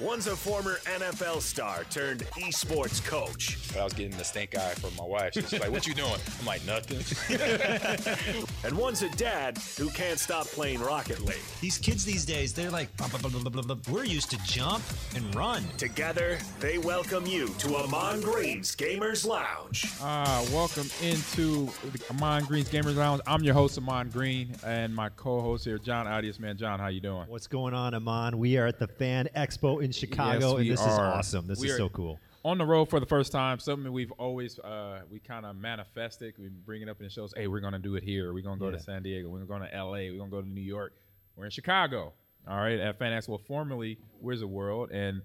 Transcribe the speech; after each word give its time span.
One's 0.00 0.28
a 0.28 0.34
former 0.34 0.76
NFL 0.86 1.42
star 1.42 1.84
turned 1.90 2.20
esports 2.38 3.04
coach. 3.04 3.58
But 3.68 3.80
I 3.80 3.84
was 3.84 3.92
getting 3.92 4.16
the 4.16 4.24
stink 4.24 4.56
eye 4.56 4.72
from 4.72 4.96
my 4.96 5.04
wife. 5.04 5.34
She's 5.34 5.52
like, 5.52 5.70
"What 5.70 5.86
you 5.86 5.92
doing?" 5.92 6.16
I'm 6.40 6.46
like, 6.46 6.64
"Nothing." 6.64 7.04
and 8.64 8.78
one's 8.78 9.02
a 9.02 9.10
dad 9.10 9.58
who 9.76 9.90
can't 9.90 10.18
stop 10.18 10.46
playing 10.46 10.80
Rocket 10.80 11.20
League. 11.20 11.36
These 11.60 11.76
kids 11.76 12.02
these 12.06 12.24
days, 12.24 12.54
they're 12.54 12.70
like, 12.70 12.96
blah, 12.96 13.08
blah, 13.08 13.18
blah, 13.18 13.28
blah, 13.28 13.50
blah, 13.50 13.74
blah. 13.74 13.76
we're 13.90 14.04
used 14.04 14.30
to 14.30 14.38
jump 14.44 14.82
and 15.14 15.34
run. 15.34 15.64
Together, 15.76 16.38
they 16.60 16.78
welcome 16.78 17.26
you 17.26 17.48
to 17.58 17.76
Ahman 17.76 18.22
Green's 18.22 18.74
Gamers 18.74 19.26
Lounge. 19.26 19.84
Uh, 20.00 20.46
welcome 20.50 20.88
into 21.02 21.68
Ahman 22.08 22.46
Green's 22.46 22.70
Gamers 22.70 22.96
Lounge. 22.96 23.20
I'm 23.26 23.44
your 23.44 23.54
host, 23.54 23.76
Ahman 23.76 24.08
Green, 24.08 24.56
and 24.64 24.94
my 24.94 25.10
co-host 25.10 25.66
here, 25.66 25.76
Jon 25.76 26.06
Audius. 26.06 26.40
Man, 26.40 26.56
Jon, 26.56 26.78
how 26.78 26.88
you 26.88 27.00
doing? 27.00 27.26
What's 27.28 27.46
going 27.46 27.74
on, 27.74 27.92
Ahman? 27.92 28.38
We 28.38 28.56
are 28.56 28.66
at 28.66 28.78
the 28.78 28.88
Fan 28.88 29.28
Expo 29.36 29.82
in 29.82 29.89
Chicago, 29.92 30.58
Yes, 30.58 30.58
and 30.58 30.70
this 30.70 30.80
is 30.80 30.98
awesome. 30.98 31.46
This 31.46 31.60
We 31.60 31.70
is 31.70 31.76
so 31.76 31.88
cool. 31.88 32.18
on 32.44 32.58
the 32.58 32.64
road 32.66 32.86
for 32.90 33.00
the 33.00 33.06
first 33.06 33.32
time. 33.32 33.58
Something 33.58 33.92
we've 33.92 34.12
always 34.12 34.58
uh, 34.58 35.02
we 35.10 35.18
kind 35.20 35.44
of 35.46 35.56
manifested. 35.56 36.34
We 36.38 36.48
bring 36.48 36.82
it 36.82 36.88
up 36.88 36.98
in 37.00 37.04
the 37.04 37.10
shows. 37.10 37.32
Hey, 37.36 37.46
we're 37.46 37.60
gonna 37.60 37.78
do 37.78 37.96
it 37.96 38.02
here. 38.02 38.32
We're 38.32 38.42
gonna 38.42 38.58
go 38.58 38.66
Yeah. 38.70 38.76
to 38.76 38.82
San 38.82 39.02
Diego. 39.02 39.28
We're 39.28 39.40
going 39.44 39.62
to 39.62 39.74
L.A. 39.74 40.10
We're 40.10 40.18
gonna 40.18 40.30
go 40.30 40.40
to 40.42 40.48
New 40.48 40.60
York. 40.60 40.92
We're 41.36 41.44
in 41.46 41.50
Chicago. 41.50 42.12
All 42.48 42.56
right, 42.56 42.78
at 42.80 42.98
Fan 42.98 43.12
Expo, 43.12 43.38
formerly 43.46 43.98
Wizard 44.20 44.48
World, 44.48 44.90
and 44.92 45.20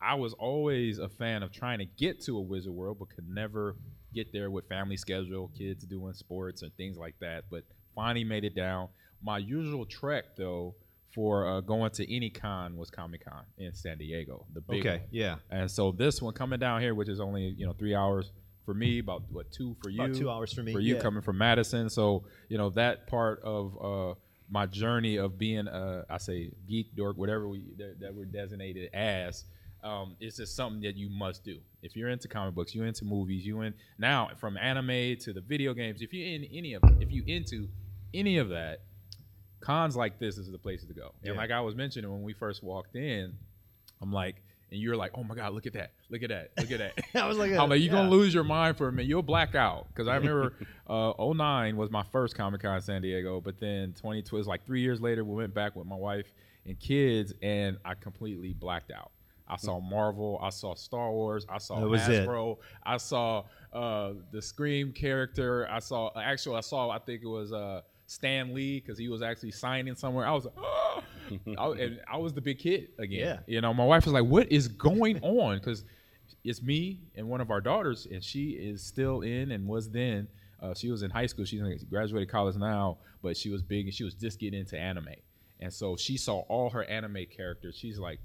I 0.00 0.14
was 0.16 0.32
always 0.34 0.98
a 0.98 1.08
fan 1.08 1.42
of 1.44 1.52
trying 1.52 1.78
to 1.78 1.84
get 1.84 2.20
to 2.22 2.36
a 2.36 2.40
Wizard 2.40 2.72
World, 2.72 2.98
but 2.98 3.08
could 3.14 3.28
never 3.28 3.76
get 4.12 4.32
there 4.32 4.50
with 4.50 4.68
family 4.68 4.96
schedule, 4.96 5.48
kids 5.56 5.84
doing 5.84 6.12
sports 6.12 6.62
and 6.62 6.74
things 6.76 6.96
like 6.98 7.14
that. 7.20 7.44
But 7.50 7.62
finally 7.94 8.24
made 8.24 8.44
it 8.44 8.54
down. 8.54 8.88
My 9.22 9.38
usual 9.38 9.86
trek 9.86 10.36
though 10.36 10.74
for 11.16 11.48
uh, 11.48 11.60
going 11.62 11.90
to 11.90 12.14
any 12.14 12.28
con 12.30 12.76
was 12.76 12.90
Comic 12.90 13.24
Con 13.24 13.42
in 13.58 13.74
San 13.74 13.96
Diego, 13.98 14.44
the 14.54 14.60
big 14.60 14.80
Okay, 14.80 14.98
one. 14.98 15.08
yeah. 15.10 15.36
And 15.50 15.68
so 15.68 15.90
this 15.90 16.20
one 16.22 16.34
coming 16.34 16.60
down 16.60 16.80
here, 16.82 16.94
which 16.94 17.08
is 17.08 17.18
only 17.20 17.54
you 17.58 17.66
know 17.66 17.72
three 17.72 17.94
hours 17.94 18.30
for 18.66 18.74
me, 18.74 18.98
about 18.98 19.22
what 19.30 19.50
two 19.50 19.74
for 19.82 19.88
you? 19.90 20.02
About 20.02 20.14
two 20.14 20.30
hours 20.30 20.52
for 20.52 20.62
me, 20.62 20.72
For 20.72 20.80
you 20.80 20.94
yeah. 20.96 21.00
coming 21.00 21.22
from 21.22 21.38
Madison, 21.38 21.88
so 21.88 22.24
you 22.48 22.58
know 22.58 22.68
that 22.70 23.06
part 23.06 23.40
of 23.42 23.76
uh, 23.82 24.14
my 24.50 24.66
journey 24.66 25.16
of 25.16 25.38
being 25.38 25.66
uh, 25.66 26.04
I 26.10 26.18
say 26.18 26.50
geek 26.68 26.94
dork, 26.94 27.16
whatever 27.16 27.48
we 27.48 27.62
that, 27.78 27.98
that 28.00 28.14
we're 28.14 28.26
designated 28.26 28.90
as. 28.94 29.44
Um, 29.84 30.16
it's 30.20 30.36
just 30.38 30.56
something 30.56 30.80
that 30.82 30.96
you 30.96 31.08
must 31.08 31.44
do. 31.44 31.58
If 31.82 31.94
you're 31.96 32.08
into 32.08 32.26
comic 32.28 32.54
books, 32.56 32.74
you 32.74 32.82
into 32.82 33.04
movies, 33.04 33.46
you 33.46 33.60
in 33.60 33.72
now 33.98 34.30
from 34.36 34.56
anime 34.56 35.16
to 35.20 35.32
the 35.32 35.40
video 35.40 35.74
games. 35.74 36.02
If 36.02 36.12
you're 36.12 36.26
in 36.26 36.44
any 36.52 36.74
of, 36.74 36.82
if 37.00 37.12
you 37.12 37.22
into 37.26 37.68
any 38.12 38.38
of 38.38 38.48
that, 38.48 38.80
cons 39.66 39.96
like 39.96 40.18
this 40.18 40.38
is 40.38 40.50
the 40.50 40.58
place 40.58 40.84
to 40.84 40.94
go. 40.94 41.12
And 41.22 41.34
Yeah. 41.34 41.40
like 41.40 41.50
I 41.50 41.60
was 41.60 41.74
mentioning 41.74 42.10
when 42.10 42.22
we 42.22 42.32
first 42.32 42.62
walked 42.62 42.94
in, 42.96 43.32
I'm 44.00 44.12
like, 44.12 44.36
and 44.70 44.80
you're 44.80 44.96
like, 44.96 45.12
oh 45.14 45.22
my 45.24 45.34
god, 45.34 45.54
look 45.54 45.66
at 45.66 45.72
that, 45.74 45.92
look 46.10 46.22
at 46.22 46.28
that, 46.30 46.50
look 46.58 46.70
at 46.70 46.78
that. 46.78 46.92
I 47.22 47.26
was 47.26 47.38
like, 47.38 47.52
I'm 47.52 47.68
like, 47.70 47.80
you're 47.80 47.92
yeah. 47.92 48.02
gonna 48.02 48.10
lose 48.10 48.34
your 48.34 48.44
mind 48.44 48.76
for 48.76 48.88
a 48.88 48.92
minute. 48.92 49.08
You'll 49.08 49.22
black 49.22 49.54
out 49.54 49.86
because 49.88 50.08
I 50.08 50.16
remember 50.16 50.54
uh, 50.88 51.12
09 51.18 51.76
was 51.76 51.90
my 51.90 52.02
first 52.12 52.36
Comic 52.36 52.62
Con 52.62 52.76
in 52.76 52.80
San 52.82 53.02
Diego, 53.02 53.40
but 53.40 53.58
then 53.60 53.92
2012 53.92 54.32
was 54.32 54.46
like 54.46 54.64
three 54.66 54.80
years 54.80 55.00
later. 55.00 55.24
We 55.24 55.34
went 55.34 55.54
back 55.54 55.76
with 55.76 55.86
my 55.86 55.96
wife 55.96 56.32
and 56.64 56.78
kids, 56.80 57.32
and 57.42 57.78
I 57.84 57.94
completely 57.94 58.52
blacked 58.52 58.90
out. 58.90 59.10
I 59.48 59.56
saw 59.56 59.78
Marvel, 59.78 60.40
I 60.42 60.50
saw 60.50 60.74
Star 60.74 61.12
Wars, 61.12 61.46
I 61.48 61.58
saw 61.58 61.78
That 61.78 61.88
was 61.88 62.08
it. 62.08 62.26
Hasbro, 62.26 62.58
I 62.84 62.96
saw 62.96 63.44
uh, 63.72 64.14
the 64.32 64.42
Scream 64.42 64.92
character, 64.92 65.68
I 65.70 65.78
saw 65.78 66.10
actually 66.20 66.56
I 66.56 66.62
saw 66.62 66.90
I 66.90 66.98
think 66.98 67.22
it 67.22 67.28
was 67.28 67.52
uh, 67.52 67.82
Stan 68.06 68.54
Lee 68.54 68.80
because 68.80 68.98
he 68.98 69.08
was 69.08 69.22
actually 69.22 69.50
signing 69.50 69.94
somewhere. 69.94 70.26
I 70.26 70.32
was 70.32 70.44
like, 70.44 70.54
"Ah!" 70.58 71.02
I, 71.58 71.66
and 71.72 72.00
I 72.10 72.16
was 72.16 72.32
the 72.32 72.40
big 72.40 72.58
kid 72.58 72.88
again. 72.98 73.18
Yeah. 73.18 73.38
You 73.46 73.60
know, 73.60 73.74
my 73.74 73.84
wife 73.84 74.04
was 74.04 74.12
like, 74.12 74.24
"What 74.24 74.50
is 74.50 74.68
going 74.68 75.22
on?" 75.22 75.58
Because 75.58 75.84
it's 76.44 76.62
me 76.62 77.00
and 77.14 77.28
one 77.28 77.40
of 77.40 77.50
our 77.50 77.60
daughters, 77.60 78.06
and 78.10 78.22
she 78.22 78.50
is 78.50 78.82
still 78.82 79.22
in 79.22 79.50
and 79.52 79.66
was 79.66 79.90
then. 79.90 80.28
Uh, 80.62 80.72
she 80.72 80.90
was 80.90 81.02
in 81.02 81.10
high 81.10 81.26
school. 81.26 81.44
She's 81.44 81.84
graduated 81.84 82.30
college 82.30 82.56
now, 82.56 82.96
but 83.22 83.36
she 83.36 83.50
was 83.50 83.60
big 83.60 83.86
and 83.86 83.94
she 83.94 84.04
was 84.04 84.14
just 84.14 84.38
getting 84.38 84.58
into 84.58 84.78
anime. 84.78 85.08
And 85.60 85.72
so 85.72 85.96
she 85.96 86.16
saw 86.16 86.40
all 86.48 86.70
her 86.70 86.84
anime 86.84 87.26
characters. 87.34 87.76
She's 87.76 87.98
like 87.98 88.20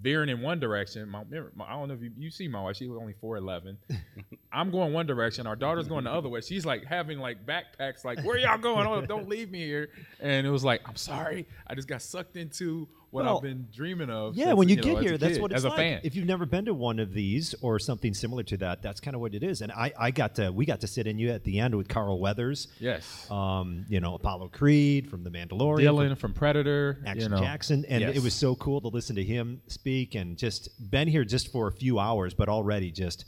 veering 0.00 0.28
in 0.28 0.40
one 0.40 0.60
direction. 0.60 1.08
My, 1.08 1.24
my, 1.54 1.64
I 1.66 1.72
don't 1.72 1.88
know 1.88 1.94
if 1.94 2.02
you, 2.02 2.10
you 2.16 2.30
see 2.30 2.48
my 2.48 2.62
wife. 2.62 2.76
She 2.76 2.86
was 2.88 2.98
only 3.00 3.14
four 3.20 3.36
eleven. 3.36 3.78
I'm 4.52 4.70
going 4.70 4.92
one 4.92 5.06
direction. 5.06 5.46
Our 5.46 5.56
daughter's 5.56 5.88
going 5.88 6.04
the 6.04 6.12
other 6.12 6.28
way. 6.28 6.40
She's 6.40 6.64
like 6.64 6.84
having 6.84 7.18
like 7.18 7.44
backpacks. 7.44 8.04
Like, 8.04 8.22
where 8.24 8.38
y'all 8.38 8.58
going? 8.58 8.86
Oh, 8.86 9.00
don't 9.04 9.28
leave 9.28 9.50
me 9.50 9.64
here. 9.64 9.90
And 10.20 10.46
it 10.46 10.50
was 10.50 10.64
like, 10.64 10.80
I'm 10.86 10.96
sorry. 10.96 11.46
I 11.66 11.74
just 11.74 11.88
got 11.88 12.02
sucked 12.02 12.36
into 12.36 12.88
what 13.10 13.24
Well, 13.24 13.36
I've 13.38 13.42
been 13.42 13.66
dreaming 13.74 14.10
of. 14.10 14.36
Yeah, 14.36 14.46
since, 14.46 14.56
when 14.58 14.68
you, 14.68 14.76
know, 14.76 14.82
get 14.82 14.92
as 14.92 14.98
a 14.98 15.02
here, 15.02 15.18
that's 15.18 15.32
kid, 15.34 15.42
what 15.42 15.50
it's 15.52 15.58
as 15.58 15.64
a 15.64 15.68
like. 15.68 15.76
fan. 15.78 16.00
If 16.02 16.14
you've 16.14 16.26
never 16.26 16.44
been 16.44 16.64
to 16.66 16.74
one 16.74 16.98
of 16.98 17.12
these 17.12 17.54
or 17.62 17.78
something 17.78 18.12
similar 18.12 18.42
to 18.44 18.56
that, 18.58 18.82
that's 18.82 19.00
kind 19.00 19.14
of 19.14 19.20
what 19.20 19.34
it 19.34 19.42
is. 19.42 19.62
And 19.62 19.72
I, 19.72 19.92
I 19.98 20.10
got 20.10 20.34
to, 20.36 20.50
we 20.52 20.66
got 20.66 20.80
to 20.82 20.86
sit 20.86 21.06
in 21.06 21.18
you 21.18 21.30
at 21.30 21.42
the 21.44 21.58
end 21.58 21.74
with 21.74 21.88
Carl 21.88 22.18
Weathers. 22.20 22.68
yes. 22.78 23.30
Um, 23.30 23.86
you 23.88 24.00
know, 24.00 24.14
Apollo 24.14 24.48
Creed 24.48 25.08
from 25.10 25.24
The 25.24 25.30
Mandalorian. 25.30 25.80
Dylan 25.84 26.18
from 26.18 26.32
Predator. 26.34 26.98
Action 27.06 27.22
you 27.32 27.36
know. 27.36 27.42
Jackson, 27.42 27.84
and 27.88 28.02
Yes. 28.02 28.16
it 28.16 28.22
was 28.22 28.34
so 28.34 28.54
cool 28.56 28.80
to 28.82 28.88
listen 28.88 29.16
to 29.16 29.24
him 29.24 29.60
speak, 29.68 30.14
and 30.14 30.36
just 30.36 30.68
been 30.90 31.08
here 31.08 31.24
just 31.24 31.50
for 31.50 31.68
a 31.68 31.72
few 31.72 31.98
hours, 31.98 32.34
but 32.34 32.48
already 32.48 32.90
just 32.90 33.24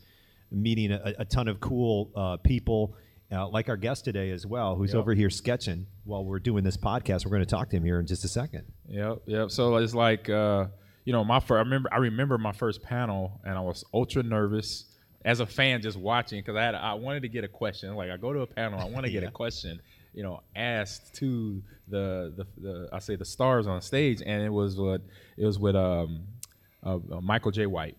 meeting 0.51 0.91
a, 0.93 1.15
a 1.19 1.25
ton 1.25 1.49
of 1.49 1.61
cool 1.61 2.11
uh, 2.17 2.37
people, 2.39 2.95
uh, 3.33 3.49
like 3.49 3.69
our 3.69 3.77
guest 3.77 4.05
today 4.05 4.31
as 4.31 4.47
well, 4.47 4.75
who's 4.77 4.93
Yep. 4.93 5.01
over 5.01 5.15
here 5.15 5.31
sketching 5.31 5.87
while 6.05 6.25
we're 6.25 6.39
doing 6.41 6.65
this 6.65 6.77
podcast. 6.77 7.25
We're 7.25 7.31
going 7.31 7.43
to 7.43 7.47
talk 7.47 7.71
to 7.71 7.77
him 7.77 7.85
here 7.85 8.01
in 8.01 8.07
just 8.07 8.25
a 8.25 8.29
second. 8.29 8.65
Yep, 8.89 9.23
yep. 9.27 9.51
So 9.51 9.77
it's 9.77 9.95
like 9.95 10.29
uh, 10.29 10.67
you 11.05 11.13
know, 11.13 11.25
my 11.25 11.41
first. 11.41 11.53
I 11.53 11.61
remember. 11.61 11.89
I 11.93 11.99
remember 11.99 12.39
my 12.39 12.53
first 12.53 12.83
panel, 12.83 13.41
and 13.45 13.57
I 13.57 13.61
was 13.61 13.85
ultra 13.95 14.23
nervous 14.23 14.85
as 15.25 15.41
a 15.41 15.47
fan, 15.47 15.83
just 15.83 15.97
watching 15.99 16.41
because 16.41 16.57
I 16.57 16.63
had. 16.63 16.75
I 16.75 16.95
wanted 16.95 17.23
to 17.23 17.29
get 17.29 17.45
a 17.45 17.49
question. 17.49 17.95
Like 17.95 18.11
I 18.11 18.17
go 18.17 18.33
to 18.33 18.41
a 18.41 18.47
panel, 18.47 18.81
I 18.81 18.85
want 18.85 19.07
to 19.07 19.11
get 19.17 19.23
a 19.23 19.31
question, 19.31 19.81
you 20.13 20.23
know, 20.23 20.43
asked 20.57 21.15
to 21.17 21.63
the, 21.89 22.33
the 22.37 22.47
the 22.61 22.89
I 22.93 22.99
say 22.99 23.17
the 23.17 23.25
stars 23.25 23.67
on 23.67 23.81
stage, 23.81 24.23
and 24.25 24.43
it 24.43 24.51
was 24.53 24.77
what 24.77 25.03
it 25.37 25.45
was 25.47 25.59
with 25.59 25.77
um, 25.77 26.25
uh, 26.85 26.97
uh, 26.97 27.21
Michael 27.21 27.51
Jai 27.51 27.67
White. 27.67 27.97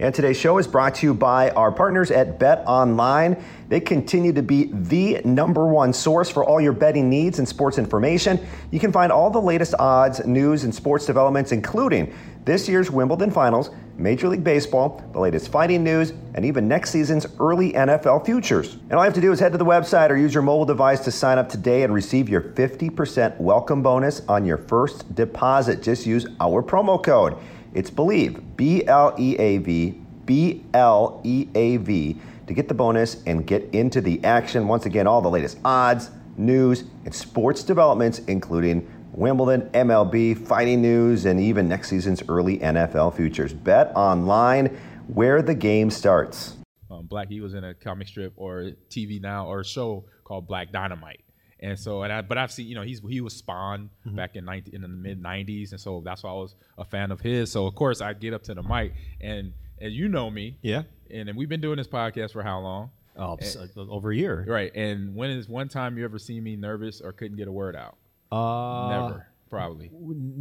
And 0.00 0.14
today's 0.14 0.38
show 0.38 0.56
is 0.56 0.66
brought 0.66 0.94
to 0.94 1.06
you 1.06 1.12
by 1.12 1.50
our 1.50 1.70
partners 1.70 2.10
at 2.10 2.38
Bet 2.38 2.64
Online. 2.66 3.36
They 3.68 3.80
continue 3.80 4.32
to 4.32 4.42
be 4.42 4.70
the 4.72 5.20
number 5.26 5.66
one 5.66 5.92
source 5.92 6.30
for 6.30 6.42
all 6.42 6.58
your 6.58 6.72
betting 6.72 7.10
needs 7.10 7.38
and 7.38 7.46
sports 7.46 7.76
information. 7.76 8.40
You 8.70 8.80
can 8.80 8.92
find 8.92 9.12
all 9.12 9.28
the 9.28 9.42
latest 9.42 9.74
odds, 9.78 10.24
news, 10.24 10.64
and 10.64 10.74
sports 10.74 11.04
developments, 11.04 11.52
including 11.52 12.14
this 12.46 12.66
year's 12.66 12.90
Wimbledon 12.90 13.30
finals, 13.30 13.68
Major 13.98 14.28
League 14.28 14.42
Baseball, 14.42 15.04
the 15.12 15.20
latest 15.20 15.52
fighting 15.52 15.84
news, 15.84 16.14
and 16.32 16.46
even 16.46 16.66
next 16.66 16.92
season's 16.92 17.26
early 17.38 17.74
NFL 17.74 18.24
futures. 18.24 18.78
And 18.88 18.94
all 18.94 19.00
you 19.00 19.04
have 19.04 19.12
to 19.12 19.20
do 19.20 19.32
is 19.32 19.38
head 19.38 19.52
to 19.52 19.58
the 19.58 19.66
website 19.66 20.08
or 20.08 20.16
use 20.16 20.32
your 20.32 20.42
mobile 20.42 20.64
device 20.64 21.00
to 21.00 21.10
sign 21.10 21.36
up 21.36 21.50
today 21.50 21.82
and 21.82 21.92
receive 21.92 22.26
your 22.26 22.40
50% 22.40 23.38
welcome 23.38 23.82
bonus 23.82 24.22
on 24.28 24.46
your 24.46 24.56
first 24.56 25.14
deposit. 25.14 25.82
Just 25.82 26.06
use 26.06 26.26
our 26.40 26.62
promo 26.62 27.04
code. 27.04 27.36
It's 27.72 27.90
Bleav, 27.90 28.42
B 28.56 28.84
L 28.86 29.14
E 29.18 29.36
A 29.38 29.58
V, 29.58 30.00
B 30.26 30.64
L 30.74 31.20
E 31.24 31.46
A 31.54 31.76
V, 31.76 32.16
to 32.46 32.54
get 32.54 32.68
the 32.68 32.74
bonus 32.74 33.22
and 33.26 33.46
get 33.46 33.72
into 33.72 34.00
the 34.00 34.22
action. 34.24 34.66
Once 34.66 34.86
again, 34.86 35.06
all 35.06 35.22
the 35.22 35.30
latest 35.30 35.58
odds, 35.64 36.10
news, 36.36 36.84
and 37.04 37.14
sports 37.14 37.62
developments, 37.62 38.20
including 38.26 38.88
Wimbledon, 39.12 39.68
MLB, 39.70 40.36
fighting 40.36 40.82
news, 40.82 41.26
and 41.26 41.38
even 41.40 41.68
next 41.68 41.88
season's 41.88 42.22
early 42.28 42.58
NFL 42.58 43.14
futures. 43.14 43.52
Bet 43.52 43.92
online 43.94 44.76
where 45.06 45.42
the 45.42 45.54
game 45.54 45.90
starts. 45.90 46.56
um, 46.90 47.06
Black. 47.06 47.28
He 47.28 47.40
was 47.40 47.54
in 47.54 47.64
a 47.64 47.74
comic 47.74 48.08
strip 48.08 48.32
or 48.36 48.72
TV 48.88 49.20
now 49.20 49.46
or 49.46 49.62
show 49.64 50.04
called 50.24 50.46
Black 50.48 50.72
Dynamite. 50.72 51.20
And 51.62 51.78
so, 51.78 52.02
and 52.02 52.12
I, 52.12 52.22
but 52.22 52.38
I've 52.38 52.50
seen, 52.50 52.66
you 52.68 52.74
know, 52.74 52.82
he's 52.82 53.00
he 53.06 53.20
was 53.20 53.34
Spawn 53.34 53.90
back 54.06 54.34
in 54.36 54.44
19, 54.46 54.74
in 54.74 54.80
the 54.80 54.88
mid 54.88 55.22
'90s, 55.22 55.72
and 55.72 55.80
so 55.80 56.00
that's 56.04 56.22
why 56.22 56.30
I 56.30 56.34
was 56.34 56.54
a 56.78 56.84
fan 56.84 57.10
of 57.10 57.20
his. 57.20 57.52
So 57.52 57.66
of 57.66 57.74
course 57.74 58.00
I 58.00 58.14
get 58.14 58.32
up 58.32 58.42
to 58.44 58.54
the 58.54 58.62
mic, 58.62 58.94
and 59.20 59.52
and 59.78 59.92
you 59.92 60.08
know 60.08 60.30
me, 60.30 60.56
Yeah. 60.62 60.82
and 61.10 61.28
then 61.28 61.36
we've 61.36 61.48
been 61.48 61.60
doing 61.60 61.76
this 61.76 61.86
podcast 61.88 62.32
for 62.32 62.42
how 62.42 62.60
long? 62.60 62.90
Oh, 63.16 63.34
s- 63.40 63.56
over 63.76 64.10
a 64.10 64.16
year. 64.16 64.44
Right. 64.48 64.74
And 64.74 65.14
when 65.14 65.30
is 65.30 65.48
one 65.48 65.68
time 65.68 65.98
you 65.98 66.04
ever 66.04 66.18
seen 66.18 66.42
me 66.44 66.56
nervous 66.56 67.00
or 67.02 67.12
couldn't 67.12 67.36
get 67.36 67.48
a 67.48 67.52
word 67.52 67.76
out? 67.76 67.96
Uh, 68.32 68.88
Never, 68.88 69.26
probably. 69.50 69.90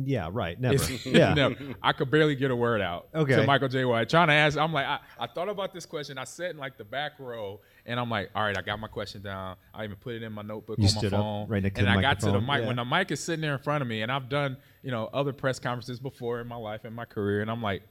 Yeah, 0.05 0.29
right. 0.31 0.57
Never. 0.61 0.93
yeah. 1.05 1.33
no, 1.33 1.55
I 1.83 1.91
could 1.91 2.09
barely 2.11 2.35
get 2.35 2.51
a 2.51 2.55
word 2.55 2.79
out 2.79 3.09
Okay. 3.13 3.35
to 3.35 3.43
Michael 3.45 3.67
Jai 3.67 3.83
White. 3.83 4.07
Trying 4.07 4.27
to 4.27 4.33
ask, 4.33 4.57
I'm 4.57 4.71
like, 4.71 4.85
I, 4.85 4.99
I 5.19 5.27
thought 5.27 5.49
about 5.49 5.73
this 5.73 5.85
question. 5.85 6.17
I 6.17 6.23
sat 6.23 6.51
in 6.51 6.57
like 6.57 6.77
the 6.77 6.83
back 6.85 7.13
row, 7.19 7.59
and 7.85 7.99
I'm 7.99 8.09
like, 8.09 8.29
all 8.35 8.43
right, 8.43 8.57
I 8.57 8.61
got 8.61 8.79
my 8.79 8.87
question 8.87 9.21
down. 9.21 9.57
I 9.73 9.83
even 9.83 9.97
put 9.97 10.13
it 10.15 10.23
in 10.23 10.31
my 10.31 10.43
notebook 10.43 10.77
You 10.79 10.87
on 10.87 11.03
my 11.03 11.09
phone, 11.09 11.47
right 11.49 11.63
next 11.63 11.75
to 11.79 11.85
and 11.85 11.93
the 11.93 11.97
I 11.97 12.01
got 12.01 12.19
to 12.21 12.31
the 12.31 12.39
mic 12.39 12.61
Yeah. 12.61 12.67
when 12.67 12.75
the 12.77 12.85
mic 12.85 13.11
is 13.11 13.19
sitting 13.19 13.41
there 13.41 13.53
in 13.53 13.59
front 13.63 13.81
of 13.81 13.87
me, 13.87 14.03
and 14.03 14.11
I've 14.11 14.29
done 14.29 14.55
you 14.83 14.91
know 14.91 15.09
other 15.11 15.33
press 15.33 15.59
conferences 15.59 15.99
before 15.99 16.39
in 16.39 16.47
my 16.47 16.55
life 16.55 16.85
and 16.85 16.95
my 16.95 17.05
career, 17.05 17.41
and 17.41 17.49
I'm 17.51 17.61
like. 17.61 17.81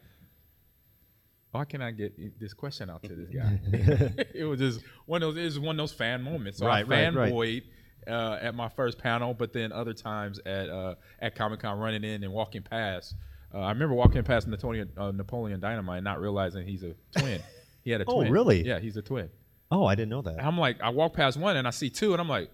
Why 1.50 1.64
can 1.64 1.80
I 1.80 1.92
get 1.92 2.38
this 2.38 2.52
question 2.52 2.90
out 2.90 3.02
to 3.04 3.14
this 3.14 3.30
guy? 3.30 3.58
it 4.34 4.44
was 4.44 4.60
just 4.60 4.80
one 5.06 5.22
of 5.22 5.34
those. 5.34 5.42
It 5.42 5.44
was 5.46 5.58
one 5.58 5.76
of 5.76 5.78
those 5.78 5.94
fan 5.94 6.22
moments. 6.22 6.58
So 6.58 6.66
Right, 6.66 6.84
I 6.86 6.88
right, 7.06 7.14
right. 7.14 7.32
Uh, 8.08 8.38
at 8.40 8.54
my 8.54 8.68
first 8.68 8.98
panel, 8.98 9.34
but 9.34 9.52
then 9.52 9.72
other 9.72 9.92
times 9.94 10.40
at 10.46 10.68
uh, 10.68 10.94
at 11.20 11.34
Comic 11.34 11.60
Con, 11.60 11.78
running 11.78 12.04
in 12.04 12.22
and 12.24 12.32
walking 12.32 12.62
past 12.62 13.14
Uh, 13.54 13.60
I 13.60 13.70
remember 13.70 13.94
walking 13.94 14.22
past 14.24 14.46
Napoleon, 14.48 14.90
uh, 14.96 15.10
Napoleon 15.10 15.60
Dynamite, 15.60 16.02
not 16.02 16.20
realizing 16.20 16.66
he's 16.66 16.82
a 16.82 16.94
twin. 17.18 17.40
He 17.82 17.90
had 17.90 18.00
a 18.00 18.04
Oh, 18.08 18.14
twin. 18.16 18.28
Oh, 18.28 18.30
really? 18.30 18.66
Yeah, 18.66 18.78
he's 18.78 18.96
a 18.96 19.02
twin. 19.02 19.30
Oh, 19.70 19.84
I 19.86 19.94
didn't 19.94 20.10
know 20.10 20.22
that. 20.22 20.42
I'm 20.44 20.58
like, 20.58 20.80
I 20.82 20.90
walk 20.90 21.12
past 21.14 21.38
one 21.38 21.56
and 21.56 21.66
I 21.66 21.70
see 21.70 21.90
two, 21.90 22.12
and 22.12 22.20
I'm 22.20 22.28
like, 22.28 22.50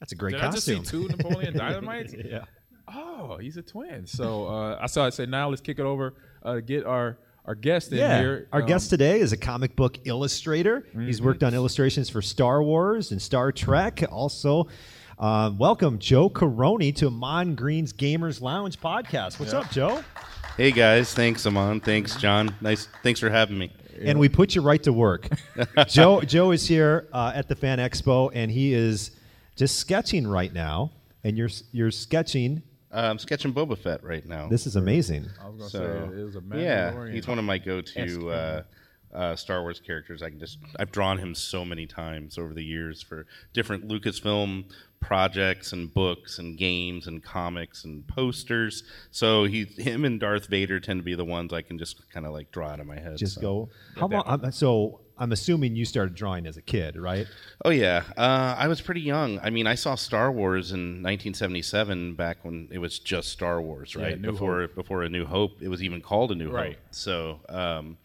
That's 0.00 0.12
a 0.12 0.16
great 0.16 0.32
did 0.32 0.40
I 0.42 0.50
just 0.50 0.66
see 0.66 0.76
costume. 0.76 1.08
two 1.08 1.16
Napoleon 1.16 1.54
Dynamites? 1.58 2.12
yeah. 2.24 2.44
oh, 2.92 3.36
he's 3.40 3.56
a 3.56 3.62
twin. 3.62 4.06
So 4.06 4.46
uh, 4.46 4.78
I 4.80 4.86
saw. 4.86 5.06
I 5.06 5.10
said, 5.10 5.28
now 5.28 5.48
let's 5.48 5.60
kick 5.60 5.78
it 5.78 5.84
over 5.84 6.14
uh, 6.42 6.60
get 6.60 6.84
our 6.86 7.18
our 7.50 7.56
guest 7.56 7.90
in 7.90 7.98
Yeah. 7.98 8.20
here. 8.20 8.46
Our 8.52 8.60
Um, 8.60 8.68
guest 8.68 8.90
today 8.90 9.18
is 9.18 9.32
a 9.32 9.36
comic 9.36 9.74
book 9.74 9.98
illustrator. 10.04 10.84
He's 10.96 11.20
worked 11.20 11.42
on 11.42 11.52
illustrations 11.52 12.08
for 12.08 12.22
Star 12.22 12.62
Wars 12.62 13.10
and 13.10 13.20
Star 13.20 13.50
Trek. 13.50 14.04
Also, 14.08 14.68
uh, 15.18 15.50
welcome 15.58 15.98
Joe 15.98 16.30
Corroney 16.30 16.94
to 16.94 17.08
Ahman 17.08 17.56
Green's 17.56 17.92
Gamers 17.92 18.40
Lounge 18.40 18.78
podcast. 18.80 19.40
What's 19.40 19.52
up, 19.52 19.68
Joe? 19.72 20.04
Hey 20.56 20.70
guys, 20.70 21.12
thanks 21.12 21.44
Ahman. 21.44 21.80
Thanks 21.80 22.14
Jon. 22.14 22.54
Nice. 22.60 22.86
Thanks 23.02 23.18
for 23.18 23.30
having 23.30 23.58
me. 23.58 23.72
And 24.00 24.20
we 24.20 24.28
put 24.28 24.54
you 24.54 24.62
right 24.62 24.82
to 24.84 24.92
work. 24.92 25.28
Joe 25.88 26.20
Joe 26.20 26.52
is 26.52 26.68
here 26.68 27.08
uh, 27.12 27.32
at 27.34 27.48
the 27.48 27.56
Fan 27.56 27.80
Expo, 27.80 28.30
and 28.32 28.48
he 28.52 28.74
is 28.74 29.10
just 29.56 29.76
sketching 29.76 30.24
right 30.24 30.52
now. 30.54 30.92
And 31.24 31.36
you're 31.36 31.50
you're 31.72 31.90
sketching. 31.90 32.62
Uh, 32.92 33.08
I'm 33.10 33.18
sketching 33.18 33.52
Boba 33.52 33.78
Fett 33.78 34.02
right 34.02 34.24
now. 34.26 34.48
This 34.48 34.66
is 34.66 34.76
amazing. 34.76 35.26
I 35.40 35.48
was 35.48 35.58
gonna 35.58 35.70
so 35.70 35.78
say 35.78 36.20
it 36.20 36.24
was 36.24 36.36
a 36.36 36.42
yeah, 36.56 36.90
Mandalorian. 36.92 37.14
he's 37.14 37.28
one 37.28 37.38
of 37.38 37.44
my 37.44 37.58
go-to 37.58 38.30
uh, 38.30 38.62
uh, 39.14 39.36
Star 39.36 39.62
Wars 39.62 39.80
characters. 39.80 40.22
I 40.22 40.30
can 40.30 40.40
just 40.40 40.58
I've 40.78 40.90
drawn 40.90 41.18
him 41.18 41.34
so 41.34 41.64
many 41.64 41.86
times 41.86 42.36
over 42.36 42.52
the 42.52 42.64
years 42.64 43.00
for 43.00 43.26
different 43.52 43.88
Lucasfilm 43.88 44.64
projects 45.00 45.72
and 45.72 45.92
books 45.92 46.38
and 46.38 46.58
games 46.58 47.06
and 47.06 47.22
comics 47.22 47.84
and 47.84 48.06
posters. 48.06 48.82
So 49.10 49.44
he 49.44 49.64
him 49.64 50.04
and 50.04 50.18
Darth 50.18 50.46
Vader 50.46 50.80
tend 50.80 51.00
to 51.00 51.04
be 51.04 51.14
the 51.14 51.24
ones 51.24 51.52
I 51.52 51.62
can 51.62 51.78
just 51.78 52.10
kind 52.10 52.26
of 52.26 52.32
like 52.32 52.50
draw 52.50 52.70
out 52.70 52.80
of 52.80 52.86
my 52.86 52.98
head. 52.98 53.16
Just 53.16 53.36
so. 53.36 53.40
go. 53.40 53.68
How 53.96 54.08
long? 54.08 54.24
I'm, 54.26 54.52
so 54.52 55.00
I'm 55.20 55.32
assuming 55.32 55.76
you 55.76 55.84
started 55.84 56.14
drawing 56.14 56.46
as 56.46 56.56
a 56.56 56.62
kid, 56.62 56.96
right? 56.96 57.26
Oh 57.64 57.70
yeah, 57.70 58.04
uh, 58.16 58.54
I 58.58 58.66
was 58.68 58.80
pretty 58.80 59.02
young. 59.02 59.38
I 59.40 59.50
mean, 59.50 59.66
I 59.66 59.74
saw 59.74 59.94
Star 59.94 60.32
Wars 60.32 60.72
in 60.72 61.02
1977, 61.02 62.14
back 62.14 62.38
when 62.42 62.68
it 62.72 62.78
was 62.78 62.98
just 62.98 63.28
Star 63.28 63.60
Wars, 63.60 63.94
right? 63.94 64.18
New 64.18 64.32
before 64.32 64.68
before 64.68 65.02
A 65.02 65.08
New 65.10 65.26
Hope, 65.26 65.60
it 65.60 65.68
was 65.68 65.82
even 65.82 66.00
called 66.00 66.32
A 66.32 66.34
New 66.34 66.50
Right. 66.50 66.72
Hope. 66.72 66.78
So, 66.90 67.40
um, 67.50 67.98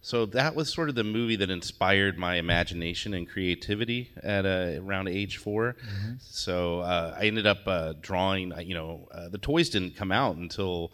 so 0.00 0.26
that 0.26 0.54
was 0.54 0.72
sort 0.72 0.88
of 0.88 0.94
the 0.96 1.04
movie 1.04 1.36
that 1.36 1.50
inspired 1.50 2.18
my 2.18 2.34
imagination 2.36 3.14
and 3.14 3.28
creativity 3.28 4.10
at 4.22 4.44
uh, 4.46 4.80
around 4.82 5.08
age 5.08 5.36
4 5.36 5.76
So 6.18 6.80
uh, 6.80 7.16
I 7.20 7.26
ended 7.26 7.46
up 7.46 7.58
uh, 7.66 7.92
drawing. 8.00 8.52
uh, 8.52 8.60
You 8.60 8.74
know, 8.74 9.08
uh, 9.12 9.28
the 9.28 9.38
toys 9.38 9.68
didn't 9.68 9.94
come 9.94 10.10
out 10.10 10.36
until 10.36 10.90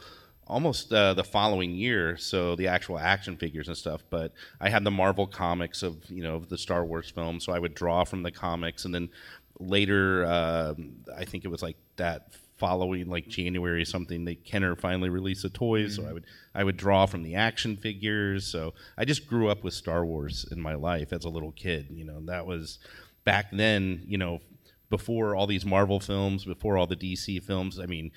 almost 0.49 0.93
uh, 0.93 1.15
the 1.15 1.25
following 1.25 1.75
year 1.75 2.17
so 2.17 2.57
the 2.57 2.67
actual 2.67 2.99
action 2.99 3.37
figures 3.37 3.69
and 3.69 3.77
stuff 3.77 4.03
but 4.11 4.33
i 4.61 4.69
had 4.69 4.83
the 4.83 4.91
marvel 4.91 5.27
comics 5.27 5.83
of 5.83 5.99
you 6.11 6.23
know 6.23 6.37
of 6.37 6.49
the 6.49 6.59
star 6.59 6.85
wars 6.85 7.11
film 7.11 7.39
so 7.39 7.53
i 7.53 7.59
would 7.59 7.75
draw 7.75 8.03
from 8.03 8.23
the 8.23 8.31
comics 8.31 8.85
and 8.85 8.95
then 8.95 9.09
later 9.61 10.27
um 10.27 10.95
i 11.17 11.25
think 11.25 11.45
it 11.45 11.49
was 11.49 11.63
like 11.63 11.77
that 11.97 12.33
following 12.57 13.09
like 13.09 13.29
january 13.29 13.83
or 13.83 13.85
something 13.85 14.25
they 14.25 14.35
kenner 14.35 14.75
finally 14.75 15.09
released 15.09 15.43
the 15.43 15.51
toys 15.51 15.95
so 15.95 16.07
i 16.07 16.13
would 16.13 16.25
i 16.55 16.65
would 16.65 16.77
draw 16.77 17.07
from 17.07 17.23
the 17.23 17.35
action 17.35 17.77
figures 17.77 18.47
so 18.47 18.75
i 18.97 19.05
just 19.05 19.29
grew 19.29 19.49
up 19.49 19.63
with 19.63 19.75
star 19.75 20.05
wars 20.05 20.47
in 20.51 20.61
my 20.61 20.75
life 20.75 21.13
as 21.13 21.25
a 21.25 21.29
little 21.29 21.53
kid 21.53 21.87
you 21.91 22.05
know 22.05 22.21
that 22.25 22.47
was 22.47 22.79
back 23.25 23.47
then 23.53 24.03
you 24.07 24.19
know 24.19 24.41
before 24.91 25.37
all 25.37 25.47
these 25.47 25.65
marvel 25.67 26.01
films 26.01 26.45
before 26.45 26.77
all 26.77 26.87
the 26.87 26.97
dc 26.97 27.43
films 27.45 27.79
i 27.79 27.87
mean 27.87 28.11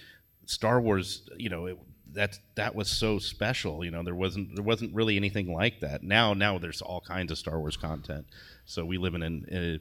Star 0.51 0.81
Wars, 0.81 1.29
you 1.37 1.49
know, 1.49 1.65
it, 1.67 1.77
that 2.13 2.39
that 2.55 2.75
was 2.75 2.89
so 2.89 3.19
special. 3.19 3.83
You 3.83 3.91
know, 3.91 4.03
there 4.03 4.15
wasn't 4.15 4.55
there 4.55 4.63
wasn't 4.63 4.93
really 4.93 5.17
anything 5.17 5.51
like 5.51 5.79
that. 5.81 6.03
Now 6.03 6.33
now 6.33 6.57
there's 6.57 6.81
all 6.81 7.01
kinds 7.01 7.31
of 7.31 7.37
Star 7.37 7.59
Wars 7.59 7.77
content. 7.77 8.25
So 8.65 8.85
we 8.85 8.97
live 8.97 9.15
in 9.15 9.23
an 9.23 9.45
in 9.47 9.79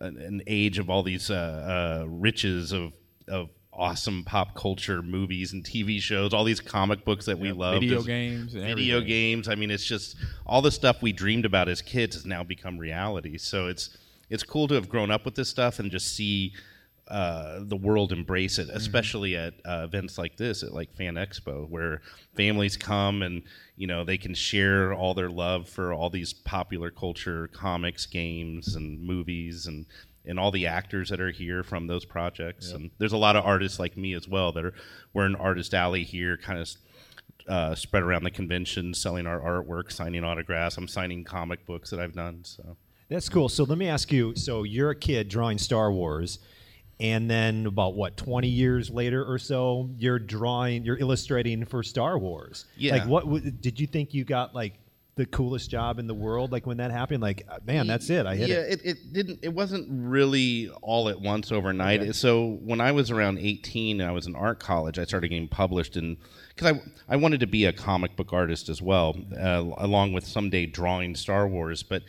a, 0.00 0.04
an, 0.04 0.42
age 0.46 0.78
of 0.78 0.90
all 0.90 1.02
these 1.02 1.30
uh, 1.30 2.02
uh, 2.04 2.06
riches 2.08 2.72
of 2.72 2.92
of 3.28 3.50
awesome 3.72 4.24
pop 4.24 4.54
culture 4.54 5.02
movies 5.02 5.52
and 5.52 5.64
TV 5.64 6.00
shows, 6.00 6.32
all 6.32 6.44
these 6.44 6.60
comic 6.60 7.04
books 7.04 7.26
that 7.26 7.38
we 7.38 7.50
love, 7.52 7.80
video 7.80 7.94
There's 7.94 8.06
games 8.06 8.52
video 8.52 8.98
everything. 8.98 9.08
games. 9.08 9.48
I 9.48 9.54
mean, 9.54 9.70
it's 9.70 9.84
just 9.84 10.16
all 10.46 10.62
the 10.62 10.70
stuff 10.70 11.02
we 11.02 11.12
dreamed 11.12 11.44
about 11.44 11.68
as 11.68 11.82
kids 11.82 12.14
has 12.14 12.24
now 12.24 12.44
become 12.44 12.78
reality. 12.78 13.38
So 13.38 13.66
it's 13.66 13.96
it's 14.30 14.42
cool 14.42 14.68
to 14.68 14.74
have 14.74 14.88
grown 14.88 15.10
up 15.10 15.24
with 15.24 15.34
this 15.34 15.48
stuff 15.48 15.78
and 15.78 15.90
just 15.90 16.14
see 16.14 16.52
uh, 17.08 17.60
the 17.60 17.76
world 17.76 18.12
embrace 18.12 18.58
it, 18.58 18.68
especially 18.72 19.36
at 19.36 19.54
uh, 19.64 19.82
events 19.84 20.16
like 20.16 20.36
this, 20.36 20.62
at 20.62 20.72
like 20.72 20.94
Fan 20.94 21.14
Expo, 21.14 21.68
where 21.68 22.00
families 22.34 22.76
come 22.76 23.22
and 23.22 23.42
you 23.76 23.86
know 23.86 24.04
they 24.04 24.16
can 24.16 24.34
share 24.34 24.94
all 24.94 25.12
their 25.14 25.28
love 25.28 25.68
for 25.68 25.92
all 25.92 26.08
these 26.08 26.32
popular 26.32 26.90
culture, 26.90 27.48
comics, 27.48 28.06
games, 28.06 28.74
and 28.76 29.02
movies, 29.02 29.66
and 29.66 29.84
and 30.26 30.38
all 30.38 30.50
the 30.50 30.66
actors 30.66 31.10
that 31.10 31.20
are 31.20 31.30
here 31.30 31.62
from 31.62 31.86
those 31.86 32.06
projects. 32.06 32.70
And 32.72 32.90
there's 32.98 33.12
a 33.12 33.18
lot 33.18 33.36
of 33.36 33.44
artists 33.44 33.78
like 33.78 33.96
me 33.96 34.14
as 34.14 34.26
well 34.26 34.52
that 34.52 34.64
are 34.64 34.74
we're 35.12 35.26
in 35.26 35.36
Artist 35.36 35.74
Alley 35.74 36.04
here, 36.04 36.38
kind 36.38 36.58
of 36.58 36.70
uh, 37.46 37.74
spread 37.74 38.02
around 38.02 38.24
the 38.24 38.30
convention, 38.30 38.94
selling 38.94 39.26
our 39.26 39.40
artwork, 39.40 39.92
signing 39.92 40.24
autographs. 40.24 40.78
I'm 40.78 40.88
signing 40.88 41.24
comic 41.24 41.66
books 41.66 41.90
that 41.90 42.00
I've 42.00 42.14
done. 42.14 42.40
So 42.44 42.76
That's 43.10 43.28
cool. 43.28 43.50
So 43.50 43.64
let 43.64 43.76
me 43.76 43.88
ask 43.88 44.10
you. 44.10 44.34
So 44.34 44.62
you're 44.62 44.90
a 44.90 44.96
kid 44.96 45.28
drawing 45.28 45.58
Star 45.58 45.92
Wars, 45.92 46.38
and 47.00 47.28
then 47.28 47.66
about 47.66 47.94
what 47.94 48.16
20 48.16 48.48
years 48.48 48.90
later 48.90 49.24
or 49.24 49.38
so, 49.38 49.90
you're 49.98 50.18
drawing, 50.18 50.84
you're 50.84 50.98
illustrating 50.98 51.64
for 51.64 51.82
Star 51.82 52.18
Wars. 52.18 52.66
Yeah. 52.76 52.96
Like, 52.96 53.08
what 53.08 53.24
w- 53.24 53.50
did 53.50 53.80
you 53.80 53.86
think 53.86 54.14
you 54.14 54.24
got 54.24 54.54
like 54.54 54.74
the 55.16 55.26
coolest 55.26 55.70
job 55.70 55.98
in 55.98 56.06
the 56.06 56.14
world? 56.14 56.52
Like 56.52 56.66
when 56.66 56.76
that 56.76 56.92
happened, 56.92 57.20
like 57.20 57.44
uh, 57.48 57.58
man, 57.66 57.88
that's 57.88 58.10
it. 58.10 58.26
I 58.26 58.36
hit 58.36 58.48
yeah, 58.48 58.56
it. 58.56 58.80
it. 58.84 58.86
It, 58.86 59.12
didn't. 59.12 59.40
It 59.42 59.52
wasn't 59.52 59.88
really 59.90 60.70
all 60.82 61.08
at 61.08 61.20
once 61.20 61.50
overnight. 61.50 62.14
So 62.14 62.58
when 62.62 62.80
I 62.80 62.92
was 62.92 63.10
around 63.10 63.38
18 63.38 64.00
and 64.00 64.08
I 64.08 64.12
was 64.12 64.26
in 64.26 64.36
art 64.36 64.60
college, 64.60 64.98
I 64.98 65.04
started 65.04 65.28
getting 65.28 65.48
published 65.48 65.96
and 65.96 66.16
because 66.54 66.76
I 66.76 67.14
I 67.14 67.16
wanted 67.16 67.40
to 67.40 67.48
be 67.48 67.64
a 67.64 67.72
comic 67.72 68.14
book 68.14 68.32
artist 68.32 68.68
as 68.68 68.80
well, 68.80 69.16
uh, 69.36 69.64
along 69.78 70.12
with 70.12 70.24
someday 70.26 70.66
drawing 70.66 71.14
Star 71.16 71.48
Wars, 71.48 71.82
but. 71.82 72.02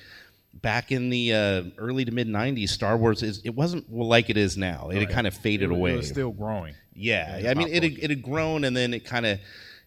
Back 0.61 0.91
in 0.91 1.09
the 1.09 1.33
uh, 1.33 1.63
early 1.77 2.05
to 2.05 2.11
mid 2.11 2.27
'90s, 2.27 2.69
Star 2.69 2.97
Wars 2.97 3.21
is 3.21 3.41
it 3.43 3.55
wasn't 3.55 3.91
like 3.91 4.29
it 4.29 4.37
is 4.37 4.57
now. 4.57 4.89
It 4.89 4.99
had 4.99 5.09
kind 5.09 5.27
of 5.27 5.33
faded 5.35 5.71
It 5.71 5.73
away. 5.73 5.93
It 5.93 5.97
was 5.97 6.09
still 6.09 6.31
growing. 6.31 6.75
Yeah, 6.93 7.39
Yeah, 7.39 7.51
I 7.51 7.53
mean, 7.55 7.67
it 7.67 7.83
had, 7.83 7.91
it 7.99 8.09
had 8.09 8.23
grown 8.23 8.63
and 8.63 8.75
then 8.75 8.93
it 8.93 9.05
kind 9.05 9.25
of 9.25 9.39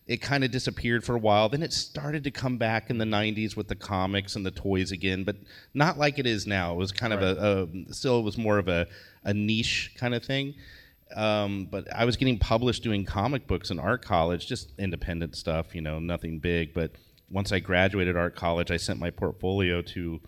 it 0.06 0.18
kind 0.18 0.44
of 0.44 0.50
disappeared 0.50 1.04
for 1.04 1.14
a 1.14 1.18
while. 1.18 1.48
Then 1.48 1.62
it 1.62 1.72
started 1.72 2.24
to 2.24 2.30
come 2.30 2.58
back 2.58 2.90
in 2.90 2.98
the 2.98 3.04
'90s 3.04 3.56
with 3.56 3.68
the 3.68 3.74
comics 3.74 4.36
and 4.36 4.44
the 4.44 4.50
toys 4.50 4.92
again, 4.92 5.24
but 5.24 5.36
not 5.74 5.98
like 5.98 6.18
it 6.18 6.26
is 6.26 6.46
now. 6.46 6.72
It 6.72 6.76
was 6.76 6.92
kind 6.92 7.12
of 7.12 7.22
a, 7.22 7.68
a 7.88 7.94
still 7.94 8.20
it 8.20 8.22
was 8.22 8.38
more 8.38 8.58
of 8.58 8.68
a, 8.68 8.86
a 9.24 9.34
niche 9.34 9.92
kind 9.96 10.14
of 10.14 10.24
thing. 10.24 10.54
Um, 11.14 11.66
but 11.70 11.86
I 11.94 12.04
was 12.04 12.16
getting 12.16 12.38
published 12.38 12.82
doing 12.82 13.04
comic 13.04 13.46
books 13.46 13.70
in 13.70 13.78
art 13.78 14.04
college, 14.04 14.46
just 14.46 14.72
independent 14.78 15.36
stuff, 15.36 15.74
you 15.74 15.80
know, 15.80 15.98
nothing 15.98 16.38
big. 16.38 16.74
But 16.74 16.92
once 17.30 17.52
I 17.52 17.60
graduated 17.60 18.16
art 18.16 18.36
college, 18.36 18.70
I 18.70 18.76
sent 18.76 18.98
my 18.98 19.10
portfolio 19.10 19.82
to 19.82 20.20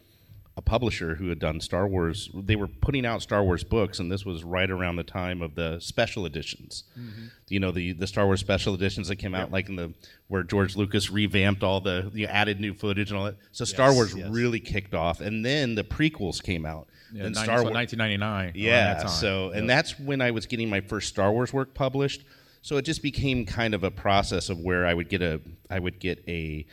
a 0.57 0.63
publisher 0.63 1.15
who 1.15 1.29
had 1.29 1.39
done 1.39 1.61
Star 1.61 1.87
Wars. 1.87 2.29
They 2.35 2.57
were 2.57 2.67
putting 2.67 3.07
out 3.07 3.23
Star 3.23 3.43
Wars 3.43 3.65
books, 3.65 3.99
and 3.99 4.11
this 4.11 4.25
was 4.25 4.43
right 4.43 4.71
around 4.71 4.97
the 4.97 5.05
time 5.05 5.43
of 5.43 5.55
the 5.55 5.79
special 5.81 6.27
editions. 6.27 6.85
Mm-hmm. 6.99 7.27
You 7.49 7.61
know, 7.61 7.71
the 7.71 7.93
the 7.93 8.07
Star 8.07 8.27
Wars 8.27 8.41
special 8.41 8.75
editions 8.75 9.09
that 9.09 9.17
came 9.17 9.35
out, 9.35 9.53
like 9.53 9.69
in 9.69 9.77
the 9.77 9.95
where 10.29 10.43
George 10.43 10.77
Lucas 10.77 11.11
revamped 11.11 11.63
all 11.63 11.81
the, 11.81 12.11
the 12.13 12.27
added 12.27 12.61
new 12.61 12.75
footage 12.75 13.11
and 13.11 13.19
all 13.19 13.27
that. 13.27 13.37
So 13.53 13.65
Star 13.65 13.93
Wars 13.95 14.15
yes. 14.15 14.29
really 14.29 14.61
kicked 14.61 14.95
off, 14.95 15.21
and 15.21 15.45
then 15.45 15.77
the 15.77 15.85
prequels 15.85 16.43
came 16.43 16.67
out. 16.67 16.89
Yeah, 17.13 17.25
and 17.25 17.35
90, 17.35 17.45
Star 17.45 17.59
so 17.59 17.63
Wars, 17.65 17.75
1999. 17.75 18.53
yeah. 18.55 18.95
that 18.95 19.01
time. 19.03 19.09
So, 19.09 19.51
and 19.51 19.69
that's 19.69 19.99
when 19.99 20.21
I 20.21 20.31
was 20.31 20.47
getting 20.47 20.69
my 20.69 20.81
first 20.81 21.09
Star 21.09 21.33
Wars 21.33 21.53
work 21.53 21.75
published. 21.75 22.25
So 22.63 22.77
it 22.77 22.83
just 22.83 23.03
became 23.03 23.47
kind 23.47 23.75
of 23.75 23.85
a 23.85 23.91
process 23.91 24.51
of 24.51 24.59
where 24.61 24.87
I 24.87 24.95
would 24.95 25.09
get 25.09 25.23
a 25.23 25.41
I 25.71 25.79
would 25.79 25.99
get 25.99 26.23
a 26.29 26.67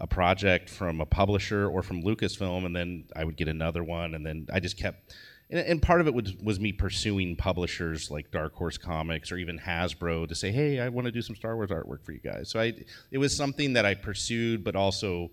a 0.00 0.06
project 0.06 0.68
from 0.68 1.00
a 1.00 1.06
publisher 1.06 1.68
or 1.68 1.82
from 1.82 2.02
Lucasfilm, 2.02 2.66
and 2.66 2.74
then 2.74 3.04
I 3.14 3.24
would 3.24 3.36
get 3.36 3.48
another 3.48 3.82
one, 3.82 4.14
and 4.14 4.24
then 4.24 4.48
I 4.52 4.60
just 4.60 4.78
kept. 4.78 5.14
And, 5.50 5.60
and 5.60 5.82
part 5.82 6.00
of 6.00 6.06
it 6.06 6.14
was 6.14 6.34
was 6.42 6.58
me 6.58 6.72
pursuing 6.72 7.36
publishers 7.36 8.10
like 8.10 8.30
Dark 8.30 8.54
Horse 8.54 8.78
Comics 8.78 9.30
or 9.30 9.36
even 9.36 9.58
Hasbro 9.58 10.28
to 10.28 10.34
say, 10.34 10.50
"Hey, 10.50 10.80
I 10.80 10.88
want 10.88 11.06
to 11.06 11.12
do 11.12 11.22
some 11.22 11.36
Star 11.36 11.54
Wars 11.54 11.70
artwork 11.70 12.04
for 12.04 12.12
you 12.12 12.20
guys." 12.20 12.50
So 12.50 12.60
I, 12.60 12.74
it 13.10 13.18
was 13.18 13.36
something 13.36 13.74
that 13.74 13.84
I 13.84 13.94
pursued, 13.94 14.64
but 14.64 14.74
also 14.74 15.30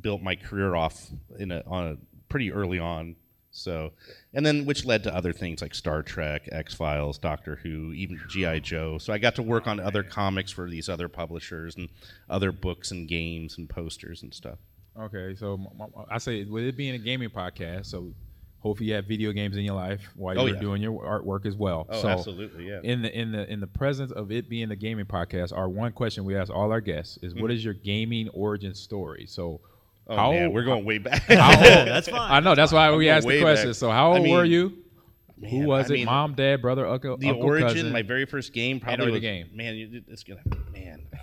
built 0.00 0.22
my 0.22 0.36
career 0.36 0.74
off 0.74 1.08
in 1.38 1.52
a, 1.52 1.62
on 1.66 1.86
a 1.86 1.96
pretty 2.28 2.52
early 2.52 2.78
on. 2.78 3.16
So, 3.56 3.92
and 4.34 4.44
then 4.44 4.64
which 4.66 4.84
led 4.84 5.04
to 5.04 5.14
other 5.14 5.32
things 5.32 5.62
like 5.62 5.74
Star 5.76 6.02
Trek, 6.02 6.48
X 6.50 6.74
Files, 6.74 7.18
Doctor 7.18 7.56
Who, 7.62 7.92
even 7.92 8.20
GI 8.28 8.60
Joe. 8.60 8.98
So 8.98 9.12
I 9.12 9.18
got 9.18 9.36
to 9.36 9.42
work 9.42 9.68
on 9.68 9.78
other 9.78 10.02
comics 10.02 10.50
for 10.50 10.68
these 10.68 10.88
other 10.88 11.08
publishers 11.08 11.76
and 11.76 11.88
other 12.28 12.50
books 12.50 12.90
and 12.90 13.06
games 13.08 13.56
and 13.56 13.70
posters 13.70 14.22
and 14.24 14.34
stuff. 14.34 14.58
Okay, 15.00 15.34
so 15.36 15.70
I 16.10 16.18
say 16.18 16.44
with 16.44 16.64
it 16.64 16.76
being 16.76 16.94
a 16.94 16.98
gaming 16.98 17.30
podcast, 17.30 17.86
so 17.86 18.12
hopefully 18.58 18.88
you 18.88 18.94
have 18.96 19.06
video 19.06 19.30
games 19.30 19.56
in 19.56 19.62
your 19.64 19.74
life 19.76 20.02
while 20.16 20.38
Oh, 20.40 20.46
you're 20.46 20.56
yeah. 20.56 20.60
doing 20.60 20.82
your 20.82 21.00
artwork 21.04 21.46
as 21.46 21.54
well. 21.54 21.86
Oh, 21.88 22.02
so 22.02 22.08
absolutely, 22.08 22.68
yeah. 22.68 22.80
In 22.82 23.02
the 23.02 23.16
in 23.16 23.30
the 23.30 23.48
in 23.52 23.60
the 23.60 23.66
presence 23.68 24.10
of 24.12 24.32
it 24.32 24.48
being 24.48 24.68
the 24.68 24.76
gaming 24.76 25.04
podcast, 25.04 25.56
our 25.56 25.68
one 25.68 25.92
question 25.92 26.24
we 26.24 26.36
ask 26.36 26.52
all 26.52 26.72
our 26.72 26.80
guests 26.80 27.18
is, 27.22 27.34
"What 27.34 27.50
is 27.52 27.64
your 27.64 27.74
gaming 27.74 28.28
origin 28.30 28.74
story?" 28.74 29.26
So, 29.28 29.60
Mm-hmm. 29.60 29.73
Oh 30.06 30.16
how 30.16 30.32
man, 30.32 30.46
old- 30.46 30.54
we're 30.54 30.64
going 30.64 30.84
way 30.84 30.98
back. 30.98 31.22
how 31.28 31.50
old- 31.56 31.88
that's 31.88 32.08
fine. 32.08 32.30
I 32.30 32.40
know 32.40 32.54
that's 32.54 32.72
why 32.72 32.90
we 32.94 33.04
going 33.06 33.16
asked 33.16 33.26
the 33.26 33.40
question. 33.40 33.68
back. 33.70 33.76
So, 33.76 33.90
how 33.90 34.12
I 34.12 34.18
old 34.18 34.28
were 34.28 34.42
mean, 34.42 34.50
you? 34.52 34.78
Who 35.48 35.60
was 35.66 35.90
I 35.90 35.94
it? 35.94 35.96
mean, 35.98 36.06
Mom, 36.06 36.34
dad, 36.34 36.62
brother, 36.62 36.86
uncle, 36.86 37.16
the 37.16 37.28
uncle, 37.30 37.44
origin, 37.44 37.68
cousin? 37.68 37.92
my 37.92 38.02
very 38.02 38.24
first 38.24 38.52
game 38.52 38.80
probably 38.80 39.04
or 39.04 39.06
the 39.08 39.12
was 39.12 39.20
game. 39.20 39.50
Man, 39.52 40.02
it's 40.08 40.22
gonna 40.24 40.40
man. 40.72 41.06
Uh, 41.12 41.18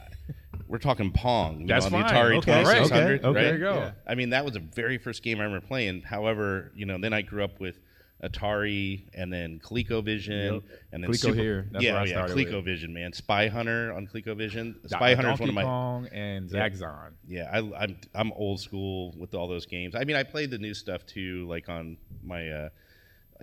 we're 0.68 0.78
talking 0.78 1.12
Pong. 1.12 1.62
You 1.62 1.68
That's 1.68 1.90
know, 1.90 1.98
on 1.98 2.04
fine. 2.04 2.14
the 2.14 2.20
Atari 2.20 2.38
Okay, 2.38 2.64
right. 2.64 2.78
2600, 2.88 3.20
Okay, 3.20 3.28
okay. 3.28 3.28
right? 3.28 3.34
There 3.44 3.54
you 3.54 3.60
go. 3.60 3.74
Yeah. 3.76 3.92
I 4.08 4.16
mean, 4.16 4.30
that 4.30 4.46
was 4.46 4.54
the 4.54 4.60
very 4.62 4.98
first 4.98 5.22
game 5.24 5.40
I 5.40 5.44
remember 5.44 5.66
playing. 5.68 6.02
However, 6.04 6.72
you 6.76 6.86
know, 6.86 6.98
then 6.98 7.12
I 7.14 7.22
grew 7.24 7.44
up 7.44 7.60
with 7.60 7.78
Atari 8.24 9.04
and 9.16 9.34
then 9.34 9.60
ColecoVision 9.60 10.54
Yep. 10.54 10.64
and 10.92 11.04
then 11.04 11.10
Coleco 11.10 11.16
Super, 11.16 11.36
here. 11.36 11.68
That's 11.72 11.84
yeah, 11.84 11.94
where 11.94 12.02
I 12.02 12.06
yeah, 12.06 12.12
started 12.12 12.36
with. 12.36 12.48
ColecoVision, 12.50 12.90
man. 12.90 13.14
Spy 13.14 13.48
Hunter 13.48 13.92
on 13.94 14.08
ColecoVision. 14.08 14.88
Spy 14.90 15.16
Hunter 15.16 15.32
is 15.32 15.40
one 15.40 15.50
of 15.50 15.56
my 15.56 15.64
Kong 15.64 16.08
and 16.12 16.50
Zaxxon. 16.50 17.14
yeah, 17.28 17.50
I, 17.52 17.58
I'm 17.84 17.98
I'm 18.14 18.32
old 18.34 18.60
school 18.60 19.16
with 19.18 19.34
all 19.34 19.48
those 19.48 19.66
games. 19.66 19.96
I 19.96 20.04
mean, 20.04 20.16
I 20.16 20.24
played 20.24 20.52
the 20.52 20.60
new 20.60 20.74
stuff 20.74 21.06
too, 21.06 21.48
like 21.48 21.68
on 21.68 21.98
my 22.24 22.50
uh, 22.50 22.70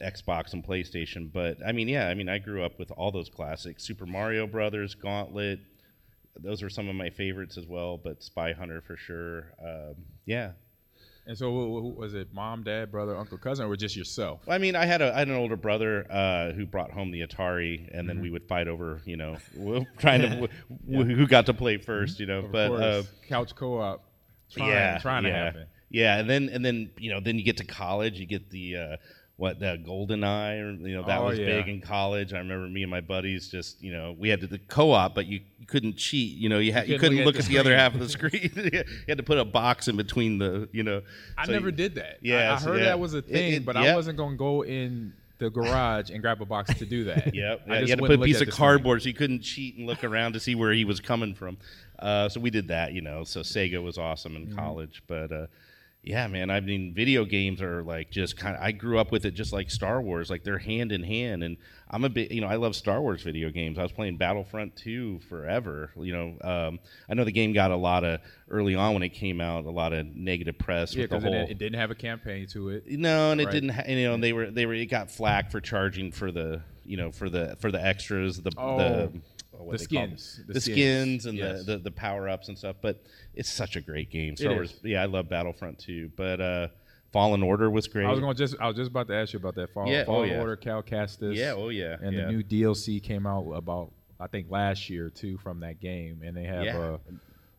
Xbox 0.00 0.52
and 0.52 0.64
PlayStation. 0.64 1.32
But 1.32 1.58
I 1.66 1.72
mean, 1.72 1.88
yeah, 1.88 2.08
I 2.08 2.14
mean, 2.14 2.28
I 2.28 2.38
grew 2.38 2.62
up 2.64 2.78
with 2.78 2.92
all 2.92 3.10
those 3.10 3.28
classics: 3.28 3.82
Super 3.84 4.06
Mario 4.06 4.46
Brothers, 4.46 4.94
Gauntlet. 4.94 5.58
Those 6.40 6.62
are 6.62 6.70
some 6.70 6.88
of 6.88 6.94
my 6.94 7.10
favorites 7.10 7.58
as 7.58 7.66
well. 7.66 7.98
But 7.98 8.22
Spy 8.22 8.52
Hunter 8.52 8.80
for 8.80 8.96
sure. 8.96 9.46
Um, 9.60 9.96
yeah. 10.24 10.52
And 11.28 11.38
so, 11.38 11.52
who, 11.52 11.94
was 11.96 12.14
it 12.14 12.32
mom, 12.32 12.64
dad, 12.64 12.90
brother, 12.90 13.16
uncle, 13.16 13.38
cousin, 13.38 13.66
or 13.66 13.76
just 13.76 13.96
yourself? 13.96 14.42
Well, 14.46 14.56
I 14.56 14.58
mean, 14.58 14.74
I 14.74 14.86
had 14.86 15.02
a 15.02 15.14
I 15.14 15.20
had 15.20 15.28
an 15.28 15.36
older 15.36 15.56
brother 15.56 16.06
uh, 16.10 16.52
who 16.52 16.66
brought 16.66 16.90
home 16.90 17.10
the 17.12 17.20
Atari, 17.26 17.88
and 17.96 18.08
Mm-hmm. 18.08 18.08
then 18.08 18.20
we 18.20 18.30
would 18.30 18.48
fight 18.48 18.66
over, 18.68 19.02
you 19.04 19.16
know, 19.16 19.38
trying 19.98 20.22
to 20.22 20.28
wh- 20.90 21.06
who 21.06 21.26
got 21.26 21.46
to 21.46 21.54
play 21.54 21.76
first, 21.78 22.18
you 22.18 22.26
know. 22.26 22.40
Of 22.40 22.52
but 22.52 22.68
course, 22.68 22.82
uh, 22.82 23.02
couch 23.28 23.54
co-op. 23.54 24.04
Trying, 24.50 24.68
yeah, 24.70 24.98
trying 24.98 25.24
to 25.24 25.28
yeah. 25.28 25.44
happen. 25.44 25.66
Yeah, 25.90 26.18
and 26.18 26.28
then 26.30 26.48
and 26.50 26.64
then 26.64 26.92
you 26.98 27.10
know 27.12 27.20
then 27.20 27.38
you 27.38 27.44
get 27.44 27.58
to 27.58 27.64
college, 27.64 28.18
you 28.18 28.26
get 28.26 28.50
the 28.50 28.76
uh, 28.76 28.96
what 29.38 29.58
the 29.60 29.80
Golden 29.82 30.22
Eye, 30.24 30.56
or 30.58 30.72
you 30.72 30.94
know 30.96 31.04
that 31.04 31.20
Oh, 31.20 31.26
was 31.26 31.38
yeah. 31.38 31.46
big 31.46 31.68
in 31.68 31.80
college. 31.80 32.32
I 32.34 32.38
remember 32.38 32.66
me 32.68 32.82
and 32.82 32.90
my 32.90 33.00
buddies 33.00 33.48
just 33.48 33.80
you 33.82 33.92
know 33.92 34.14
we 34.18 34.28
had 34.28 34.40
to 34.42 34.46
the 34.46 34.58
co-op, 34.58 35.14
but 35.14 35.26
you, 35.26 35.40
you 35.58 35.66
couldn't 35.66 35.96
cheat. 35.96 36.36
You 36.36 36.48
know 36.48 36.58
you 36.58 36.72
had 36.72 36.88
you, 36.88 36.98
couldn't 36.98 37.18
couldn't 37.18 37.24
look 37.24 37.36
look 37.36 37.36
at 37.36 37.40
at 37.44 37.46
the 37.46 37.54
the 37.54 37.60
other 37.60 37.76
half 37.76 37.94
of 37.94 38.00
the 38.00 38.08
screen. 38.08 38.50
you 38.56 38.84
had 39.08 39.16
to 39.18 39.22
put 39.24 39.38
a 39.38 39.44
box 39.44 39.88
in 39.88 39.96
between 39.96 40.38
the 40.38 40.68
you 40.72 40.82
know. 40.82 41.02
I 41.38 41.46
so 41.46 41.52
never 41.52 41.66
you- 41.68 41.72
did 41.76 41.94
that. 41.94 42.18
Yeah, 42.20 42.52
I, 42.52 42.56
I 42.56 42.60
heard 42.60 42.78
yeah. 42.80 42.84
that 42.86 43.00
was 43.00 43.14
a 43.14 43.22
thing, 43.22 43.54
it- 43.54 43.64
but 43.64 43.76
I 43.76 43.94
wasn't 43.94 44.18
going 44.18 44.32
to 44.32 44.36
go 44.38 44.64
in 44.64 45.12
the 45.38 45.48
garage 45.50 46.10
and 46.10 46.20
grab 46.20 46.42
a 46.42 46.44
box 46.44 46.74
to 46.74 46.84
do 46.84 47.04
that. 47.04 47.32
Yep. 47.32 47.60
I 47.68 47.74
Yeah, 47.74 47.78
just 47.78 47.88
you 47.88 47.92
had 47.92 47.98
to 48.00 48.06
put 48.08 48.20
a 48.20 48.24
piece 48.24 48.40
of 48.40 48.50
cardboard 48.50 49.02
so 49.02 49.08
you 49.08 49.14
couldn't 49.14 49.40
cheat 49.42 49.76
and 49.76 49.86
look 49.86 50.02
around 50.02 50.32
to 50.32 50.40
see 50.40 50.56
where 50.56 50.72
he 50.72 50.84
was 50.84 50.98
coming 50.98 51.32
from. 51.32 51.58
Uh, 52.00 52.28
so 52.28 52.40
we 52.40 52.50
did 52.50 52.66
that, 52.68 52.92
you 52.92 53.02
know. 53.02 53.22
So 53.22 53.42
Sega 53.42 53.80
was 53.80 53.98
awesome 53.98 54.34
in 54.34 54.46
Mm-hmm. 54.48 54.58
college, 54.58 55.00
but 55.06 55.30
uh, 55.30 55.46
yeah, 56.08 56.26
man. 56.26 56.48
I 56.48 56.60
mean, 56.60 56.94
video 56.94 57.26
games 57.26 57.60
are 57.60 57.82
like 57.82 58.10
just 58.10 58.38
kind 58.38 58.56
of. 58.56 58.62
I 58.62 58.72
grew 58.72 58.98
up 58.98 59.12
with 59.12 59.26
it 59.26 59.32
just 59.32 59.52
like 59.52 59.70
Star 59.70 60.00
Wars, 60.00 60.30
like 60.30 60.42
they're 60.42 60.56
hand 60.56 60.90
in 60.90 61.02
hand. 61.02 61.44
And 61.44 61.58
I'm 61.90 62.02
a 62.04 62.08
bit, 62.08 62.30
you 62.30 62.40
know, 62.40 62.46
I 62.46 62.56
love 62.56 62.74
Star 62.74 63.02
Wars 63.02 63.20
video 63.22 63.50
games. 63.50 63.78
I 63.78 63.82
was 63.82 63.92
playing 63.92 64.16
Battlefront 64.16 64.74
2 64.76 65.18
forever. 65.28 65.90
You 65.96 66.12
know, 66.14 66.50
um, 66.50 66.80
I 67.10 67.14
know 67.14 67.24
the 67.24 67.30
game 67.32 67.52
got 67.52 67.72
a 67.72 67.76
lot 67.76 68.04
of 68.04 68.20
early 68.48 68.74
on 68.74 68.94
when 68.94 69.02
it 69.02 69.10
came 69.10 69.38
out, 69.38 69.66
a 69.66 69.70
lot 69.70 69.92
of 69.92 70.06
negative 70.16 70.56
press 70.56 70.94
Yeah, 70.94 71.04
because 71.04 71.24
it, 71.24 71.32
whole. 71.32 71.46
it 71.46 71.58
didn't 71.58 71.78
have 71.78 71.90
a 71.90 71.94
campaign 71.94 72.46
to 72.48 72.70
it. 72.70 72.84
No, 72.88 73.32
and 73.32 73.40
it 73.42 73.50
didn't. 73.50 73.68
Ha- 73.68 73.82
you 73.86 74.04
know, 74.08 74.16
they 74.16 74.32
were 74.32 74.50
they 74.50 74.64
were. 74.64 74.72
It 74.72 74.86
got 74.86 75.10
flack 75.10 75.50
for 75.50 75.60
charging 75.60 76.10
for 76.10 76.32
the 76.32 76.62
you 76.86 76.96
know 76.96 77.12
for 77.12 77.28
the 77.28 77.54
for 77.60 77.70
the 77.70 77.84
extras, 77.84 78.40
the 78.40 78.50
Oh, 78.56 78.78
the 78.78 79.12
the 79.64 79.76
they 79.78 79.86
call 79.86 80.06
them. 80.06 80.16
skins. 80.18 80.40
The 80.46 80.52
the, 80.54 80.60
skins. 80.60 80.74
skins, 81.22 81.26
and 81.26 81.38
Yes. 81.38 81.64
the, 81.64 81.72
the 81.72 81.78
the 81.84 81.90
power 81.90 82.28
ups 82.28 82.48
and 82.48 82.56
stuff. 82.58 82.76
But 82.80 83.02
it's 83.34 83.50
such 83.50 83.76
a 83.76 83.80
great 83.80 84.10
game. 84.10 84.36
Star 84.36 84.52
It 84.52 84.54
Wars. 84.56 84.72
is. 84.72 84.80
Yeah, 84.84 85.02
I 85.02 85.06
love 85.06 85.28
Battlefront 85.28 85.78
too. 85.78 86.10
But 86.16 86.40
uh, 86.40 86.68
Fallen 87.12 87.42
Order 87.42 87.70
was 87.70 87.86
great. 87.88 88.06
I 88.06 88.10
was 88.10 88.20
going 88.20 88.36
just 88.36 88.54
I 88.60 88.66
was 88.66 88.76
just 88.76 88.90
about 88.90 89.08
to 89.08 89.14
ask 89.14 89.32
you 89.32 89.38
about 89.38 89.54
that 89.56 89.72
Fall, 89.72 89.88
Yeah, 89.88 90.02
oh, 90.02 90.06
Fallen 90.06 90.30
yeah. 90.30 90.40
Order, 90.40 90.56
Cal 90.56 90.82
Kestis. 90.82 91.34
Yeah, 91.34 91.54
oh, 91.56 91.68
yeah, 91.70 91.96
And 92.02 92.14
yeah. 92.14 92.26
the 92.26 92.32
new 92.32 92.42
DLC 92.42 93.02
came 93.02 93.26
out 93.26 93.50
about 93.52 93.92
I 94.20 94.26
think 94.26 94.50
last 94.50 94.90
year 94.90 95.10
too 95.10 95.38
from 95.38 95.60
that 95.60 95.80
game, 95.80 96.22
and 96.24 96.36
they 96.36 96.44
have 96.44 96.64
Yeah. 96.64 96.78
uh, 96.78 96.98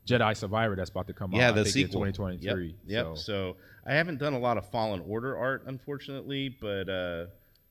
Jedi 0.08 0.36
Survivor 0.36 0.76
that's 0.76 0.90
about 0.90 1.08
to 1.08 1.14
come 1.14 1.32
yeah, 1.34 1.50
out. 1.50 1.56
the 1.56 1.62
I 1.62 1.64
think 1.66 1.74
sequel, 1.74 2.02
2023. 2.06 2.68
Yep. 2.68 2.76
yep. 2.88 3.06
So, 3.06 3.16
So. 3.16 3.56
I 3.86 3.94
haven't 3.94 4.18
done 4.20 4.34
a 4.34 4.40
lot 4.40 4.58
of 4.58 4.70
Fallen 4.70 5.02
Order 5.08 5.38
art, 5.38 5.64
unfortunately, 5.68 6.50
but 6.50 6.90
uh, 6.90 7.26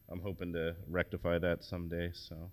I'm 0.08 0.20
hoping 0.20 0.52
to 0.54 0.74
rectify 0.88 1.38
that 1.38 1.62
someday. 1.62 2.10
So. 2.12 2.50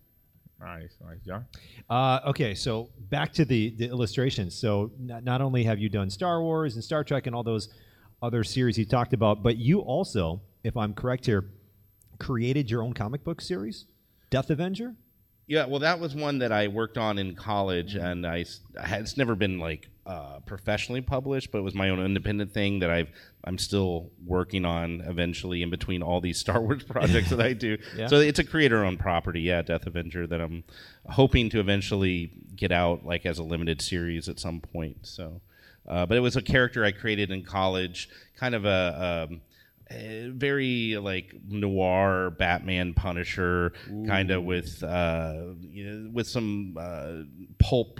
Nice, 0.59 0.95
nice, 1.03 1.19
John. 1.25 1.45
Uh, 1.89 2.19
okay, 2.27 2.55
so 2.55 2.89
back 3.09 3.33
to 3.33 3.45
the, 3.45 3.71
the 3.77 3.85
illustrations. 3.85 4.55
So 4.55 4.91
not, 4.99 5.23
not 5.23 5.41
only 5.41 5.63
have 5.63 5.79
you 5.79 5.89
done 5.89 6.09
Star 6.09 6.41
Wars 6.41 6.75
and 6.75 6.83
Star 6.83 7.03
Trek 7.03 7.27
and 7.27 7.35
all 7.35 7.43
those 7.43 7.69
other 8.21 8.43
series 8.43 8.77
you 8.77 8.85
talked 8.85 9.13
about, 9.13 9.43
but 9.43 9.57
you 9.57 9.79
also, 9.79 10.41
if 10.63 10.75
I'm 10.77 10.93
correct 10.93 11.25
here, 11.25 11.45
created 12.19 12.71
your 12.71 12.81
own 12.81 12.93
comic 12.93 13.23
book 13.23 13.41
series, 13.41 13.85
Death 14.29 14.49
Avenger. 14.49 14.95
Yeah, 15.47 15.65
well, 15.67 15.79
that 15.81 15.99
was 15.99 16.15
one 16.15 16.39
that 16.39 16.51
I 16.51 16.67
worked 16.67 16.97
on 16.97 17.19
in 17.19 17.35
college, 17.35 17.95
and 17.95 18.25
I 18.25 18.45
had, 18.81 19.01
it's 19.01 19.17
never 19.17 19.35
been 19.35 19.59
like 19.59 19.89
uh, 20.05 20.39
professionally 20.45 21.01
published, 21.01 21.51
but 21.51 21.57
it 21.57 21.61
was 21.63 21.73
my 21.73 21.89
own 21.89 21.99
independent 21.99 22.53
thing 22.53 22.79
that 22.79 22.91
I've 22.91 23.09
I'm 23.43 23.57
still 23.57 24.11
working 24.25 24.65
on 24.65 25.01
eventually 25.01 25.63
in 25.63 25.69
between 25.69 26.03
all 26.03 26.21
these 26.21 26.39
Star 26.45 26.61
Wars 26.61 26.83
projects 26.83 27.29
that 27.29 27.41
I 27.41 27.53
do. 27.53 27.77
Yeah. 27.95 28.07
So 28.07 28.17
it's 28.17 28.39
a 28.39 28.43
creator-owned 28.43 28.99
property, 28.99 29.41
yeah, 29.41 29.61
Death 29.61 29.85
Avenger, 29.85 30.27
that 30.27 30.41
I'm 30.41 30.63
hoping 31.07 31.49
to 31.51 31.59
eventually 31.59 32.31
get 32.55 32.71
out 32.71 33.05
like 33.05 33.25
as 33.25 33.39
a 33.39 33.43
limited 33.43 33.81
series 33.81 34.27
at 34.27 34.39
some 34.39 34.59
point. 34.59 34.97
So, 35.03 35.41
uh, 35.87 36.05
but 36.05 36.17
it 36.17 36.19
was 36.19 36.35
a 36.35 36.41
character 36.41 36.83
I 36.83 36.91
created 36.91 37.31
in 37.31 37.43
college, 37.43 38.09
kind 38.37 38.55
of 38.55 38.65
a. 38.65 39.27
Um, 39.29 39.41
a 39.91 40.31
very 40.33 40.97
like 40.97 41.35
noir 41.47 42.31
Batman 42.31 42.95
Punisher 42.95 43.71
kind 44.07 44.31
of 44.31 44.43
with 44.43 44.81
uh, 44.81 45.43
you 45.61 45.85
know, 45.85 46.09
with 46.11 46.27
some 46.27 46.75
uh, 46.79 47.17
pulp 47.59 47.99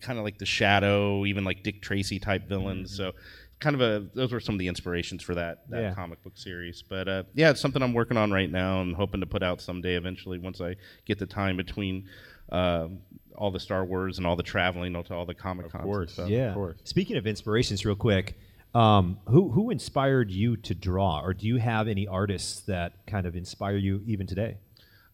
kind 0.00 0.18
of 0.18 0.24
like 0.24 0.38
the 0.38 0.46
Shadow, 0.46 1.24
even 1.26 1.44
like 1.44 1.62
Dick 1.62 1.82
Tracy 1.82 2.18
type 2.18 2.48
villains. 2.48 2.96
So 2.96 3.12
kind 3.60 3.74
of 3.74 3.80
a 3.80 4.06
those 4.14 4.32
were 4.32 4.40
some 4.40 4.54
of 4.56 4.58
the 4.58 4.68
inspirations 4.68 5.22
for 5.22 5.34
that 5.36 5.68
that 5.70 5.80
Yeah. 5.82 5.94
comic 5.94 6.22
book 6.22 6.36
series. 6.36 6.82
But 6.82 7.08
uh, 7.08 7.22
yeah, 7.34 7.50
it's 7.50 7.60
something 7.60 7.82
I'm 7.82 7.92
working 7.94 8.16
on 8.16 8.30
right 8.32 8.50
now 8.50 8.80
and 8.80 8.94
hoping 8.96 9.20
to 9.20 9.26
put 9.26 9.42
out 9.42 9.60
someday 9.60 9.94
eventually 9.94 10.38
once 10.38 10.60
I 10.60 10.76
get 11.06 11.18
the 11.18 11.26
time 11.26 11.56
between. 11.56 12.08
Uh, 12.50 12.88
all 13.34 13.50
the 13.50 13.58
Star 13.60 13.82
Wars 13.82 14.18
and 14.18 14.26
all 14.26 14.36
the 14.36 14.42
traveling 14.42 14.92
to 15.04 15.14
all 15.14 15.24
the 15.24 15.32
Comic 15.32 15.70
Cons. 15.70 15.74
and 15.74 15.84
course. 15.84 16.12
stuff. 16.12 16.28
yeah. 16.28 16.48
of 16.48 16.54
course. 16.54 16.76
Speaking 16.84 17.16
of 17.16 17.26
inspirations, 17.26 17.82
real 17.86 17.96
quick, 17.96 18.38
um, 18.74 19.16
who 19.26 19.50
who 19.50 19.70
inspired 19.70 20.30
you 20.30 20.58
to 20.58 20.74
draw, 20.74 21.22
or 21.24 21.32
do 21.32 21.46
you 21.46 21.56
have 21.56 21.88
any 21.88 22.06
artists 22.06 22.60
that 22.62 23.06
kind 23.06 23.24
of 23.26 23.34
inspire 23.36 23.76
you 23.76 24.02
even 24.06 24.26
today? 24.26 24.58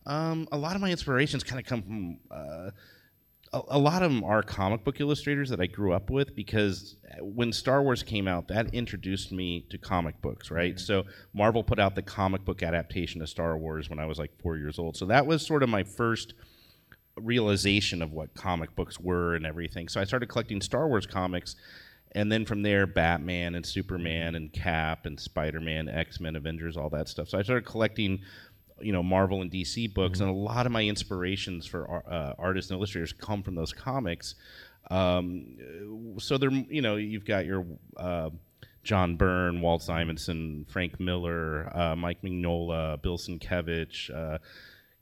Um, 0.04 0.48
a 0.50 0.58
lot 0.58 0.75
of 0.75 0.80
my 0.82 0.90
inspirations 0.90 1.44
kind 1.44 1.60
of 1.60 1.66
come 1.66 1.82
from. 1.82 2.18
Uh, 2.30 2.70
a, 3.52 3.60
a 3.68 3.78
lot 3.78 4.02
of 4.02 4.12
them 4.12 4.24
are 4.24 4.42
comic 4.42 4.84
book 4.84 5.00
illustrators 5.00 5.50
that 5.50 5.60
I 5.60 5.66
grew 5.66 5.92
up 5.92 6.10
with 6.10 6.34
because 6.34 6.96
uh, 7.10 7.24
when 7.24 7.52
Star 7.52 7.82
Wars 7.82 8.02
came 8.02 8.28
out, 8.28 8.48
that 8.48 8.74
introduced 8.74 9.32
me 9.32 9.66
to 9.70 9.78
comic 9.78 10.20
books, 10.20 10.50
right? 10.50 10.74
Mm-hmm. 10.74 10.84
So 10.84 11.04
Marvel 11.32 11.62
put 11.62 11.78
out 11.78 11.94
the 11.94 12.02
comic 12.02 12.44
book 12.44 12.62
adaptation 12.62 13.22
of 13.22 13.28
Star 13.28 13.56
Wars 13.56 13.88
when 13.88 13.98
I 13.98 14.06
was 14.06 14.18
like 14.18 14.32
four 14.42 14.56
years 14.56 14.78
old. 14.78 14.96
So 14.96 15.06
that 15.06 15.26
was 15.26 15.46
sort 15.46 15.62
of 15.62 15.68
my 15.68 15.82
first 15.82 16.34
realization 17.16 18.02
of 18.02 18.12
what 18.12 18.34
comic 18.34 18.74
books 18.76 19.00
were 19.00 19.34
and 19.34 19.46
everything. 19.46 19.88
So 19.88 20.00
I 20.00 20.04
started 20.04 20.28
collecting 20.28 20.60
Star 20.60 20.88
Wars 20.88 21.06
comics, 21.06 21.56
and 22.12 22.30
then 22.30 22.44
from 22.44 22.62
there, 22.62 22.86
Batman 22.86 23.54
and 23.54 23.66
Superman 23.66 24.28
mm-hmm. 24.28 24.36
and 24.36 24.52
Cap 24.52 25.06
and 25.06 25.18
Spider 25.18 25.60
Man, 25.60 25.88
X 25.88 26.20
Men, 26.20 26.36
Avengers, 26.36 26.76
all 26.76 26.90
that 26.90 27.08
stuff. 27.08 27.28
So 27.28 27.38
I 27.38 27.42
started 27.42 27.66
collecting, 27.66 28.20
you 28.80 28.92
know, 28.92 29.02
Marvel 29.02 29.42
and 29.42 29.50
DC 29.50 29.92
books, 29.92 30.20
and 30.20 30.28
a 30.28 30.32
lot 30.32 30.66
of 30.66 30.73
my 30.73 30.82
inspirations 30.85 31.66
for 31.66 32.02
uh, 32.11 32.35
artists 32.38 32.70
and 32.70 32.78
illustrators 32.78 33.12
come 33.12 33.42
from 33.42 33.54
those 33.54 33.73
comics. 33.73 34.35
Um, 34.90 36.16
so 36.18 36.38
they're, 36.38 36.50
you 36.50 36.82
know, 36.82 36.97
you've 36.97 37.26
got 37.26 37.47
your. 37.47 37.66
Uh, 37.97 38.30
John 38.85 39.16
Byrne, 39.16 39.61
Walt 39.61 39.82
Simonson, 39.82 40.64
Frank 40.66 40.99
Miller, 40.99 41.70
uh, 41.76 41.94
Mike 41.94 42.23
Mignola, 42.23 43.02
Bill 43.02 43.18
Sienkiewicz, 43.18 44.08
uh, 44.08 44.38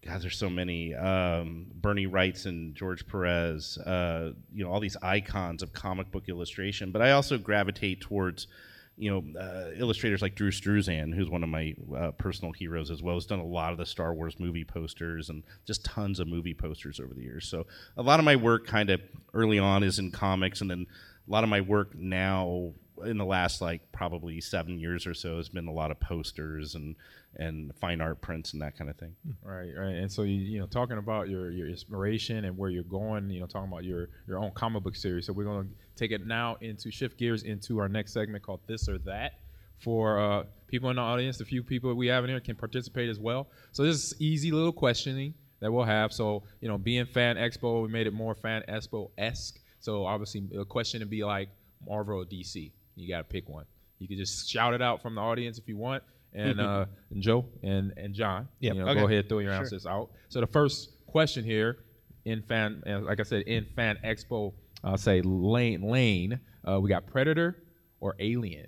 God, 0.06 0.22
there's 0.22 0.38
so 0.38 0.48
many. 0.48 0.94
Um, 0.94 1.66
Bernie 1.74 2.04
and 2.04 2.74
George 2.74 3.06
Perez, 3.08 3.76
uh, 3.78 4.32
you 4.54 4.64
know, 4.64 4.70
all 4.70 4.78
these 4.78 4.96
icons 5.02 5.62
of 5.62 5.72
comic 5.72 6.10
book 6.12 6.28
illustration. 6.28 6.92
But 6.92 7.02
I 7.02 7.10
also 7.12 7.38
gravitate 7.38 8.00
towards, 8.00 8.46
you 8.96 9.10
know, 9.10 9.40
uh, 9.40 9.72
illustrators 9.76 10.22
like 10.22 10.34
Drew 10.34 10.50
Struzan, 10.50 11.14
who's 11.14 11.28
one 11.28 11.42
of 11.42 11.48
my 11.48 11.74
uh, 11.96 12.10
personal 12.12 12.52
heroes 12.52 12.90
as 12.90 13.02
well. 13.02 13.14
Has 13.14 13.26
done 13.26 13.40
a 13.40 13.46
lot 13.46 13.72
of 13.72 13.78
the 13.78 13.86
Star 13.86 14.14
Wars 14.14 14.40
movie 14.40 14.64
posters 14.64 15.28
and 15.28 15.42
just 15.66 15.84
tons 15.84 16.18
of 16.18 16.28
movie 16.28 16.54
posters 16.54 16.98
over 16.98 17.12
the 17.12 17.22
years. 17.22 17.46
So 17.46 17.66
a 17.96 18.02
lot 18.02 18.18
of 18.18 18.24
my 18.24 18.36
work, 18.36 18.66
kind 18.66 18.90
of 18.90 19.00
early 19.34 19.58
on, 19.58 19.82
is 19.82 19.98
in 19.98 20.10
comics, 20.10 20.60
and 20.62 20.70
then 20.70 20.86
a 21.28 21.30
lot 21.30 21.44
of 21.44 21.50
my 21.50 21.60
work 21.60 21.94
now 21.94 22.72
in 23.04 23.18
the 23.18 23.24
last 23.24 23.60
like 23.60 23.80
probably 23.92 24.40
seven 24.40 24.78
years 24.78 25.06
or 25.06 25.14
so 25.14 25.36
has 25.36 25.48
been 25.48 25.66
a 25.68 25.72
lot 25.72 25.90
of 25.90 26.00
posters 26.00 26.74
and 26.74 26.96
and 27.38 27.74
fine 27.76 28.00
art 28.00 28.20
prints 28.20 28.52
and 28.52 28.62
that 28.62 28.76
kind 28.76 28.88
of 28.88 28.96
thing. 28.96 29.14
Right, 29.42 29.70
right. 29.76 29.94
And 29.94 30.10
so 30.10 30.22
you 30.22 30.36
you 30.36 30.58
know 30.58 30.66
talking 30.66 30.98
about 30.98 31.28
your 31.28 31.50
your 31.50 31.68
inspiration 31.68 32.44
and 32.44 32.56
where 32.56 32.70
you're 32.70 32.82
going, 32.82 33.30
you 33.30 33.40
know, 33.40 33.46
talking 33.46 33.70
about 33.70 33.84
your 33.84 34.08
your 34.26 34.38
own 34.38 34.52
comic 34.52 34.82
book 34.82 34.96
series. 34.96 35.26
So 35.26 35.32
we're 35.32 35.44
going 35.44 35.68
to 35.68 35.74
take 35.96 36.12
it 36.12 36.26
now 36.26 36.56
into 36.60 36.90
shift 36.90 37.18
gears 37.18 37.42
into 37.42 37.78
our 37.78 37.88
next 37.88 38.12
segment 38.12 38.42
called 38.42 38.60
This 38.66 38.88
or 38.88 38.98
That. 38.98 39.40
For 39.78 40.18
uh, 40.18 40.44
people 40.68 40.88
in 40.88 40.96
the 40.96 41.02
audience, 41.02 41.36
the 41.36 41.44
few 41.44 41.62
people 41.62 41.92
we 41.94 42.06
have 42.06 42.24
in 42.24 42.30
here 42.30 42.40
can 42.40 42.56
participate 42.56 43.10
as 43.10 43.18
well. 43.18 43.48
So 43.72 43.82
this 43.82 43.96
is 43.96 44.14
easy 44.18 44.50
little 44.50 44.72
questioning 44.72 45.34
that 45.60 45.70
we'll 45.70 45.84
have. 45.84 46.12
So 46.12 46.44
you 46.60 46.68
know, 46.68 46.78
being 46.78 47.04
Fan 47.04 47.36
Expo, 47.36 47.82
we 47.82 47.88
made 47.88 48.06
it 48.06 48.14
more 48.14 48.34
Fan 48.34 48.62
Expo 48.68 49.10
esque. 49.18 49.60
So 49.80 50.06
obviously, 50.06 50.48
a 50.58 50.64
question 50.64 51.00
to 51.00 51.06
be 51.06 51.24
like 51.24 51.50
Marvel 51.86 52.20
or 52.20 52.24
DC. 52.24 52.72
You 52.96 53.08
got 53.08 53.18
to 53.18 53.24
pick 53.24 53.48
one. 53.48 53.64
You 53.98 54.08
can 54.08 54.16
just 54.16 54.48
shout 54.50 54.74
it 54.74 54.82
out 54.82 55.00
from 55.02 55.14
the 55.14 55.20
audience 55.20 55.58
if 55.58 55.68
you 55.68 55.76
want. 55.76 56.02
And, 56.32 56.60
uh, 56.60 56.84
and 57.10 57.22
Joe 57.22 57.46
and, 57.62 57.92
and 57.96 58.12
John, 58.14 58.48
Yep. 58.60 58.74
you 58.74 58.80
know, 58.80 58.88
Okay. 58.90 59.00
go 59.00 59.06
ahead 59.06 59.28
throw 59.28 59.38
your 59.38 59.52
answers 59.52 59.86
out. 59.86 60.10
So 60.28 60.40
the 60.40 60.46
first 60.46 60.90
question 61.06 61.44
here 61.44 61.78
in 62.26 62.42
fan, 62.42 62.82
uh, 62.86 63.00
like 63.00 63.20
I 63.20 63.22
said, 63.22 63.42
in 63.42 63.64
Fan 63.76 63.96
Expo, 64.04 64.52
I'll 64.84 64.98
say 64.98 65.22
lane 65.22 65.82
lane. 65.82 66.38
Uh, 66.68 66.78
we 66.80 66.90
got 66.90 67.06
Predator 67.06 67.56
or 68.00 68.16
Alien. 68.18 68.66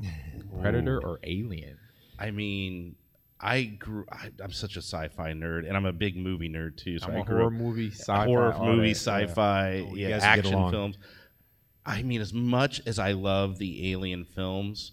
Predator 0.60 0.98
or 1.00 1.20
Alien. 1.22 1.78
I 2.18 2.30
mean, 2.30 2.96
I 3.40 3.62
grew. 3.64 4.04
I, 4.10 4.30
I'm 4.42 4.52
such 4.52 4.76
a 4.76 4.82
sci-fi 4.82 5.32
nerd, 5.32 5.66
and 5.68 5.76
I'm 5.76 5.86
a 5.86 5.92
big 5.92 6.16
movie 6.16 6.48
nerd 6.48 6.76
too. 6.76 6.98
So 6.98 7.06
I'm 7.06 7.16
I 7.16 7.20
a 7.20 7.24
grew 7.24 7.36
horror 7.36 7.46
up- 7.46 7.52
movie, 7.52 7.90
sci-fi, 7.90 8.24
horror 8.26 8.56
movie, 8.58 8.92
that, 8.92 8.96
sci-fi, 8.98 9.74
you 9.76 9.96
yeah, 9.96 10.10
guys 10.10 10.22
action 10.24 10.70
films. 10.70 10.98
I 11.84 12.02
mean, 12.02 12.20
as 12.20 12.32
much 12.32 12.82
as 12.86 12.98
I 12.98 13.12
love 13.12 13.58
the 13.58 13.92
Alien 13.92 14.24
films, 14.24 14.92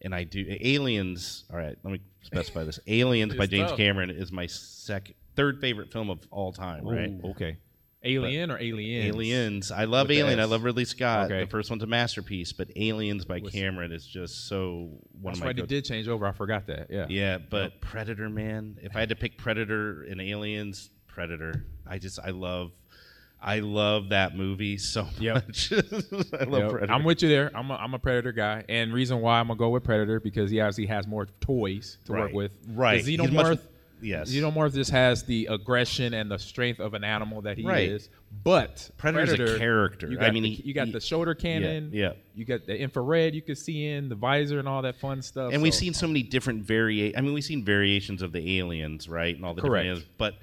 and 0.00 0.14
I 0.14 0.24
do 0.24 0.44
Aliens. 0.60 1.44
All 1.50 1.56
right, 1.56 1.76
let 1.82 1.92
me 1.92 2.00
specify 2.22 2.64
this: 2.64 2.80
Aliens 2.86 3.34
by 3.34 3.46
James 3.46 3.70
tough. 3.70 3.78
Cameron 3.78 4.10
is 4.10 4.32
my 4.32 4.46
second, 4.46 5.14
third 5.36 5.60
favorite 5.60 5.92
film 5.92 6.10
of 6.10 6.20
all 6.30 6.52
time. 6.52 6.86
Right? 6.86 7.12
Okay. 7.24 7.56
Alien 8.04 8.50
or 8.50 8.58
Aliens? 8.58 9.14
Aliens. 9.14 9.70
I 9.70 9.84
love 9.84 10.08
With 10.08 10.18
Alien. 10.18 10.40
I 10.40 10.44
love 10.44 10.64
Ridley 10.64 10.84
Scott. 10.84 11.26
Okay. 11.30 11.44
The 11.44 11.50
first 11.50 11.70
one's 11.70 11.84
a 11.84 11.86
masterpiece, 11.86 12.52
but 12.52 12.68
Aliens 12.74 13.24
by 13.24 13.38
Cameron 13.38 13.92
is 13.92 14.04
just 14.04 14.48
so 14.48 14.98
one 15.20 15.32
That's 15.32 15.38
of 15.38 15.40
my 15.40 15.46
right. 15.46 15.56
Go- 15.56 15.66
did 15.66 15.84
change 15.84 16.08
over. 16.08 16.26
I 16.26 16.32
forgot 16.32 16.66
that. 16.66 16.88
Yeah. 16.90 17.06
Yeah, 17.08 17.38
but 17.38 17.80
Predator, 17.80 18.28
man. 18.28 18.76
If 18.82 18.96
I 18.96 19.00
had 19.00 19.10
to 19.10 19.14
pick 19.14 19.38
Predator 19.38 20.02
and 20.02 20.20
Aliens, 20.20 20.90
Predator. 21.06 21.64
I 21.86 21.98
just 21.98 22.18
I 22.18 22.30
love 22.30 22.72
I 23.44 23.58
love 23.58 24.10
that 24.10 24.36
movie 24.36 24.78
so 24.78 25.06
Yep. 25.18 25.34
much. 25.34 25.72
I 25.72 26.44
love 26.44 26.62
Yep. 26.62 26.70
Predator. 26.70 26.92
I'm 26.92 27.02
with 27.04 27.22
you 27.22 27.28
there. 27.28 27.50
I'm 27.54 27.70
a, 27.70 27.74
I'm 27.74 27.92
a 27.94 27.98
Predator 27.98 28.32
guy, 28.32 28.64
and 28.68 28.92
reason 28.92 29.20
why 29.20 29.40
I'm 29.40 29.48
gonna 29.48 29.58
go 29.58 29.70
with 29.70 29.82
Predator 29.84 30.20
because 30.20 30.50
he 30.50 30.60
obviously 30.60 30.86
has 30.86 31.06
more 31.06 31.26
toys 31.40 31.98
to 32.04 32.12
work 32.12 32.32
with. 32.32 32.52
Right. 32.68 33.04
The 33.04 33.16
He's 33.16 33.30
much- 33.32 33.58
Xenomorph. 33.58 33.60
yes. 34.00 34.30
Xenomorph 34.32 34.74
just 34.74 34.90
has 34.92 35.24
the 35.24 35.46
aggression 35.50 36.14
and 36.14 36.30
the 36.30 36.38
strength 36.38 36.78
of 36.80 36.94
an 36.94 37.02
animal 37.02 37.42
that 37.42 37.58
he 37.58 37.64
Right. 37.66 37.88
is. 37.88 38.08
But 38.44 38.88
Predator's 38.96 39.54
a 39.54 39.58
character. 39.58 40.08
You 40.10 40.18
I 40.18 40.22
got 40.26 40.34
mean, 40.34 40.44
the, 40.44 40.50
he- 40.50 40.62
you 40.62 40.72
got 40.74 40.86
he- 40.86 40.92
the 40.92 41.00
shoulder 41.00 41.34
cannon. 41.34 41.90
yeah. 41.92 42.12
You 42.36 42.44
got 42.44 42.64
the 42.66 42.78
infrared 42.80 43.34
you 43.34 43.42
can 43.42 43.56
see 43.56 43.86
in 43.88 44.08
the 44.08 44.14
visor 44.14 44.58
and 44.60 44.68
all 44.68 44.82
that 44.82 44.96
fun 45.00 45.20
stuff. 45.20 45.52
and 45.52 45.60
we've 45.62 45.74
seen 45.74 45.92
so 45.94 46.06
many 46.06 46.22
different 46.22 46.62
varia 46.62 47.12
I 47.16 47.20
mean, 47.20 47.32
we've 47.34 47.44
seen 47.44 47.64
variations 47.64 48.22
of 48.22 48.30
the 48.32 48.58
aliens, 48.58 49.08
right? 49.08 49.34
And 49.34 49.44
all 49.44 49.52
the 49.54 49.60
Correct. 49.62 49.82
different 49.84 49.98
aliens, 49.98 50.08
but 50.16 50.34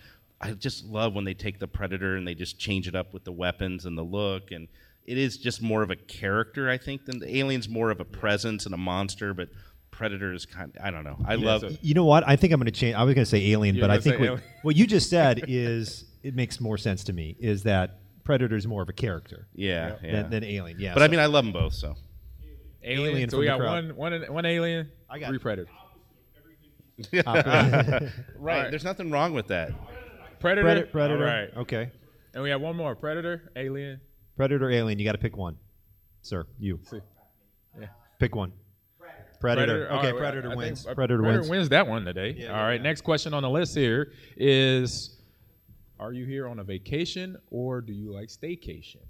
I 0.41 0.51
just 0.51 0.85
love 0.85 1.13
when 1.13 1.25
they 1.25 1.33
take 1.33 1.59
the 1.59 1.67
predator 1.67 2.15
and 2.15 2.27
they 2.27 2.35
just 2.35 2.57
change 2.57 2.87
it 2.87 2.95
up 2.95 3.13
with 3.13 3.25
the 3.25 3.31
weapons 3.31 3.85
and 3.85 3.97
the 3.97 4.03
look 4.03 4.51
and 4.51 4.67
it 5.05 5.17
is 5.17 5.37
just 5.37 5.61
more 5.61 5.81
of 5.81 5.89
a 5.89 5.95
character, 5.95 6.69
I 6.69 6.77
think, 6.77 7.05
than 7.05 7.17
the 7.19 7.37
alien's 7.39 7.67
more 7.67 7.89
of 7.89 7.99
a 7.99 8.05
presence 8.05 8.65
and 8.65 8.75
a 8.75 8.77
monster, 8.77 9.33
but 9.33 9.49
Predator 9.91 10.31
is 10.33 10.45
kind 10.45 10.71
I 10.81 10.91
don't 10.91 11.03
know. 11.03 11.17
I 11.25 11.35
love 11.35 11.61
so- 11.61 11.71
You 11.81 11.93
know 11.93 12.05
what? 12.05 12.25
I 12.27 12.35
think 12.35 12.53
I'm 12.53 12.59
going 12.59 12.67
to 12.67 12.71
change. 12.71 12.95
I 12.95 13.03
was 13.03 13.15
going 13.15 13.25
to 13.25 13.29
say 13.29 13.51
Alien, 13.51 13.75
You're 13.75 13.83
but 13.83 13.91
I 13.91 13.99
think 13.99 14.19
what, 14.19 14.41
what 14.61 14.75
you 14.75 14.85
just 14.87 15.09
said 15.09 15.45
is 15.47 16.05
it 16.23 16.35
makes 16.35 16.61
more 16.61 16.77
sense 16.77 17.03
to 17.05 17.13
me. 17.13 17.35
Is 17.39 17.63
that 17.63 17.99
Predator 18.23 18.55
is 18.55 18.67
more 18.67 18.83
of 18.83 18.89
a 18.89 18.93
character 18.93 19.47
yeah, 19.55 19.95
yeah. 20.03 20.11
than, 20.11 20.29
than 20.29 20.43
Alien? 20.43 20.79
Yeah. 20.79 20.93
but 20.93 21.03
I 21.03 21.07
mean 21.07 21.19
I 21.19 21.25
love 21.25 21.43
them 21.43 21.53
both, 21.53 21.73
so 21.73 21.95
alien. 22.83 23.15
Alien 23.15 23.29
so 23.29 23.39
we 23.39 23.45
got 23.45 23.59
crowd. 23.59 23.95
one 23.95 24.21
one 24.21 24.33
one 24.33 24.45
alien. 24.45 24.91
I 25.09 25.19
got- 25.19 25.29
three 25.29 25.39
Predators. 25.39 25.73
Right. 27.13 27.25
right. 28.37 28.69
There's 28.69 28.83
nothing 28.83 29.09
wrong 29.09 29.33
with 29.33 29.47
that. 29.47 29.71
Predator. 30.39 30.63
Predator. 30.67 30.87
Predator. 30.91 31.27
All 31.27 31.33
right. 31.33 31.49
Okay. 31.57 31.91
And 32.33 32.43
we 32.43 32.49
have 32.49 32.61
one 32.61 32.75
more. 32.75 32.95
Predator. 32.95 33.51
Alien. 33.55 33.99
Predator, 34.37 34.69
Alien. 34.69 34.99
You 34.99 35.05
got 35.05 35.11
to 35.13 35.17
pick 35.17 35.35
one, 35.35 35.57
sir. 36.21 36.45
You 36.59 36.79
See. 36.83 36.99
Yeah. 37.79 37.87
pick 38.19 38.35
one. 38.35 38.53
Predator. 39.41 39.89
All 39.89 39.99
Okay. 39.99 40.11
right, 40.11 40.17
Predator 40.17 40.47
I 40.47 40.51
think, 40.51 40.57
wins. 40.57 40.85
uh, 40.87 40.93
Predator, 40.93 41.21
wins. 41.49 41.69
that 41.69 41.87
one 41.87 42.03
today. 42.05 42.45
All 42.47 42.55
right. 42.55 42.81
Next 42.81 43.01
question 43.01 43.33
on 43.33 43.41
the 43.43 43.49
list 43.49 43.73
here 43.75 44.11
is: 44.37 45.17
Are 45.99 46.11
you 46.13 46.25
here 46.25 46.47
on 46.47 46.59
a 46.59 46.63
vacation 46.63 47.37
or 47.49 47.79
do 47.81 47.93
you 47.93 48.11
like 48.13 48.27
staycation? 48.29 49.01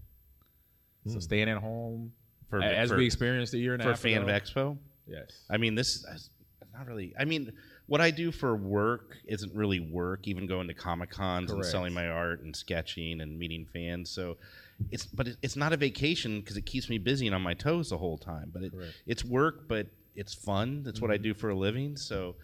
So 1.07 1.19
staying 1.19 1.49
at 1.49 1.57
home 1.57 2.11
For- 2.49 2.61
as 2.61 2.89
for- 2.89 2.97
we 2.97 3.05
experienced 3.05 3.53
a 3.55 3.57
year 3.57 3.73
and 3.73 3.81
a 3.81 3.85
half 3.85 3.99
For 3.99 4.07
half 4.09 4.17
Fan 4.25 4.29
ago. 4.29 4.31
Expo? 4.31 4.77
Yes. 5.07 5.45
I 5.49 5.57
mean, 5.57 5.73
this 5.73 6.03
is 6.05 6.29
not 6.73 6.85
really. 6.85 7.13
I 7.17 7.25
mean, 7.25 7.51
what 7.89 8.01
I 8.01 8.11
do 8.11 8.31
for 8.31 8.55
work 8.55 9.17
isn't 9.25 9.53
really 9.53 9.79
work. 9.79 10.27
Even 10.27 10.45
going 10.45 10.67
to 10.67 10.73
comic 10.73 11.09
cons 11.09 11.51
and 11.51 11.59
Correct. 11.59 11.71
selling 11.71 11.93
my 11.93 12.07
art 12.07 12.41
and 12.43 12.55
sketching 12.55 13.19
and 13.19 13.37
meeting 13.37 13.65
fans. 13.73 14.11
So 14.11 14.37
it's 14.91 15.05
but 15.05 15.27
it, 15.27 15.37
it's 15.41 15.55
not 15.55 15.73
a 15.73 15.77
vacation 15.77 16.39
because 16.39 16.55
it 16.55 16.65
keeps 16.65 16.87
me 16.87 16.99
busy 16.99 17.25
and 17.25 17.35
on 17.35 17.41
my 17.41 17.55
toes 17.55 17.89
the 17.89 17.97
whole 17.97 18.17
time. 18.17 18.51
But 18.53 18.63
it, 18.63 18.71
Correct. 18.71 18.93
it's 19.07 19.25
work, 19.25 19.67
but 19.67 19.87
it's 20.15 20.33
fun. 20.33 20.83
That's 20.83 21.01
what 21.01 21.09
I 21.09 21.15
mm-hmm. 21.15 21.23
do 21.23 21.33
for 21.33 21.49
a 21.49 21.55
living. 21.55 21.97
So 21.97 22.35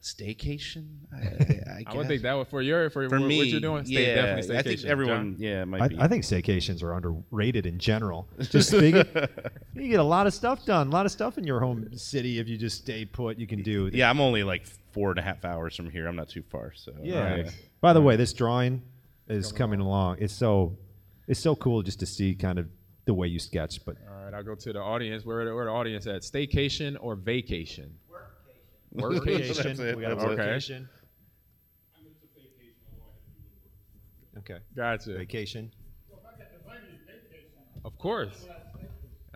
staycation. 0.00 0.86
I, 1.12 1.16
I, 1.16 1.20
I 1.90 1.96
would 1.96 2.02
guess. 2.02 2.06
think 2.06 2.22
that 2.22 2.34
would 2.34 2.48
for 2.48 2.62
your 2.62 2.88
for, 2.90 3.08
for 3.08 3.18
what, 3.18 3.26
me, 3.26 3.38
what 3.38 3.46
you're 3.48 3.60
doing. 3.60 3.84
Stay, 3.84 4.06
yeah, 4.06 4.14
definitely 4.14 4.54
staycation. 4.54 4.58
I 4.58 4.62
think 4.62 4.84
everyone, 4.84 5.32
John? 5.32 5.42
yeah, 5.42 5.64
might 5.64 5.82
I, 5.82 5.88
be. 5.88 5.98
I 5.98 6.06
think 6.06 6.22
staycations 6.22 6.82
are 6.84 6.94
underrated 6.94 7.66
in 7.66 7.78
general. 7.78 8.28
Just 8.38 8.68
speaking, 8.68 9.04
you 9.74 9.88
get 9.88 10.00
a 10.00 10.04
lot 10.04 10.28
of 10.28 10.34
stuff 10.34 10.64
done, 10.64 10.88
a 10.88 10.90
lot 10.90 11.06
of 11.06 11.12
stuff 11.12 11.36
in 11.38 11.44
your 11.44 11.58
home 11.58 11.88
city 11.96 12.38
if 12.38 12.48
you 12.48 12.56
just 12.56 12.78
stay 12.78 13.04
put. 13.04 13.38
You 13.38 13.48
can 13.48 13.62
do. 13.62 13.90
yeah, 13.92 14.08
I'm 14.08 14.20
only 14.20 14.44
like 14.44 14.66
four 14.94 15.10
and 15.10 15.18
a 15.18 15.22
half 15.22 15.44
hours 15.44 15.74
from 15.76 15.90
here. 15.90 16.06
I'm 16.06 16.16
not 16.16 16.28
too 16.28 16.42
far. 16.42 16.72
So 16.74 16.92
Yeah. 17.02 17.44
uh, 17.46 17.50
By 17.80 17.92
the 17.92 18.00
way, 18.00 18.16
this 18.16 18.32
drawing 18.32 18.80
is 19.28 19.52
coming 19.52 19.80
along. 19.80 20.18
It's 20.20 20.32
so, 20.32 20.78
it's 21.26 21.40
so 21.40 21.54
cool 21.56 21.82
just 21.82 21.98
to 22.00 22.06
see 22.06 22.34
kind 22.34 22.58
of 22.58 22.68
the 23.04 23.12
way 23.12 23.26
you 23.26 23.38
sketch. 23.40 23.84
But 23.84 23.96
All 24.08 24.24
right, 24.24 24.32
I'll 24.32 24.42
go 24.44 24.54
to 24.54 24.72
the 24.72 24.80
audience. 24.80 25.24
Where 25.26 25.54
where 25.54 25.64
the 25.66 25.70
audience 25.72 26.06
at? 26.06 26.22
Staycation 26.22 26.96
or 27.00 27.16
vacation? 27.16 27.92
Workcation. 28.94 29.56
That's 29.62 29.78
it. 29.80 29.96
we 29.96 30.02
got 30.02 30.12
a 30.12 30.14
That's 30.14 30.36
vacation. 30.36 30.88
Okay, 34.38 34.58
Gotcha. 34.76 35.14
vacation. 35.16 35.70
Of 37.84 37.96
course. 37.98 38.46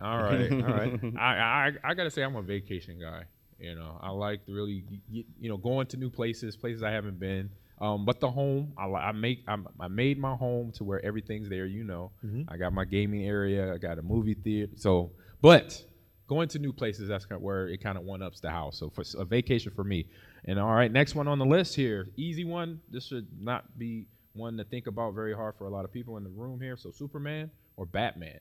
All 0.01 0.17
right, 0.23 0.51
all 0.51 0.59
right. 0.59 0.99
I, 1.17 1.35
I 1.35 1.71
I 1.83 1.93
gotta 1.93 2.09
say 2.11 2.23
I'm 2.23 2.35
a 2.35 2.41
vacation 2.41 2.99
guy. 2.99 3.23
You 3.59 3.75
know, 3.75 3.99
I 4.01 4.09
like 4.11 4.45
to 4.45 4.53
really 4.53 4.83
you 5.09 5.49
know 5.49 5.57
going 5.57 5.87
to 5.87 5.97
new 5.97 6.09
places, 6.09 6.55
places 6.55 6.83
I 6.83 6.91
haven't 6.91 7.19
been. 7.19 7.49
Um, 7.81 8.03
but 8.03 8.19
the 8.19 8.29
home, 8.29 8.73
I, 8.77 8.85
I 8.85 9.11
make 9.13 9.43
I'm, 9.47 9.67
I 9.79 9.87
made 9.87 10.19
my 10.19 10.35
home 10.35 10.71
to 10.73 10.83
where 10.83 11.03
everything's 11.05 11.49
there. 11.49 11.65
You 11.65 11.83
know, 11.83 12.11
I 12.49 12.57
got 12.57 12.73
my 12.73 12.85
gaming 12.85 13.25
area, 13.25 13.73
I 13.73 13.77
got 13.77 13.97
a 13.99 14.01
movie 14.01 14.33
theater. 14.33 14.71
So, 14.75 15.11
but 15.41 15.81
going 16.27 16.47
to 16.49 16.59
new 16.59 16.73
places, 16.73 17.07
that's 17.07 17.25
kind 17.25 17.37
of 17.37 17.41
where 17.41 17.67
it 17.67 17.81
kind 17.81 17.97
of 17.97 18.03
one 18.03 18.21
ups 18.21 18.39
the 18.39 18.49
house. 18.49 18.77
So 18.79 18.89
for 18.89 19.03
a 19.17 19.25
vacation 19.25 19.71
for 19.75 19.83
me. 19.83 20.05
And 20.45 20.59
all 20.59 20.73
right, 20.73 20.91
next 20.91 21.15
one 21.15 21.27
on 21.27 21.39
the 21.39 21.45
list 21.45 21.75
here, 21.75 22.07
easy 22.17 22.45
one. 22.45 22.79
This 22.89 23.07
should 23.07 23.27
not 23.39 23.77
be 23.77 24.07
one 24.33 24.57
to 24.57 24.63
think 24.63 24.87
about 24.87 25.13
very 25.15 25.33
hard 25.33 25.55
for 25.57 25.65
a 25.65 25.69
lot 25.69 25.85
of 25.85 25.91
people 25.91 26.17
in 26.17 26.23
the 26.23 26.29
room 26.29 26.61
here. 26.61 26.77
So 26.77 26.91
Superman 26.91 27.49
or 27.77 27.85
Batman. 27.85 28.39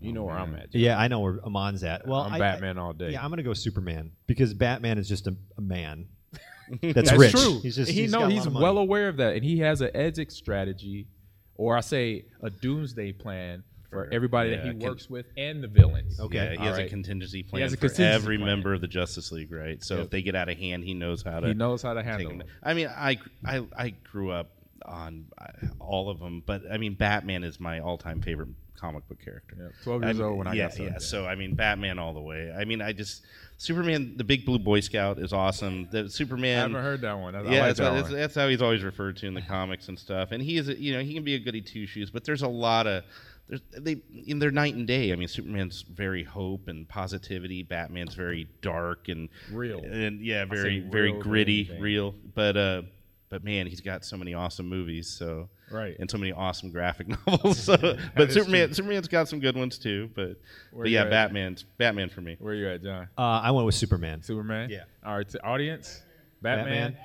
You 0.00 0.12
know 0.12 0.24
where 0.24 0.36
I'm 0.36 0.54
at. 0.56 0.70
Jay. 0.72 0.80
Yeah, 0.80 0.98
I 0.98 1.08
know 1.08 1.20
where 1.20 1.38
Ahman's 1.44 1.82
at. 1.82 2.06
Well, 2.06 2.20
I'm 2.20 2.34
I- 2.34 2.38
Batman 2.38 2.78
all 2.78 2.92
day. 2.92 3.10
Yeah, 3.12 3.24
I'm 3.24 3.30
gonna 3.30 3.42
go 3.42 3.54
Superman 3.54 4.12
because 4.26 4.52
Batman 4.54 4.98
is 4.98 5.08
just 5.08 5.26
a, 5.26 5.34
a 5.56 5.60
man. 5.60 6.06
That's, 6.82 6.94
That's 7.10 7.12
rich. 7.12 7.32
true. 7.32 7.60
He's 7.62 7.76
just 7.76 7.90
he 7.90 8.02
he's 8.02 8.12
know 8.12 8.20
got 8.20 8.30
he's 8.32 8.40
lot 8.40 8.46
of 8.48 8.52
money. 8.54 8.62
well 8.64 8.78
aware 8.78 9.08
of 9.08 9.16
that, 9.18 9.34
and 9.36 9.44
he 9.44 9.60
has 9.60 9.80
an 9.80 9.90
exit 9.94 10.32
strategy, 10.32 11.06
or 11.54 11.76
I 11.76 11.80
say 11.80 12.24
a 12.42 12.50
doomsday 12.50 13.12
plan 13.12 13.62
for 13.88 14.08
everybody 14.12 14.50
that 14.50 14.64
he 14.64 14.70
can- 14.70 14.80
works 14.80 15.08
with 15.08 15.26
and 15.36 15.62
the 15.62 15.68
villains. 15.68 16.18
Okay. 16.20 16.36
Yeah, 16.36 16.50
he 16.50 16.56
All 16.58 16.64
has 16.64 16.78
a 16.78 16.88
contingency 16.88 17.42
plan 17.44 17.62
has 17.62 17.72
a 17.72 17.76
for 17.76 17.88
contingency 17.88 18.14
every 18.14 18.36
plan. 18.36 18.46
member 18.48 18.74
of 18.74 18.80
the 18.80 18.88
Justice 18.88 19.30
League, 19.32 19.52
right? 19.52 19.82
So 19.82 19.94
Yep. 19.96 20.04
if 20.04 20.10
they 20.10 20.22
get 20.22 20.34
out 20.34 20.48
of 20.48 20.58
hand, 20.58 20.82
he 20.84 20.92
knows 20.92 21.22
how 21.22 21.40
to. 21.40 21.46
He 21.48 21.54
knows 21.54 21.82
how 21.82 21.94
to 21.94 22.02
handle 22.02 22.28
them. 22.30 22.40
it. 22.42 22.46
I 22.62 22.74
mean, 22.74 22.88
I, 22.88 23.18
I 23.44 23.64
I 23.76 23.90
grew 23.90 24.30
up 24.32 24.50
on 24.84 25.26
uh, 25.38 25.46
all 25.78 26.10
of 26.10 26.18
them, 26.18 26.42
but 26.44 26.62
I 26.70 26.76
mean, 26.78 26.94
Batman 26.94 27.44
is 27.44 27.58
my 27.60 27.78
all-time 27.80 28.20
favorite 28.22 28.48
comic 28.76 29.06
book 29.08 29.18
character. 29.24 29.56
Yeah, 29.58 29.68
12 29.84 30.02
I 30.02 30.06
years 30.06 30.16
mean, 30.18 30.26
old 30.26 30.38
when 30.38 30.46
I 30.46 30.52
yeah, 30.54 30.64
got 30.64 30.74
started. 30.74 30.92
yeah. 30.94 30.98
So 30.98 31.26
I 31.26 31.34
mean, 31.34 31.54
Batman 31.54 31.98
all 31.98 32.12
the 32.14 32.20
way. 32.20 32.52
I 32.56 32.64
mean, 32.64 32.80
I 32.82 32.92
just 32.92 33.24
Superman, 33.58 34.14
the 34.16 34.24
Big 34.24 34.44
Blue 34.44 34.58
Boy 34.58 34.80
Scout, 34.80 35.18
is 35.18 35.32
awesome. 35.32 35.88
The 35.90 36.08
Superman. 36.10 36.58
I 36.58 36.60
haven't 36.62 36.82
heard 36.82 37.00
that 37.02 37.18
one. 37.18 37.34
I, 37.34 37.38
I 37.40 37.42
yeah, 37.42 37.48
like 37.48 37.58
that's, 37.60 37.78
that 37.78 37.84
what- 37.84 37.92
one. 37.92 38.02
that's, 38.02 38.14
that's 38.14 38.34
how 38.34 38.48
he's 38.48 38.62
always 38.62 38.82
referred 38.84 39.16
to 39.18 39.26
in 39.26 39.34
the 39.34 39.42
comics 39.42 39.88
and 39.88 39.98
stuff. 39.98 40.32
And 40.32 40.42
he 40.42 40.56
is, 40.56 40.68
a- 40.68 40.78
you 40.80 40.92
know, 40.92 41.00
he 41.02 41.14
can 41.14 41.24
be 41.24 41.34
a 41.34 41.38
goody 41.38 41.62
two 41.62 41.86
shoes, 41.86 42.10
but 42.10 42.24
there's 42.24 42.42
a 42.42 42.48
lot 42.48 42.86
of 42.86 43.04
there's, 43.48 43.60
they 43.78 44.02
in 44.26 44.38
they're 44.40 44.50
night 44.50 44.74
and 44.74 44.86
day. 44.86 45.12
I 45.12 45.16
mean, 45.16 45.28
Superman's 45.28 45.82
very 45.82 46.24
hope 46.24 46.68
and 46.68 46.88
positivity. 46.88 47.62
Batman's 47.62 48.14
very 48.14 48.48
dark 48.60 49.08
and 49.08 49.28
Real. 49.52 49.78
and 49.84 50.20
yeah, 50.20 50.44
very 50.44 50.80
very 50.80 51.12
gritty, 51.12 51.70
real. 51.80 52.14
But 52.34 52.56
uh, 52.56 52.82
but 53.28 53.42
man, 53.44 53.66
he's 53.66 53.80
got 53.80 54.04
so 54.04 54.16
many 54.16 54.34
awesome 54.34 54.68
movies. 54.68 55.08
So 55.08 55.48
Right. 55.70 55.96
and 55.98 56.08
so 56.10 56.16
many 56.18 56.32
awesome 56.32 56.70
graphic 56.70 57.08
novels. 57.26 57.58
So, 57.58 57.76
but 58.16 58.28
is 58.28 58.34
Superman 58.34 58.72
Superman's 58.72 59.08
got 59.08 59.28
some 59.28 59.40
good 59.40 59.56
ones 59.56 59.78
too. 59.78 60.10
But 60.14 60.36
Where 60.72 60.84
but 60.84 60.90
yeah, 60.90 61.02
at? 61.04 61.10
Batman's 61.10 61.64
Batman 61.78 62.08
for 62.08 62.20
me. 62.20 62.36
Where 62.38 62.52
are 62.52 62.56
you 62.56 62.68
at, 62.68 62.82
John? 62.82 63.08
Uh, 63.18 63.22
I 63.22 63.50
went 63.50 63.66
with 63.66 63.74
Superman. 63.74 64.22
Superman. 64.22 64.70
Yeah. 64.70 64.84
All 65.04 65.16
right, 65.16 65.28
to 65.28 65.44
audience. 65.44 66.02
Batman. 66.42 66.92
Batman. 66.92 66.96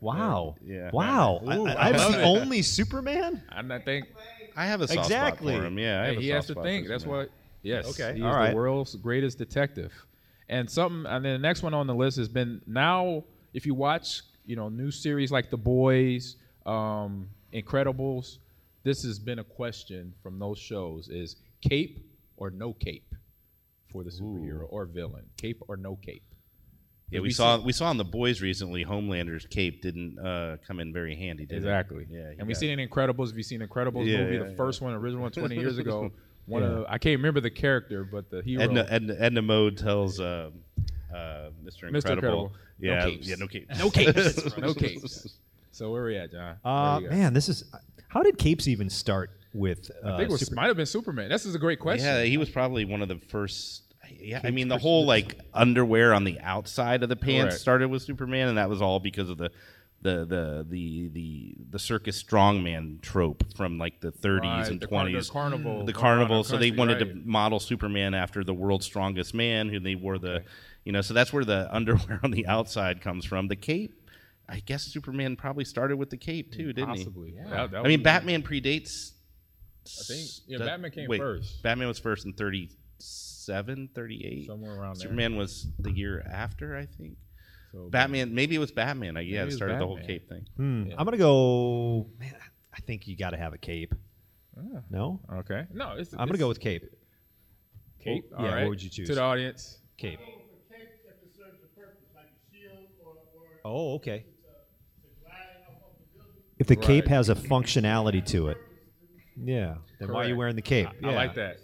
Wow. 0.00 0.56
Yeah. 0.64 0.90
Wow. 0.92 1.40
Ooh, 1.44 1.66
I, 1.66 1.72
I 1.72 1.88
I, 1.88 1.92
was 1.92 2.12
the 2.12 2.20
it. 2.20 2.24
only 2.24 2.60
Superman? 2.62 3.42
I'm 3.48 3.68
not 3.68 3.84
think. 3.84 4.06
I 4.56 4.66
have 4.66 4.82
a 4.82 4.88
soft 4.88 5.00
Exactly. 5.08 5.54
spot 5.54 5.62
for 5.62 5.66
him. 5.68 5.78
Yeah, 5.78 6.02
I 6.02 6.04
have 6.06 6.14
Hey, 6.14 6.16
a 6.18 6.20
he 6.20 6.28
soft 6.28 6.48
has 6.48 6.56
to 6.56 6.62
think. 6.62 6.88
That's 6.88 7.02
Superman. 7.04 7.20
what. 7.26 7.30
Yes. 7.62 7.86
Okay, 7.98 8.18
He 8.18 8.22
all 8.22 8.34
right. 8.34 8.50
the 8.50 8.56
world's 8.56 8.94
greatest 8.96 9.38
detective. 9.38 9.92
And 10.50 10.68
something, 10.70 11.10
and 11.10 11.24
then 11.24 11.32
the 11.32 11.38
next 11.38 11.62
one 11.62 11.72
on 11.72 11.86
the 11.86 11.94
list 11.94 12.18
has 12.18 12.28
been 12.28 12.60
now. 12.66 13.24
If 13.54 13.64
you 13.64 13.74
watch, 13.74 14.20
you 14.44 14.56
know, 14.56 14.68
new 14.68 14.90
series 14.90 15.30
like 15.32 15.50
The 15.50 15.56
Boys, 15.56 16.36
um, 16.66 17.28
Incredibles, 17.52 18.38
this 18.82 19.02
has 19.04 19.18
been 19.18 19.38
a 19.38 19.44
question 19.44 20.12
from 20.22 20.38
those 20.38 20.58
shows: 20.58 21.08
is 21.08 21.36
cape 21.62 22.04
or 22.36 22.50
no 22.50 22.72
cape 22.72 23.14
for 23.90 24.04
the 24.04 24.10
superhero 24.10 24.66
or 24.68 24.84
villain? 24.86 25.24
Cape 25.36 25.62
or 25.68 25.76
no 25.76 25.96
cape? 25.96 26.24
Yeah, 27.10 27.20
we 27.20 27.28
we 27.28 27.32
saw 27.32 27.58
we 27.60 27.72
saw 27.72 27.90
in 27.90 27.96
the 27.96 28.04
boys 28.04 28.42
recently. 28.42 28.82
Homelander's 28.82 29.46
cape 29.46 29.82
didn't 29.82 30.18
uh, 30.18 30.56
come 30.66 30.80
in 30.80 30.92
very 30.92 31.14
handy. 31.14 31.46
Did 31.46 31.58
Exactly. 31.58 32.02
It? 32.02 32.08
Yeah, 32.10 32.32
and 32.38 32.48
we 32.48 32.54
seen 32.54 32.70
it 32.70 32.78
in 32.78 32.88
Incredibles. 32.88 33.30
If 33.30 33.36
you 33.36 33.42
seen 33.42 33.60
Incredibles 33.60 34.06
Yeah, 34.06 34.18
movie, 34.18 34.34
yeah, 34.36 34.44
the 34.44 34.50
yeah. 34.50 34.56
first 34.56 34.80
one, 34.80 34.94
original 34.94 35.22
one, 35.22 35.32
20 35.32 35.54
years 35.56 35.78
ago. 35.78 36.10
One 36.46 36.62
of 36.62 36.84
I 36.90 36.98
can't 36.98 37.16
remember 37.16 37.40
the 37.40 37.50
character, 37.50 38.04
but 38.04 38.28
the 38.28 38.42
hero. 38.42 38.62
Edna, 38.62 38.86
Edna, 38.90 39.16
Edna 39.18 39.40
Mode 39.40 39.78
tells 39.78 40.20
um, 40.20 40.52
uh, 41.14 41.50
Mr. 41.64 41.84
Incredible. 41.84 41.92
Incredible. 42.12 42.52
No 42.80 42.92
Yeah, 42.92 43.04
capes. 43.06 43.28
yeah, 43.28 43.34
no 43.38 43.46
capes. 43.46 43.78
No 43.78 43.90
capes. 43.90 44.56
no 44.58 44.74
capes. 44.74 45.38
So 45.70 45.90
where 45.90 46.04
are 46.04 46.06
we 46.06 46.16
at, 46.16 46.30
John? 46.30 46.56
Where 46.62 46.72
Uh, 46.72 47.00
man, 47.00 47.32
this 47.34 47.48
is. 47.48 47.64
How 48.06 48.22
did 48.22 48.38
Capes 48.38 48.68
even 48.68 48.88
start 48.88 49.30
with? 49.52 49.90
Uh, 50.04 50.12
I 50.14 50.16
think 50.18 50.28
it 50.28 50.30
was, 50.30 50.42
Super- 50.42 50.54
might 50.54 50.66
have 50.68 50.76
been 50.76 50.86
Superman. 50.86 51.28
This 51.30 51.44
is 51.44 51.56
a 51.56 51.58
great 51.58 51.80
question. 51.80 52.06
Yeah, 52.06 52.22
he 52.22 52.36
was 52.36 52.48
probably 52.48 52.84
one 52.84 53.02
of 53.02 53.08
the 53.08 53.18
first. 53.28 53.82
Yeah, 54.08 54.40
I 54.44 54.52
mean 54.52 54.68
the 54.68 54.78
whole 54.78 55.04
like 55.04 55.36
underwear 55.52 56.14
on 56.14 56.22
the 56.22 56.38
outside 56.40 57.02
of 57.02 57.08
the 57.08 57.16
pants 57.16 57.54
Correct. 57.54 57.60
started 57.60 57.88
with 57.88 58.02
Superman, 58.02 58.46
and 58.50 58.56
that 58.58 58.68
was 58.68 58.80
all 58.82 59.00
because 59.00 59.28
of 59.28 59.36
the. 59.38 59.50
The, 60.02 60.26
the 60.26 60.66
the 60.68 61.08
the 61.08 61.54
the 61.70 61.78
circus 61.78 62.22
strongman 62.22 63.00
trope 63.00 63.42
from 63.56 63.78
like 63.78 64.00
the 64.00 64.12
30s 64.12 64.40
Right, 64.42 64.68
and 64.68 64.78
the 64.78 64.86
car- 64.86 65.06
the 65.06 65.12
20s 65.12 65.30
carnival 65.30 65.86
the 65.86 65.92
going 65.94 66.02
carnival 66.02 66.42
the 66.42 66.48
so 66.50 66.56
they 66.58 66.68
country, 66.68 66.78
wanted 66.78 66.98
to 66.98 67.04
right. 67.06 67.24
model 67.26 67.58
Superman 67.58 68.12
after 68.12 68.44
the 68.44 68.52
world's 68.52 68.84
strongest 68.84 69.32
man 69.32 69.70
who 69.70 69.80
they 69.80 69.94
wore 69.94 70.18
the 70.18 70.44
you 70.84 70.92
know 70.92 71.00
so 71.00 71.14
that's 71.14 71.32
where 71.32 71.44
the 71.44 71.68
underwear 71.74 72.20
on 72.22 72.30
the 72.30 72.46
outside 72.46 73.00
comes 73.00 73.24
from 73.24 73.48
the 73.48 73.56
cape 73.56 73.92
I 74.48 74.60
guess 74.60 74.82
Superman 74.82 75.36
probably 75.36 75.64
started 75.64 75.96
with 75.96 76.10
the 76.10 76.16
cape 76.18 76.52
too 76.52 76.72
didn't 76.72 76.90
he 76.96 77.04
Possibly. 77.04 77.34
That- 77.44 77.70
that 77.70 77.76
I 77.78 77.80
would 77.80 77.88
mean 77.88 78.00
be- 78.00 78.04
Batman 78.04 78.42
predates 78.42 79.12
I 79.86 80.02
think 80.06 80.30
yeah, 80.46 80.58
that- 80.58 80.64
Batman 80.66 80.90
came 80.92 81.08
wait, 81.08 81.18
first. 81.20 81.62
Batman 81.62 81.88
was 81.88 81.98
first 81.98 82.24
in 82.24 82.32
37, 82.32 83.88
38. 83.94 84.46
Somewhere 84.46 84.72
around 84.74 84.96
there. 84.96 85.02
Superman 85.02 85.36
was 85.36 85.66
the 85.78 85.90
year 85.92 86.26
after, 86.30 86.74
I 86.76 86.86
think. 86.86 87.18
So 87.70 87.88
Batman, 87.90 88.34
maybe 88.34 88.54
it 88.54 88.58
was 88.60 88.70
Batman. 88.72 89.16
I 89.18 89.20
yeah, 89.20 89.40
it 89.40 89.42
it 89.42 89.44
was 89.46 89.56
started 89.56 89.78
the 89.80 89.86
whole 89.86 89.98
cape 89.98 90.26
thing. 90.28 90.46
Hmm, 90.56 90.84
I'm 90.96 91.04
gonna 91.04 91.18
go. 91.18 92.06
Man, 92.18 92.34
I 92.72 92.80
think 92.80 93.06
you 93.06 93.14
got 93.16 93.30
to 93.30 93.36
have 93.36 93.52
a 93.52 93.58
cape. 93.58 93.94
No, 94.90 95.20
Okay. 95.40 95.66
No, 95.72 95.96
it's, 95.98 96.12
I'm 96.12 96.28
gonna 96.28 96.38
go 96.38 96.48
with 96.48 96.60
cape. 96.60 96.84
Cape. 98.00 98.24
Yeah, 98.30 98.36
All 98.38 98.44
what 98.44 98.52
right. 98.54 98.68
would 98.68 98.82
you 98.82 98.88
choose? 98.88 99.08
To 99.08 99.16
the 99.16 99.22
audience. 99.22 99.78
Cape. 99.98 100.20
Oh, 103.64 103.94
okay. 103.94 104.24
If 106.58 106.66
the 106.68 106.76
cape 106.76 107.04
Right. 107.06 107.10
has 107.14 107.28
a 107.28 107.34
functionality 107.34 108.24
to 108.26 108.48
it, 108.48 108.58
yeah, 109.36 109.76
then 109.98 110.12
why 110.12 110.20
are 110.20 110.22
you 110.24 110.28
Correct. 110.28 110.38
wearing 110.38 110.56
the 110.56 110.62
cape? 110.62 110.88
I 111.02 111.10
Yeah. 111.10 111.14
like 111.16 111.34
that. 111.34 111.58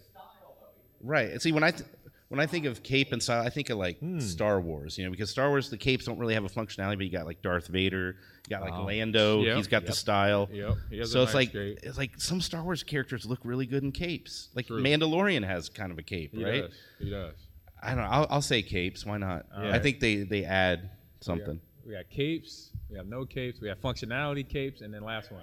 Right. 1.03 1.31
And 1.31 1.41
see, 1.41 1.53
when 1.53 1.63
I 1.63 1.71
th- 1.71 1.89
when 2.29 2.39
I 2.39 2.47
think 2.47 2.65
of 2.65 2.83
cape 2.85 3.11
and 3.13 3.21
style, 3.21 3.45
I 3.45 3.51
think 3.51 3.71
of 3.71 3.79
like 3.79 3.99
Hmm. 3.99 4.21
Star 4.21 4.61
Wars. 4.61 4.97
You 4.99 5.05
know, 5.05 5.11
because 5.11 5.31
Star 5.31 5.49
Wars 5.49 5.69
the 5.71 5.77
capes 5.79 6.05
don't 6.05 6.19
really 6.19 6.35
have 6.35 6.45
a 6.45 6.49
functionality, 6.49 6.97
but 6.97 7.05
you 7.07 7.11
got 7.11 7.27
like 7.27 7.43
Darth 7.43 7.67
Vader, 7.69 8.17
you 8.47 8.51
got 8.51 8.63
like 8.63 8.73
Wow. 8.73 8.87
Lando. 8.87 9.43
Yep. 9.43 9.57
He's 9.57 9.67
got 9.69 9.87
the 9.87 9.93
style. 9.93 10.49
Yep. 10.53 10.75
He 10.91 10.99
has 10.99 11.11
a 11.11 11.13
So 11.13 11.23
it's 11.23 11.29
nice 11.31 11.35
like 11.35 11.53
cape. 11.53 11.79
it's 11.83 11.99
like 11.99 12.21
some 12.21 12.41
Star 12.41 12.63
Wars 12.63 12.83
characters 12.83 13.27
look 13.27 13.41
really 13.45 13.67
good 13.67 13.83
in 13.85 13.93
capes. 13.93 14.49
Like 14.55 14.67
True. 14.67 14.81
Mandalorian 14.83 15.45
has 15.45 15.69
kind 15.69 15.91
of 15.93 15.99
a 15.99 16.03
cape, 16.03 16.33
He 16.35 16.45
right? 16.45 16.63
does. 16.63 16.75
He 17.01 17.11
does. 17.11 17.35
I 17.83 17.89
don't 17.95 17.99
know. 18.05 18.11
I'll, 18.11 18.27
I'll 18.31 18.43
say 18.43 18.63
capes. 18.63 19.07
Why 19.07 19.17
not? 19.19 19.47
I 19.57 19.79
think 19.79 20.01
they 20.01 20.17
they 20.17 20.45
add 20.45 20.83
We 20.83 20.87
got, 20.89 21.25
something. 21.25 21.61
We 21.87 21.95
got 21.95 22.09
capes. 22.11 22.71
We 22.89 22.97
have 22.97 23.07
no 23.07 23.25
capes. 23.25 23.61
We 23.61 23.69
have 23.69 23.81
functionality 23.81 24.49
capes, 24.49 24.81
and 24.81 24.93
then 24.93 25.03
last 25.03 25.31
one. 25.31 25.43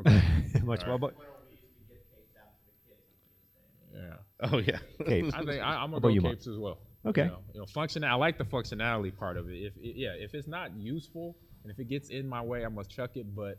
Okay. 0.00 0.22
Much 0.64 0.86
well, 0.86 0.98
but 0.98 1.14
yeah. 3.94 4.00
Oh 4.42 4.58
yeah. 4.58 4.78
cape. 5.06 5.32
I 5.34 5.44
think 5.44 5.62
I, 5.62 5.76
I'm 5.76 5.90
gonna 5.90 6.10
you, 6.10 6.20
go 6.20 6.24
Mark? 6.24 6.36
capes 6.36 6.46
as 6.46 6.58
well. 6.58 6.78
Okay. 7.06 7.22
You 7.22 7.28
know, 7.28 7.38
you 7.54 7.60
know, 7.60 7.66
function. 7.66 8.04
I 8.04 8.14
like 8.14 8.38
the 8.38 8.44
functionality 8.44 9.16
part 9.16 9.36
of 9.36 9.48
it. 9.48 9.54
If 9.54 9.76
it, 9.76 9.96
yeah, 9.96 10.14
if 10.18 10.34
it's 10.34 10.48
not 10.48 10.76
useful 10.76 11.36
and 11.62 11.72
if 11.72 11.78
it 11.78 11.88
gets 11.88 12.10
in 12.10 12.28
my 12.28 12.42
way, 12.42 12.64
I 12.64 12.68
must 12.68 12.90
chuck 12.90 13.16
it. 13.16 13.34
But 13.34 13.58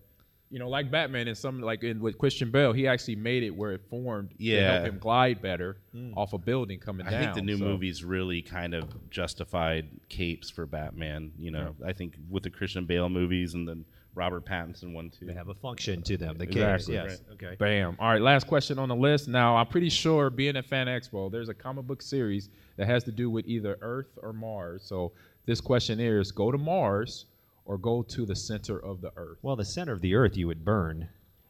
you 0.50 0.60
know, 0.60 0.70
like 0.70 0.90
Batman 0.90 1.28
and 1.28 1.38
some 1.38 1.62
like 1.62 1.84
in, 1.84 2.00
with 2.00 2.18
Christian 2.18 2.52
Bale, 2.52 2.72
he 2.72 2.88
actually 2.88 3.16
made 3.16 3.44
it 3.44 3.50
where 3.50 3.74
it 3.74 3.82
formed 3.90 4.32
yeah. 4.38 4.60
to 4.60 4.72
help 4.74 4.86
him 4.88 5.00
glide 5.00 5.42
better 5.42 5.78
hmm. 5.92 6.14
off 6.16 6.34
a 6.34 6.38
building 6.38 6.80
coming 6.80 7.06
I 7.06 7.12
down. 7.12 7.20
I 7.20 7.24
think 7.24 7.36
the 7.36 7.42
new 7.42 7.58
So- 7.58 7.66
movies 7.66 8.04
really 8.04 8.42
kind 8.42 8.74
of 8.74 9.10
justified 9.10 9.90
capes 10.10 10.50
for 10.50 10.66
Batman. 10.66 11.32
You 11.38 11.52
know, 11.52 11.76
I 11.86 11.94
think 11.94 12.16
with 12.30 12.44
the 12.44 12.50
Christian 12.50 12.86
Bale 12.86 13.10
movies 13.10 13.54
and 13.54 13.68
then 13.68 13.86
Robert 14.16 14.46
Pattinson 14.46 14.94
one 14.94 15.12
too. 15.12 15.26
they 15.26 15.34
have 15.34 15.50
a 15.50 15.54
function 15.54 16.02
to 16.04 16.18
them. 16.18 16.38
The 16.38 16.46
Exactly. 16.46 16.96
capes, 16.96 17.10
yes. 17.10 17.22
Okay. 17.34 17.56
Bam. 17.60 17.96
All 18.00 18.10
right, 18.10 18.22
last 18.22 18.48
question 18.48 18.80
on 18.80 18.90
the 18.90 18.96
list. 18.96 19.28
Now, 19.28 19.56
I'm 19.56 19.68
pretty 19.68 19.90
sure 19.90 20.32
being 20.32 20.58
at 20.58 20.66
Fan 20.66 20.88
Expo, 20.88 21.32
there's 21.32 21.50
a 21.50 21.54
comic 21.54 21.86
book 21.86 22.02
series 22.02 22.50
that 22.78 22.88
has 22.88 23.04
to 23.04 23.12
do 23.12 23.30
with 23.30 23.48
either 23.48 23.78
Earth 23.82 24.18
or 24.24 24.34
Mars. 24.34 24.82
So 24.84 25.12
this 25.46 25.62
question 25.62 26.00
is 26.00 26.32
go 26.32 26.52
to 26.52 26.58
Mars 26.58 27.26
or 27.68 27.78
go 27.78 28.02
to 28.04 28.26
the 28.26 28.36
center 28.36 28.78
of 28.80 29.02
the 29.02 29.12
Earth. 29.16 29.38
Well, 29.42 29.56
the 29.56 29.66
center 29.66 29.92
of 29.94 30.02
the 30.02 30.16
Earth 30.16 30.36
you 30.38 30.48
would 30.48 30.64
burn, 30.66 31.10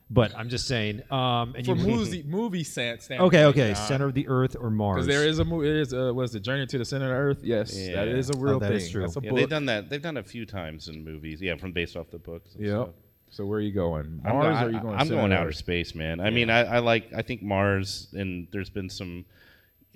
but 0.09 0.33
I'm 0.35 0.49
just 0.49 0.67
saying. 0.67 1.03
Um, 1.11 1.53
and 1.55 1.65
For 1.65 1.75
you, 1.75 1.87
movie, 1.87 2.23
movie 2.23 2.63
sense. 2.63 3.09
Okay, 3.11 3.45
okay. 3.45 3.73
Center 3.73 4.07
of 4.07 4.13
the 4.13 4.27
Earth 4.27 4.55
or 4.59 4.69
Mars? 4.69 5.05
Because 5.05 5.07
there 5.07 5.27
is 5.27 5.39
a 5.39 5.45
movie. 5.45 5.67
There 5.67 5.79
is 5.81 5.93
a, 5.93 6.13
was 6.13 6.31
the 6.31 6.39
Journey 6.39 6.65
to 6.65 6.77
the 6.77 6.85
Center 6.85 7.05
of 7.05 7.11
the 7.11 7.15
Earth? 7.17 7.39
Yes, 7.43 7.71
that 7.73 8.07
Yeah. 8.07 8.15
is 8.15 8.29
a 8.29 8.37
real 8.37 8.55
Oh, 8.55 8.59
that 8.59 8.67
thing. 8.69 8.77
is 8.77 8.89
true. 8.89 9.01
That's 9.01 9.17
a 9.17 9.21
Yeah, 9.21 9.29
book. 9.29 9.39
they've 9.39 9.49
done 9.49 9.65
that. 9.67 9.89
They've 9.89 10.01
done 10.01 10.17
it 10.17 10.21
a 10.21 10.29
few 10.29 10.45
times 10.45 10.87
in 10.87 11.03
movies. 11.03 11.41
Yeah, 11.41 11.55
from 11.57 11.71
based 11.71 11.95
off 11.95 12.09
the 12.09 12.19
books. 12.19 12.55
Yeah. 12.57 12.85
So 13.29 13.45
where 13.45 13.59
are 13.59 13.61
you 13.61 13.73
going? 13.73 14.21
I'm, 14.25 14.33
Mars 14.33 14.45
go- 14.59 14.65
or 14.65 14.69
are 14.69 14.71
you 14.71 14.79
going? 14.79 14.95
I'm 14.95 15.09
going 15.09 15.33
outer 15.33 15.51
space, 15.51 15.93
man. 15.93 16.21
I 16.21 16.29
mean, 16.29 16.49
I, 16.49 16.59
I 16.63 16.79
like. 16.79 17.11
I 17.13 17.21
think 17.21 17.43
Mars, 17.43 18.07
and 18.13 18.47
there's 18.51 18.69
been 18.69 18.89
some. 18.89 19.25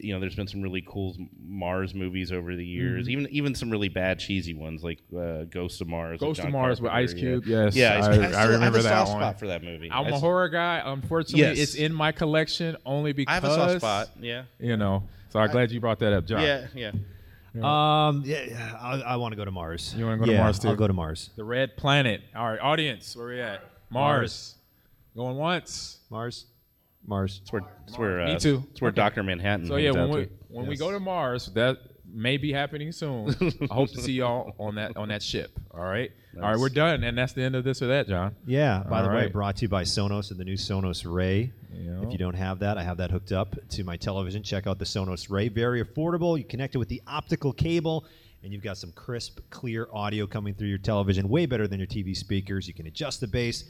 You 0.04 0.14
know, 0.14 0.20
there's 0.20 0.36
been 0.36 0.48
some 0.48 0.62
really 0.62 0.82
cool 0.88 1.16
Mars 1.44 1.94
movies 1.94 2.32
over 2.32 2.56
the 2.56 2.66
years. 2.66 3.04
Mm-hmm. 3.08 3.12
Even 3.20 3.28
even 3.32 3.56
some 3.56 3.70
really 3.70 3.90
bad 3.90 4.20
cheesy 4.20 4.54
ones 4.54 4.84
like 4.84 5.00
uh, 5.18 5.44
Ghost 5.46 5.82
of 5.82 5.88
Mars. 5.88 6.14
with 6.14 6.22
Ghost 6.22 6.40
of 6.40 6.46
John 6.46 6.52
Mars 6.54 6.82
with 6.82 6.92
Carpenter, 6.92 7.12
Ice 7.12 7.14
yeah. 7.16 7.30
Cube, 7.30 7.46
yes, 7.46 7.76
yeah. 7.76 7.90
I- 7.90 7.96
I, 7.96 7.98
I 8.00 8.02
still 8.02 8.32
have 8.40 8.50
remember 8.50 8.80
a 8.80 8.82
that 8.84 8.90
soft 8.90 9.12
one. 9.12 9.22
spot 9.22 9.40
for 9.40 9.48
that 9.48 9.64
movie. 9.64 9.90
I'm 9.92 10.06
I 10.06 10.10
a 10.10 10.14
s- 10.14 10.20
horror 10.22 10.50
guy. 10.50 10.82
Unfortunately, 10.86 11.42
Yes. 11.42 11.58
it's 11.60 11.76
in 11.76 11.94
my 11.94 12.12
collection 12.12 12.78
only 12.86 13.14
because 13.14 13.32
I 13.32 13.36
have 13.36 13.44
a 13.44 13.56
soft 13.56 13.78
spot. 13.78 14.10
Yeah. 14.20 14.44
You 14.60 14.78
know, 14.78 15.04
so 15.30 15.40
I'm 15.40 15.52
glad 15.52 15.72
you 15.72 15.80
brought 15.80 16.00
that 16.00 16.14
up, 16.14 16.26
John. 16.26 16.42
Yeah. 16.42 16.68
Yeah. 16.76 16.92
Um, 17.54 18.24
yeah, 18.26 18.44
yeah, 18.48 18.78
I, 18.80 19.02
I 19.02 19.16
want 19.18 19.34
to 19.34 19.36
go 19.36 19.44
to 19.44 19.52
Mars. 19.52 19.94
You 19.98 20.06
wanna 20.06 20.18
go 20.20 20.26
to 20.26 20.38
Mars, 20.38 20.58
too? 20.58 20.70
I'll 20.70 20.76
go 20.78 20.88
to 20.88 20.94
Mars. 20.94 21.32
The 21.36 21.44
red 21.44 21.76
planet. 21.76 22.22
All 22.34 22.50
right, 22.50 22.60
audience, 22.60 23.14
where 23.16 23.28
we 23.28 23.42
at? 23.42 23.62
Mars. 23.90 24.56
Going 25.18 25.36
once. 25.36 26.00
Mars. 26.10 26.46
Mars. 27.06 27.40
It's 27.42 27.52
where, 27.52 27.62
it's 27.88 27.98
where, 27.98 28.22
uh, 28.22 28.28
Me 28.34 28.40
too. 28.40 28.64
It's 28.72 28.82
where 28.82 28.90
Okay. 28.90 28.96
Doctor 28.96 29.24
Manhattan. 29.24 29.68
So 29.68 29.76
yeah, 29.78 29.86
hangs 29.94 29.96
when 29.98 30.04
out 30.10 30.16
we 30.16 30.26
to. 30.26 30.32
when 30.50 30.68
we 30.68 30.78
go 30.78 30.92
to 30.92 31.00
Mars, 31.00 31.48
that 31.56 31.78
may 32.14 32.38
be 32.38 32.52
happening 32.52 32.92
soon. 32.92 33.36
I 33.72 33.74
hope 33.74 33.90
to 33.92 34.02
see 34.02 34.14
y'all 34.14 34.54
on 34.60 34.76
that 34.76 34.96
on 34.98 35.10
that 35.10 35.24
ship. 35.24 35.52
All 35.72 35.82
right. 35.82 36.12
All 36.36 36.44
right, 36.44 36.58
we're 36.58 36.70
done, 36.70 37.04
and 37.04 37.18
that's 37.18 37.34
the 37.34 37.42
end 37.44 37.56
of 37.56 37.66
this 37.66 37.82
or 37.82 37.88
that, 37.88 38.08
John. 38.08 38.34
Yeah. 38.46 38.84
By 38.90 39.00
All 39.00 39.04
the 39.04 39.10
way, 39.10 39.16
right. 39.24 39.34
brought 39.34 39.58
to 39.58 39.64
you 39.64 39.70
by 39.70 39.84
Sonos 39.84 40.32
and 40.32 40.40
the 40.40 40.46
new 40.46 40.56
Sonos 40.56 41.04
Ray. 41.06 41.52
Yeah. 41.74 42.02
If 42.04 42.12
you 42.14 42.18
don't 42.18 42.36
have 42.36 42.60
that, 42.60 42.78
I 42.78 42.84
have 42.84 42.98
that 42.98 43.12
hooked 43.12 43.34
up 43.34 43.56
to 43.72 43.84
my 43.84 43.98
television. 43.98 44.42
Check 44.42 44.66
out 44.66 44.80
the 44.80 44.86
Sonos 44.86 45.30
Ray. 45.30 45.50
Very 45.50 45.84
affordable. 45.84 46.38
You 46.38 46.46
connect 46.46 46.74
it 46.76 46.78
with 46.78 46.88
the 46.88 47.02
optical 47.06 47.52
cable, 47.52 48.06
and 48.44 48.54
you've 48.54 48.64
got 48.64 48.78
some 48.78 48.94
crisp, 48.94 49.40
clear 49.50 49.88
audio 49.92 50.26
coming 50.26 50.54
through 50.54 50.70
your 50.70 50.78
television. 50.78 51.28
Way 51.28 51.48
better 51.48 51.68
than 51.68 51.80
your 51.80 51.88
TV 51.88 52.16
speakers. 52.16 52.66
You 52.66 52.74
can 52.74 52.88
adjust 52.88 53.20
the 53.20 53.28
bass. 53.28 53.66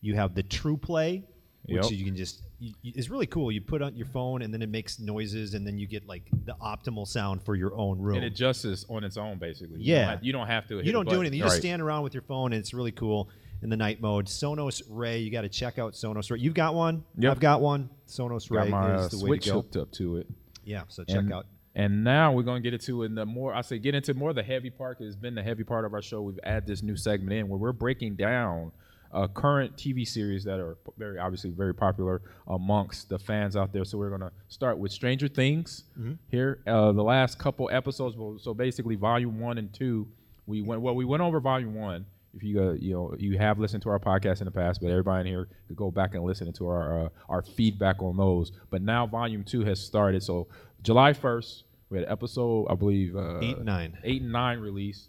You 0.00 0.14
have 0.14 0.36
the 0.36 0.42
True 0.44 0.76
Play, 0.76 1.24
which 1.66 1.82
Yep. 1.82 1.92
you 1.92 2.04
can 2.04 2.16
just. 2.16 2.42
You, 2.60 2.72
you- 2.82 2.92
it's 2.96 3.08
really 3.10 3.26
cool. 3.26 3.50
You 3.52 3.60
put 3.60 3.82
on 3.82 3.96
your 3.96 4.06
phone, 4.06 4.42
and 4.42 4.52
then 4.52 4.62
it 4.62 4.68
makes 4.68 4.98
noises, 4.98 5.54
and 5.54 5.66
then 5.66 5.78
you 5.78 5.86
get 5.86 6.06
like 6.06 6.22
the 6.44 6.54
optimal 6.62 7.06
sound 7.06 7.42
for 7.42 7.54
your 7.54 7.74
own 7.76 7.98
room. 7.98 8.16
And 8.16 8.24
it 8.24 8.32
adjusts 8.32 8.84
on 8.88 9.04
its 9.04 9.16
own, 9.16 9.38
basically. 9.38 9.78
You 9.80 9.92
Yeah. 9.94 10.00
don't 10.02 10.08
have, 10.10 10.24
you 10.24 10.32
don't 10.32 10.46
have 10.46 10.66
to. 10.68 10.76
hit 10.76 10.86
you 10.86 10.92
don't 10.92 11.08
do 11.08 11.20
anything. 11.20 11.38
You 11.38 11.44
just 11.44 11.58
stand 11.58 11.82
around 11.82 12.02
with 12.04 12.14
your 12.14 12.22
phone, 12.22 12.52
and 12.52 12.60
it's 12.60 12.72
really 12.74 12.92
cool. 12.92 13.28
in 13.62 13.70
the 13.70 13.76
night 13.78 13.98
mode. 13.98 14.26
Sonos 14.26 14.82
Ray, 14.90 15.20
you 15.20 15.30
got 15.30 15.40
to 15.42 15.48
check 15.48 15.78
out 15.78 15.94
Sonos 15.94 16.30
Ray. 16.30 16.38
You've 16.38 16.52
got 16.52 16.74
one. 16.74 17.02
Yep. 17.16 17.30
I've 17.32 17.40
got 17.40 17.62
one. 17.62 17.88
Sonos 18.06 18.50
Ray 18.50 18.64
Got 18.64 18.68
my 18.68 18.94
is 18.96 19.06
uh, 19.06 19.08
the 19.08 19.24
way 19.24 19.28
switch 19.28 19.44
to 19.44 19.50
go. 19.50 19.54
hooked 19.56 19.76
up 19.78 19.90
to 19.92 20.16
it. 20.18 20.26
Yeah, 20.66 20.82
so 20.88 21.02
check 21.04 21.16
and, 21.16 21.32
out. 21.32 21.46
And 21.74 22.04
now 22.04 22.32
we're 22.32 22.42
gonna 22.42 22.60
get 22.60 22.74
into 22.74 23.04
in 23.04 23.14
the 23.14 23.24
more 23.24 23.54
I 23.54 23.62
say 23.62 23.78
get 23.78 23.94
into 23.94 24.12
more 24.12 24.30
of 24.30 24.36
the 24.36 24.42
heavy 24.42 24.68
part. 24.68 25.00
It's 25.00 25.16
been 25.16 25.34
the 25.34 25.42
heavy 25.42 25.64
part 25.64 25.86
of 25.86 25.94
our 25.94 26.02
show. 26.02 26.20
We've 26.20 26.38
added 26.44 26.66
this 26.66 26.82
new 26.82 26.94
segment 26.96 27.32
in 27.32 27.48
where 27.48 27.58
we're 27.58 27.72
breaking 27.72 28.16
down 28.16 28.70
uh, 29.14 29.28
current 29.28 29.76
TV 29.76 30.06
series 30.06 30.44
that 30.44 30.58
are 30.60 30.76
very 30.98 31.18
obviously 31.18 31.50
very 31.50 31.72
popular 31.74 32.20
amongst 32.48 33.08
the 33.08 33.18
fans 33.18 33.56
out 33.56 33.72
there. 33.72 33.84
So 33.84 33.96
we're 33.98 34.10
gonna 34.10 34.32
start 34.48 34.76
with 34.78 34.92
Stranger 34.92 35.28
Things 35.28 35.84
here. 36.30 36.62
Uh, 36.66 36.92
the 36.92 37.02
last 37.02 37.38
couple 37.38 37.70
episodes. 37.72 38.16
well, 38.16 38.36
So 38.38 38.52
basically, 38.54 38.96
Volume 38.96 39.38
One 39.40 39.58
and 39.58 39.72
Two. 39.72 40.08
We 40.46 40.60
went 40.60 40.82
well. 40.82 40.94
We 40.94 41.04
went 41.04 41.22
over 41.22 41.40
Volume 41.40 41.74
One. 41.74 42.04
If 42.36 42.42
you 42.42 42.60
uh, 42.60 42.72
you 42.72 42.92
know 42.92 43.14
you 43.16 43.38
have 43.38 43.58
listened 43.60 43.82
to 43.84 43.88
our 43.90 44.00
podcast 44.00 44.40
in 44.40 44.46
the 44.46 44.50
past, 44.50 44.80
but 44.82 44.90
everybody 44.90 45.20
in 45.20 45.26
here 45.34 45.48
could 45.68 45.76
go 45.76 45.90
back 45.92 46.14
and 46.14 46.24
listen 46.24 46.52
to 46.52 46.66
our 46.66 47.04
uh, 47.04 47.08
our 47.28 47.42
feedback 47.42 48.02
on 48.02 48.16
those. 48.16 48.50
But 48.70 48.82
now 48.82 49.06
Volume 49.06 49.44
Two 49.44 49.64
has 49.64 49.80
started. 49.80 50.22
So 50.24 50.48
July 50.82 51.12
first, 51.12 51.64
we 51.90 51.98
had 51.98 52.08
episode 52.10 52.66
I 52.68 52.74
believe 52.74 53.14
uh, 53.16 53.38
Eight 53.40 53.56
and 53.58 53.64
nine. 53.66 53.96
eight 54.02 54.22
and 54.22 54.32
nine 54.32 54.58
release. 54.58 55.08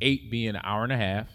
Eight 0.00 0.30
being 0.30 0.48
an 0.56 0.60
hour 0.64 0.82
and 0.84 0.92
a 0.92 0.96
half. 0.96 1.28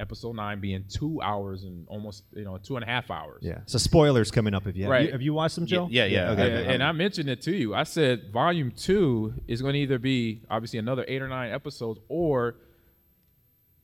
Episode 0.00 0.34
nine 0.34 0.60
being 0.60 0.84
two 0.88 1.20
hours 1.22 1.62
and 1.62 1.86
almost 1.88 2.24
you 2.34 2.44
know 2.44 2.58
two 2.58 2.76
and 2.76 2.82
a 2.82 2.86
half 2.86 3.10
hours. 3.12 3.40
Yeah. 3.42 3.58
So 3.66 3.78
spoilers 3.78 4.30
coming 4.32 4.52
up 4.52 4.66
if 4.66 4.74
you 4.76 4.82
have, 4.84 4.90
Right. 4.90 5.06
you, 5.06 5.12
have 5.12 5.22
you 5.22 5.32
watched 5.34 5.54
them, 5.54 5.66
Joe? 5.66 5.86
yeah, 5.90 6.04
yeah, 6.04 6.30
Okay. 6.32 6.42
I- 6.42 6.46
And, 6.46 6.70
and 6.72 6.82
I 6.82 6.90
mentioned 6.92 7.28
it 7.28 7.40
to 7.42 7.52
you. 7.56 7.74
I 7.74 7.84
said 7.84 8.32
volume 8.32 8.72
two 8.72 9.34
is 9.46 9.62
going 9.62 9.74
to 9.74 9.78
either 9.78 9.98
be 10.00 10.42
obviously 10.50 10.80
another 10.80 11.04
eight 11.06 11.22
or 11.22 11.28
nine 11.28 11.52
episodes, 11.52 12.00
or 12.08 12.56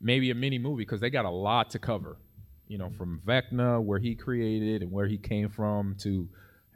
maybe 0.01 0.31
a 0.31 0.35
mini 0.35 0.59
movie 0.59 0.83
because 0.83 1.01
they 1.01 1.11
got 1.11 1.25
a 1.27 1.31
lot 1.31 1.71
to 1.71 1.79
cover. 1.79 2.17
You 2.67 2.79
know, 2.79 2.91
from 2.97 3.21
Vecna, 3.27 3.83
where 3.83 3.99
he 3.99 4.15
created 4.15 4.83
and 4.83 4.93
where 4.93 5.07
he 5.07 5.17
came 5.19 5.49
from, 5.49 5.97
to 6.01 6.29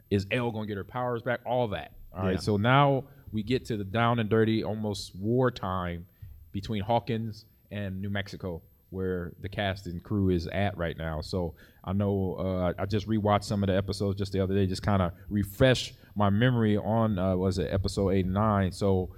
is 0.09 0.27
El 0.31 0.51
going 0.51 0.63
to 0.63 0.67
get 0.67 0.77
her 0.77 0.83
powers 0.83 1.21
back? 1.21 1.39
All 1.45 1.69
that. 1.69 1.91
All 2.13 2.23
right. 2.23 2.33
Yeah. 2.33 2.39
So 2.39 2.57
now 2.57 3.05
we 3.31 3.43
get 3.43 3.65
to 3.65 3.77
the 3.77 3.83
down 3.85 4.19
and 4.19 4.29
dirty, 4.29 4.63
almost 4.63 5.15
wartime 5.15 6.05
between 6.51 6.83
Hawkins 6.83 7.45
and 7.71 8.01
New 8.01 8.09
Mexico, 8.09 8.61
where 8.89 9.33
the 9.41 9.49
cast 9.49 9.87
and 9.87 10.03
crew 10.03 10.29
is 10.29 10.47
at 10.47 10.77
right 10.77 10.97
now. 10.97 11.21
So 11.21 11.53
I 11.83 11.93
know 11.93 12.35
uh, 12.35 12.81
I 12.81 12.85
just 12.85 13.07
rewatched 13.07 13.43
some 13.43 13.63
of 13.63 13.67
the 13.67 13.75
episodes 13.75 14.17
just 14.17 14.31
the 14.31 14.39
other 14.39 14.53
day, 14.53 14.65
just 14.65 14.83
kind 14.83 15.01
of 15.01 15.11
refresh 15.29 15.93
my 16.15 16.29
memory 16.29 16.77
on 16.77 17.19
uh, 17.19 17.35
was 17.35 17.57
it 17.57 17.71
episode 17.71 18.11
eight 18.11 18.25
and 18.25 18.33
nine. 18.33 18.71
So 18.71 19.09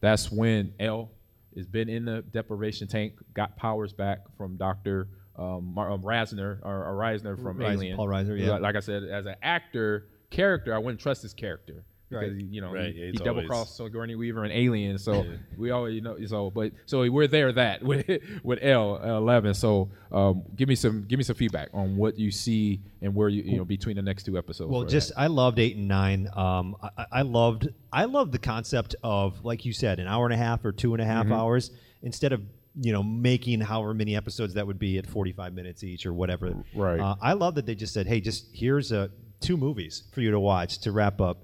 that's 0.00 0.30
when 0.30 0.74
El 0.78 1.10
has 1.56 1.66
been 1.66 1.88
in 1.88 2.04
the 2.04 2.22
deprivation 2.32 2.88
tank, 2.88 3.14
got 3.34 3.56
powers 3.56 3.92
back 3.92 4.20
from 4.36 4.56
Doctor 4.56 5.08
um, 5.36 5.72
Mar- 5.74 5.90
um, 5.90 6.02
Rasner 6.02 6.58
or, 6.62 6.84
or 6.86 6.94
Reisner 6.94 7.40
from 7.40 7.60
Alien. 7.62 7.96
Paul 7.96 8.08
Reiser, 8.08 8.38
yeah. 8.38 8.52
Like, 8.52 8.62
like 8.62 8.76
I 8.76 8.80
said, 8.80 9.04
as 9.04 9.26
an 9.26 9.36
actor 9.42 10.08
character, 10.30 10.74
I 10.74 10.78
wouldn't 10.78 11.00
trust 11.00 11.22
his 11.22 11.34
character. 11.34 11.84
Right. 12.12 12.30
Because 12.30 12.42
you 12.50 12.60
know 12.60 12.72
Right, 12.72 12.94
he, 12.94 13.00
he 13.00 13.10
he's 13.12 13.20
double 13.20 13.30
always- 13.40 13.48
crossed 13.48 13.76
Sigourney 13.76 14.14
Weaver 14.14 14.44
and 14.44 14.52
Alien, 14.52 14.98
so 14.98 15.24
we 15.56 15.70
always 15.70 16.02
know. 16.02 16.16
So, 16.26 16.50
but 16.50 16.72
so 16.86 17.08
we're 17.10 17.26
there 17.26 17.52
that 17.52 17.82
with 17.90 18.08
with 18.42 18.58
El 18.62 18.96
eleven. 19.02 19.54
So, 19.54 19.90
um, 20.12 20.42
give 20.56 20.68
me 20.68 20.74
some 20.74 21.04
give 21.08 21.18
me 21.18 21.24
some 21.24 21.36
feedback 21.36 21.68
on 21.72 21.96
what 21.96 22.18
you 22.18 22.30
see 22.30 22.80
and 23.00 23.14
where 23.14 23.28
you 23.28 23.42
you 23.42 23.56
know 23.56 23.64
between 23.64 23.96
the 23.96 24.02
next 24.02 24.24
two 24.24 24.36
episodes. 24.38 24.70
Well, 24.70 24.84
just 24.84 25.08
that. 25.10 25.20
I 25.20 25.26
loved 25.28 25.58
eight 25.58 25.76
and 25.76 25.88
nine. 25.88 26.28
Um, 26.34 26.76
I, 26.82 27.06
I 27.12 27.22
loved 27.22 27.68
I 27.92 28.04
loved 28.04 28.32
the 28.32 28.38
concept 28.38 28.94
of 29.02 29.44
like 29.44 29.64
you 29.64 29.72
said, 29.72 29.98
an 29.98 30.06
hour 30.06 30.24
and 30.26 30.34
a 30.34 30.36
half 30.36 30.64
or 30.64 30.72
two 30.72 30.94
and 30.94 31.02
a 31.02 31.06
half 31.06 31.24
Mm-hmm. 31.24 31.32
hours 31.34 31.70
instead 32.02 32.32
of 32.32 32.42
you 32.74 32.92
know 32.92 33.02
making 33.02 33.60
however 33.60 33.92
many 33.94 34.16
episodes 34.16 34.54
that 34.54 34.66
would 34.66 34.78
be 34.78 34.98
at 34.98 35.06
forty 35.06 35.32
five 35.32 35.52
minutes 35.54 35.84
each 35.84 36.06
or 36.06 36.12
whatever. 36.12 36.54
Right. 36.74 36.98
Uh, 37.00 37.16
I 37.20 37.34
love 37.34 37.54
that 37.56 37.66
they 37.66 37.74
just 37.74 37.92
said, 37.94 38.06
hey, 38.06 38.20
just 38.20 38.46
here's 38.52 38.92
a 38.92 39.10
two 39.40 39.56
movies 39.56 40.04
for 40.12 40.20
you 40.20 40.30
to 40.30 40.38
watch 40.40 40.78
to 40.78 40.92
wrap 40.92 41.20
up 41.20 41.42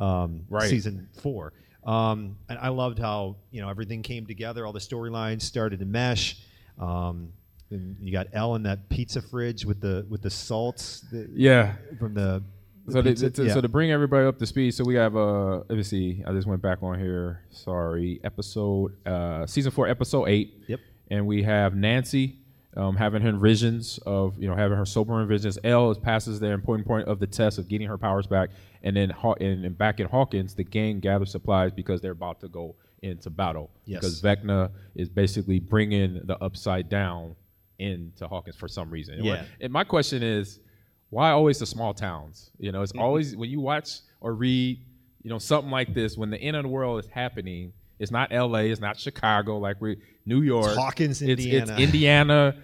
um, 0.00 0.40
Right. 0.48 0.68
season 0.68 1.08
four. 1.22 1.52
Um, 1.84 2.36
and 2.48 2.58
I 2.58 2.68
loved 2.68 2.98
how 2.98 3.36
you 3.52 3.60
know 3.62 3.68
everything 3.68 4.02
came 4.02 4.26
together. 4.26 4.66
All 4.66 4.72
the 4.72 4.80
storylines 4.80 5.42
started 5.42 5.78
to 5.80 5.86
mesh. 5.86 6.38
Um, 6.78 7.32
and 7.70 7.96
you 8.00 8.10
got 8.12 8.26
El 8.32 8.56
in 8.56 8.64
that 8.64 8.88
pizza 8.88 9.22
fridge 9.22 9.64
with 9.64 9.80
the 9.80 10.04
with 10.08 10.22
the 10.22 10.30
salts. 10.30 11.00
that- 11.12 11.30
yeah. 11.34 11.74
from 11.98 12.14
the 12.14 12.42
So 12.88 13.00
to, 13.02 13.14
to- 13.30 13.44
yeah. 13.44 13.52
so 13.54 13.60
to 13.60 13.68
bring 13.68 13.92
everybody 13.92 14.26
up 14.26 14.38
to 14.38 14.46
speed, 14.46 14.72
so 14.74 14.82
we 14.84 14.96
have 14.96 15.14
uh 15.16 15.58
let 15.68 15.70
me 15.70 15.82
see, 15.84 16.22
I 16.26 16.32
just 16.32 16.46
went 16.48 16.60
back 16.62 16.82
on 16.82 16.98
here. 16.98 17.42
Sorry, 17.50 18.20
episode 18.24 18.96
uh 19.06 19.46
season 19.46 19.70
four, 19.70 19.86
episode 19.88 20.26
eight. 20.28 20.64
Yep. 20.66 20.80
And 21.12 21.26
we 21.26 21.42
have 21.44 21.74
Nancy 21.76 22.39
um, 22.76 22.96
having 22.96 23.20
her 23.22 23.32
visions 23.32 23.98
of 24.06 24.38
you 24.38 24.48
know 24.48 24.54
having 24.54 24.76
her 24.78 24.86
sobering 24.86 25.26
visions. 25.28 25.58
El 25.64 25.94
passes 25.96 26.38
the 26.40 26.46
important 26.46 26.86
point 26.86 27.08
of 27.08 27.18
the 27.18 27.26
test 27.26 27.58
of 27.58 27.68
getting 27.68 27.88
her 27.88 27.98
powers 27.98 28.26
back, 28.26 28.50
and 28.82 28.96
then 28.96 29.10
Haw- 29.10 29.34
and, 29.40 29.64
and 29.64 29.76
back 29.76 30.00
in 30.00 30.06
Hawkins, 30.06 30.54
the 30.54 30.64
gang 30.64 31.00
gathers 31.00 31.30
supplies 31.32 31.72
because 31.72 32.00
they're 32.00 32.12
about 32.12 32.40
to 32.40 32.48
go 32.48 32.74
into 33.02 33.30
battle. 33.30 33.70
Yes. 33.86 34.00
Because 34.00 34.20
Vecna 34.22 34.70
is 34.94 35.08
basically 35.08 35.58
bringing 35.58 36.20
the 36.24 36.36
upside 36.42 36.88
down 36.88 37.34
into 37.78 38.28
Hawkins 38.28 38.56
for 38.56 38.68
some 38.68 38.90
reason. 38.90 39.24
Yeah. 39.24 39.44
And 39.60 39.72
my 39.72 39.84
question 39.84 40.22
is, 40.22 40.60
why 41.08 41.30
always 41.30 41.58
the 41.58 41.66
small 41.66 41.94
towns? 41.94 42.50
You 42.58 42.72
know, 42.72 42.82
it's 42.82 42.92
Mm-hmm. 42.92 43.00
always 43.00 43.34
when 43.36 43.48
you 43.50 43.58
watch 43.60 44.00
or 44.20 44.34
read, 44.34 44.78
you 45.22 45.30
know, 45.30 45.38
something 45.38 45.70
like 45.70 45.94
this, 45.94 46.16
when 46.18 46.28
the 46.30 46.36
end 46.40 46.56
of 46.56 46.62
the 46.62 46.68
world 46.68 47.02
is 47.02 47.10
happening, 47.10 47.72
it's 48.00 48.10
not 48.10 48.32
L.A., 48.32 48.70
it's 48.70 48.80
not 48.80 48.98
Chicago, 48.98 49.58
like 49.58 49.80
we 49.80 49.98
New 50.26 50.42
York, 50.42 50.74
Hawkins, 50.74 51.22
it's, 51.22 51.30
Indiana. 51.30 51.72
it's 51.72 51.80
Indiana, 51.80 52.56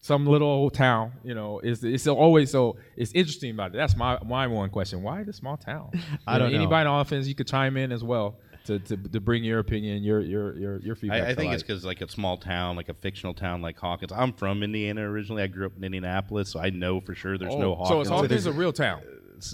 some 0.00 0.26
little 0.26 0.48
old 0.48 0.74
town. 0.74 1.12
You 1.24 1.34
know, 1.34 1.58
it's 1.60 1.82
it's 1.82 2.06
always 2.06 2.50
so 2.50 2.76
it's 2.96 3.12
interesting 3.12 3.50
about 3.50 3.74
it. 3.74 3.78
That's 3.78 3.96
my 3.96 4.18
my 4.24 4.46
one 4.46 4.70
question. 4.70 5.02
Why 5.02 5.24
the 5.24 5.32
small 5.32 5.56
town? 5.56 5.90
I 6.26 6.38
don't 6.38 6.52
know. 6.52 6.58
Anybody 6.58 6.86
on 6.86 7.00
offense, 7.00 7.26
you 7.26 7.34
could 7.34 7.48
chime 7.48 7.76
in 7.76 7.90
as 7.90 8.04
well 8.04 8.38
to, 8.66 8.78
to, 8.78 8.96
to 8.96 9.20
bring 9.20 9.44
your 9.44 9.58
opinion, 9.58 10.02
your 10.02 10.20
your 10.20 10.56
your 10.58 10.80
your 10.80 10.94
feedback. 10.94 11.22
I, 11.22 11.30
I 11.30 11.34
think 11.34 11.48
light. 11.48 11.54
it's 11.54 11.62
because 11.62 11.84
like 11.84 12.00
a 12.00 12.08
small 12.08 12.36
town, 12.36 12.76
like 12.76 12.88
a 12.88 12.94
fictional 12.94 13.34
town 13.34 13.62
like 13.62 13.78
Hawkins. 13.78 14.12
I'm 14.12 14.32
from 14.32 14.62
Indiana 14.62 15.02
originally. 15.02 15.42
I 15.42 15.46
grew 15.48 15.66
up 15.66 15.72
in 15.76 15.84
Indianapolis, 15.84 16.50
so 16.50 16.60
I 16.60 16.70
know 16.70 17.00
for 17.00 17.14
sure 17.14 17.38
there's 17.38 17.54
Oh, 17.54 17.58
no 17.60 17.74
Hawkins. 17.74 18.08
So 18.08 18.14
Hawkins. 18.14 18.32
it's 18.32 18.44
Hawkins 18.44 18.46
a 18.46 18.52
real 18.52 18.72
town. 18.72 19.02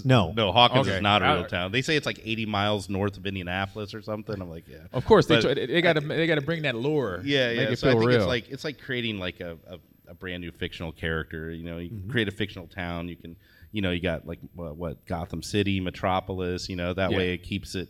no, 0.05 0.31
no, 0.33 0.51
Hawkins 0.51 0.87
Okay. 0.87 0.97
is 0.97 1.01
not 1.01 1.23
a 1.23 1.33
real 1.33 1.45
town. 1.45 1.71
They 1.71 1.81
say 1.81 1.95
it's 1.95 2.05
like 2.05 2.19
80 2.23 2.45
miles 2.45 2.89
north 2.89 3.17
of 3.17 3.25
Indianapolis 3.25 3.93
or 3.95 4.01
something. 4.03 4.39
I'm 4.39 4.49
like, 4.49 4.67
yeah. 4.67 4.77
Of 4.93 5.03
course, 5.05 5.25
they 5.25 5.41
try, 5.41 5.53
they 5.55 5.81
got 5.81 5.93
to 5.93 6.01
they 6.01 6.27
got 6.27 6.35
to 6.35 6.41
bring 6.41 6.61
that 6.63 6.75
lure. 6.75 7.21
Yeah, 7.23 7.49
yeah. 7.51 7.73
So 7.75 7.87
I 7.89 7.93
think 7.93 8.05
real. 8.05 8.17
it's 8.19 8.27
like 8.27 8.49
it's 8.49 8.63
like 8.63 8.79
creating 8.79 9.17
like 9.17 9.39
a, 9.39 9.57
a, 9.67 9.79
a 10.09 10.13
brand 10.13 10.41
new 10.41 10.51
fictional 10.51 10.91
character. 10.91 11.51
You 11.51 11.63
know, 11.63 11.77
you 11.79 11.89
Mm-hmm. 11.89 12.11
create 12.11 12.27
a 12.27 12.31
fictional 12.31 12.67
town. 12.67 13.07
You 13.09 13.15
can, 13.15 13.35
you 13.71 13.81
know, 13.81 13.89
you 13.89 13.99
got 14.01 14.27
like 14.27 14.39
what, 14.53 14.75
what 14.77 15.05
Gotham 15.07 15.41
City, 15.41 15.79
Metropolis. 15.79 16.69
You 16.69 16.75
know, 16.75 16.93
that 16.93 17.09
Yeah. 17.11 17.17
way 17.17 17.33
it 17.33 17.39
keeps 17.41 17.73
it, 17.73 17.89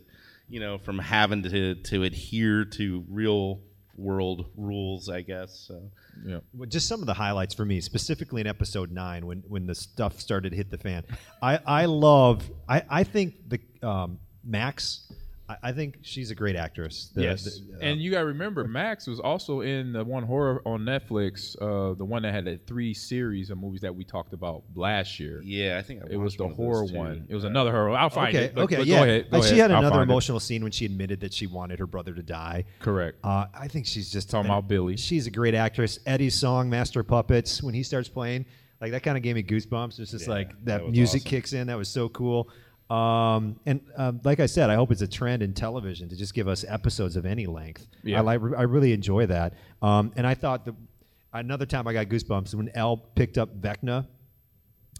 you 0.50 0.60
know, 0.60 0.78
from 0.78 0.98
having 0.98 1.42
to 1.44 1.74
to 1.76 2.02
adhere 2.02 2.64
to 2.64 3.04
real 3.08 3.60
world 3.96 4.46
rules. 4.56 5.08
I 5.08 5.22
guess. 5.22 5.66
So. 5.68 5.90
yeah. 6.26 6.40
Well, 6.52 6.68
just 6.68 6.88
some 6.88 7.00
of 7.00 7.06
the 7.06 7.14
highlights 7.14 7.54
for 7.54 7.64
me, 7.64 7.80
specifically 7.80 8.40
in 8.40 8.46
episode 8.46 8.90
nine, 8.90 9.26
when 9.26 9.44
when 9.48 9.66
the 9.66 9.74
stuff 9.74 10.20
started 10.20 10.50
to 10.50 10.56
hit 10.56 10.70
the 10.70 10.78
fan. 10.78 11.04
I 11.40 11.60
I 11.64 11.84
love. 11.86 12.50
I 12.68 12.82
I 12.88 13.04
think 13.04 13.34
the 13.48 13.60
um, 13.86 14.18
Max. 14.44 15.10
I, 15.50 15.56
I 15.70 15.72
think 15.72 15.98
she's 16.02 16.30
a 16.30 16.34
great 16.34 16.56
actress. 16.56 17.10
The- 17.14 17.22
yes, 17.22 17.44
the- 17.44 17.74
uh, 17.76 17.78
and 17.80 18.00
you 18.00 18.10
got 18.10 18.20
to 18.20 18.26
remember, 18.26 18.64
Max 18.64 19.06
was 19.06 19.18
also 19.20 19.62
in 19.62 19.92
the 19.92 20.04
one 20.04 20.22
horror 20.22 20.62
on 20.64 20.80
Netflix, 20.82 21.56
uh, 21.60 21.94
the 21.94 22.04
one 22.04 22.22
that 22.22 22.32
had 22.32 22.44
the 22.44 22.58
three 22.66 22.94
series 22.94 23.50
of 23.50 23.58
movies 23.58 23.80
that 23.80 23.94
we 23.94 24.04
talked 24.04 24.32
about 24.32 24.62
last 24.74 25.18
year. 25.18 25.40
Yeah, 25.42 25.78
I 25.78 25.82
think 25.82 26.02
I 26.04 26.08
It 26.10 26.16
was 26.16 26.36
the 26.36 26.44
one 26.46 26.54
horror 26.54 26.84
one. 26.84 27.26
It 27.28 27.34
was 27.34 27.44
Uh, 27.44 27.48
another 27.48 27.72
horror. 27.72 27.90
I'll 27.96 28.10
find 28.10 28.34
okay, 28.34 28.46
it. 28.46 28.54
but- 28.54 28.62
okay, 28.64 28.76
but 28.76 28.86
yeah. 28.86 28.96
Go 28.98 29.02
ahead. 29.04 29.30
Go 29.30 29.42
she 29.42 29.46
ahead. 29.48 29.58
had 29.58 29.70
I'll 29.72 29.78
another 29.80 29.94
find 29.96 30.10
it. 30.10 30.12
emotional 30.12 30.40
scene 30.40 30.62
when 30.62 30.72
she 30.72 30.84
admitted 30.86 31.20
that 31.20 31.32
she 31.34 31.46
wanted 31.46 31.78
her 31.78 31.86
brother 31.86 32.14
to 32.14 32.22
die. 32.22 32.64
Correct. 32.78 33.18
Uh, 33.24 33.46
I 33.52 33.68
think 33.68 33.86
she's 33.86 34.10
just 34.10 34.30
Talking 34.30 34.50
about 34.50 34.68
Billy. 34.68 34.96
She's 34.96 35.26
a 35.26 35.30
great 35.30 35.54
actress. 35.54 35.98
Eddie's 36.06 36.34
song 36.36 36.70
"Master 36.70 37.02
Puppets" 37.02 37.62
when 37.62 37.74
he 37.74 37.82
starts 37.82 38.08
playing, 38.08 38.46
like 38.80 38.92
that 38.92 39.02
kind 39.02 39.16
of 39.16 39.22
gave 39.24 39.34
me 39.34 39.42
goosebumps. 39.42 39.98
It's 39.98 40.12
just 40.12 40.26
Yeah, 40.28 40.32
like 40.34 40.48
that, 40.64 40.82
that 40.84 40.90
music 40.90 41.22
awesome. 41.22 41.30
kicks 41.30 41.52
in. 41.52 41.66
That 41.66 41.76
was 41.76 41.88
so 41.88 42.08
cool. 42.08 42.48
Um, 42.90 43.60
and 43.66 43.80
um, 43.96 44.20
like 44.24 44.40
I 44.40 44.46
said, 44.46 44.68
I 44.68 44.74
hope 44.74 44.90
it's 44.90 45.02
a 45.02 45.06
trend 45.06 45.42
in 45.42 45.54
television 45.54 46.08
to 46.08 46.16
just 46.16 46.34
give 46.34 46.48
us 46.48 46.64
episodes 46.66 47.14
of 47.16 47.24
any 47.24 47.46
length. 47.46 47.86
Yeah. 48.02 48.18
I 48.18 48.20
like. 48.22 48.40
I 48.56 48.62
really 48.62 48.92
enjoy 48.92 49.26
that. 49.26 49.54
Um, 49.80 50.12
and 50.16 50.26
I 50.26 50.34
thought 50.34 50.64
the 50.64 50.74
another 51.32 51.66
time 51.66 51.86
I 51.86 51.92
got 51.92 52.06
goosebumps 52.06 52.54
when 52.54 52.68
El 52.74 52.96
picked 52.96 53.38
up 53.38 53.60
Vecna. 53.60 54.06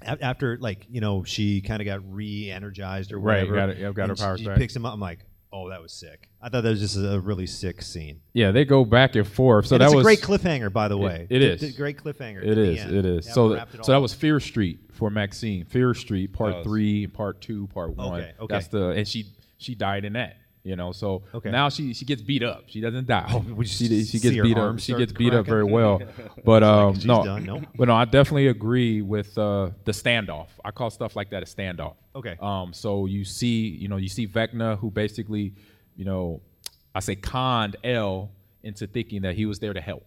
a- 0.02 0.22
After 0.24 0.56
like 0.58 0.86
you 0.88 1.00
know 1.00 1.24
she 1.24 1.60
kind 1.60 1.82
of 1.82 1.86
got 1.86 2.00
re-energized 2.14 3.10
or 3.12 3.18
Right, 3.18 3.38
whatever, 3.48 3.54
got 3.56 3.68
it- 3.70 3.78
yeah, 3.78 3.92
got 3.92 4.04
her 4.06 4.10
and 4.10 4.18
she- 4.18 4.24
powers 4.24 4.40
she 4.40 4.46
back. 4.46 4.56
picks 4.58 4.76
him 4.76 4.86
up. 4.86 4.94
I'm 4.94 5.00
like, 5.00 5.18
oh, 5.52 5.68
that 5.70 5.82
was 5.82 5.92
sick. 5.92 6.28
I 6.40 6.48
thought 6.48 6.62
that 6.62 6.70
was 6.70 6.80
just 6.80 6.96
a 6.96 7.20
really 7.20 7.46
sick 7.46 7.82
scene. 7.82 8.20
Yeah, 8.32 8.50
they 8.50 8.64
go 8.64 8.84
back 8.84 9.14
and 9.16 9.26
forth. 9.26 9.66
So 9.66 9.76
And 9.76 9.82
that 9.82 9.86
it's 9.86 9.94
was 9.96 10.02
a 10.04 10.04
great 10.04 10.20
cliffhanger, 10.20 10.72
by 10.72 10.88
the 10.88 10.96
way. 10.96 11.26
it 11.28 11.38
D- 11.40 11.44
is. 11.46 11.60
d- 11.60 11.72
great 11.72 11.98
cliffhanger. 11.98 12.42
It 12.42 12.48
at 12.50 12.54
the 12.56 12.62
is. 12.72 12.80
end. 12.80 12.94
It 12.96 13.04
is. 13.04 13.26
Yeah, 13.26 13.32
So, 13.32 13.48
th- 13.54 13.62
it 13.74 13.84
so 13.84 13.92
that 13.92 13.98
was 14.00 14.14
Fear 14.14 14.40
Street 14.40 14.78
for 14.92 15.10
Maxine. 15.10 15.64
Fear 15.64 15.94
Street, 15.94 16.32
part 16.32 16.54
Oh, 16.56 16.62
three, 16.62 17.06
part 17.06 17.40
two, 17.40 17.66
part 17.68 17.96
one. 17.96 18.20
Okay, 18.20 18.32
okay. 18.40 18.54
That's 18.54 18.68
the 18.68 18.90
and 18.90 19.06
she 19.08 19.26
she 19.58 19.74
died 19.74 20.04
in 20.04 20.14
that. 20.14 20.36
You 20.62 20.76
know, 20.76 20.92
so 20.92 21.22
Okay. 21.32 21.50
now 21.50 21.70
she 21.70 21.94
she 21.94 22.04
gets 22.04 22.20
beat 22.20 22.42
up. 22.42 22.64
She 22.66 22.80
doesn't 22.82 23.06
die. 23.06 23.26
Oh, 23.30 23.62
she 23.62 24.04
she 24.04 24.18
gets 24.18 24.36
beat 24.42 24.58
up. 24.58 24.78
She 24.78 24.92
gets 24.94 25.12
beat 25.12 25.32
up 25.32 25.46
very 25.46 25.64
well. 25.64 26.02
But 26.44 26.62
um, 26.62 26.94
she's 26.94 27.06
no, 27.06 27.24
done. 27.24 27.44
Nope. 27.44 27.64
but 27.76 27.88
no, 27.88 27.94
I 27.94 28.04
definitely 28.04 28.48
agree 28.48 29.00
with 29.02 29.36
uh, 29.38 29.70
the 29.84 29.92
standoff. 29.92 30.48
I 30.64 30.70
call 30.70 30.90
stuff 30.90 31.16
like 31.16 31.30
that 31.30 31.42
a 31.42 31.46
standoff. 31.46 31.96
Okay. 32.14 32.36
Um, 32.40 32.72
so 32.72 33.06
you 33.06 33.24
see, 33.24 33.68
you 33.68 33.88
know, 33.88 33.96
you 33.96 34.08
see 34.08 34.26
Vecna 34.26 34.78
who 34.78 34.90
basically, 34.90 35.54
you 35.96 36.04
know, 36.04 36.40
I 36.94 37.00
say 37.00 37.14
conned 37.14 37.76
El 37.84 38.30
into 38.62 38.86
thinking 38.86 39.22
that 39.22 39.34
he 39.34 39.46
was 39.46 39.58
there 39.60 39.72
to 39.72 39.80
help. 39.80 40.04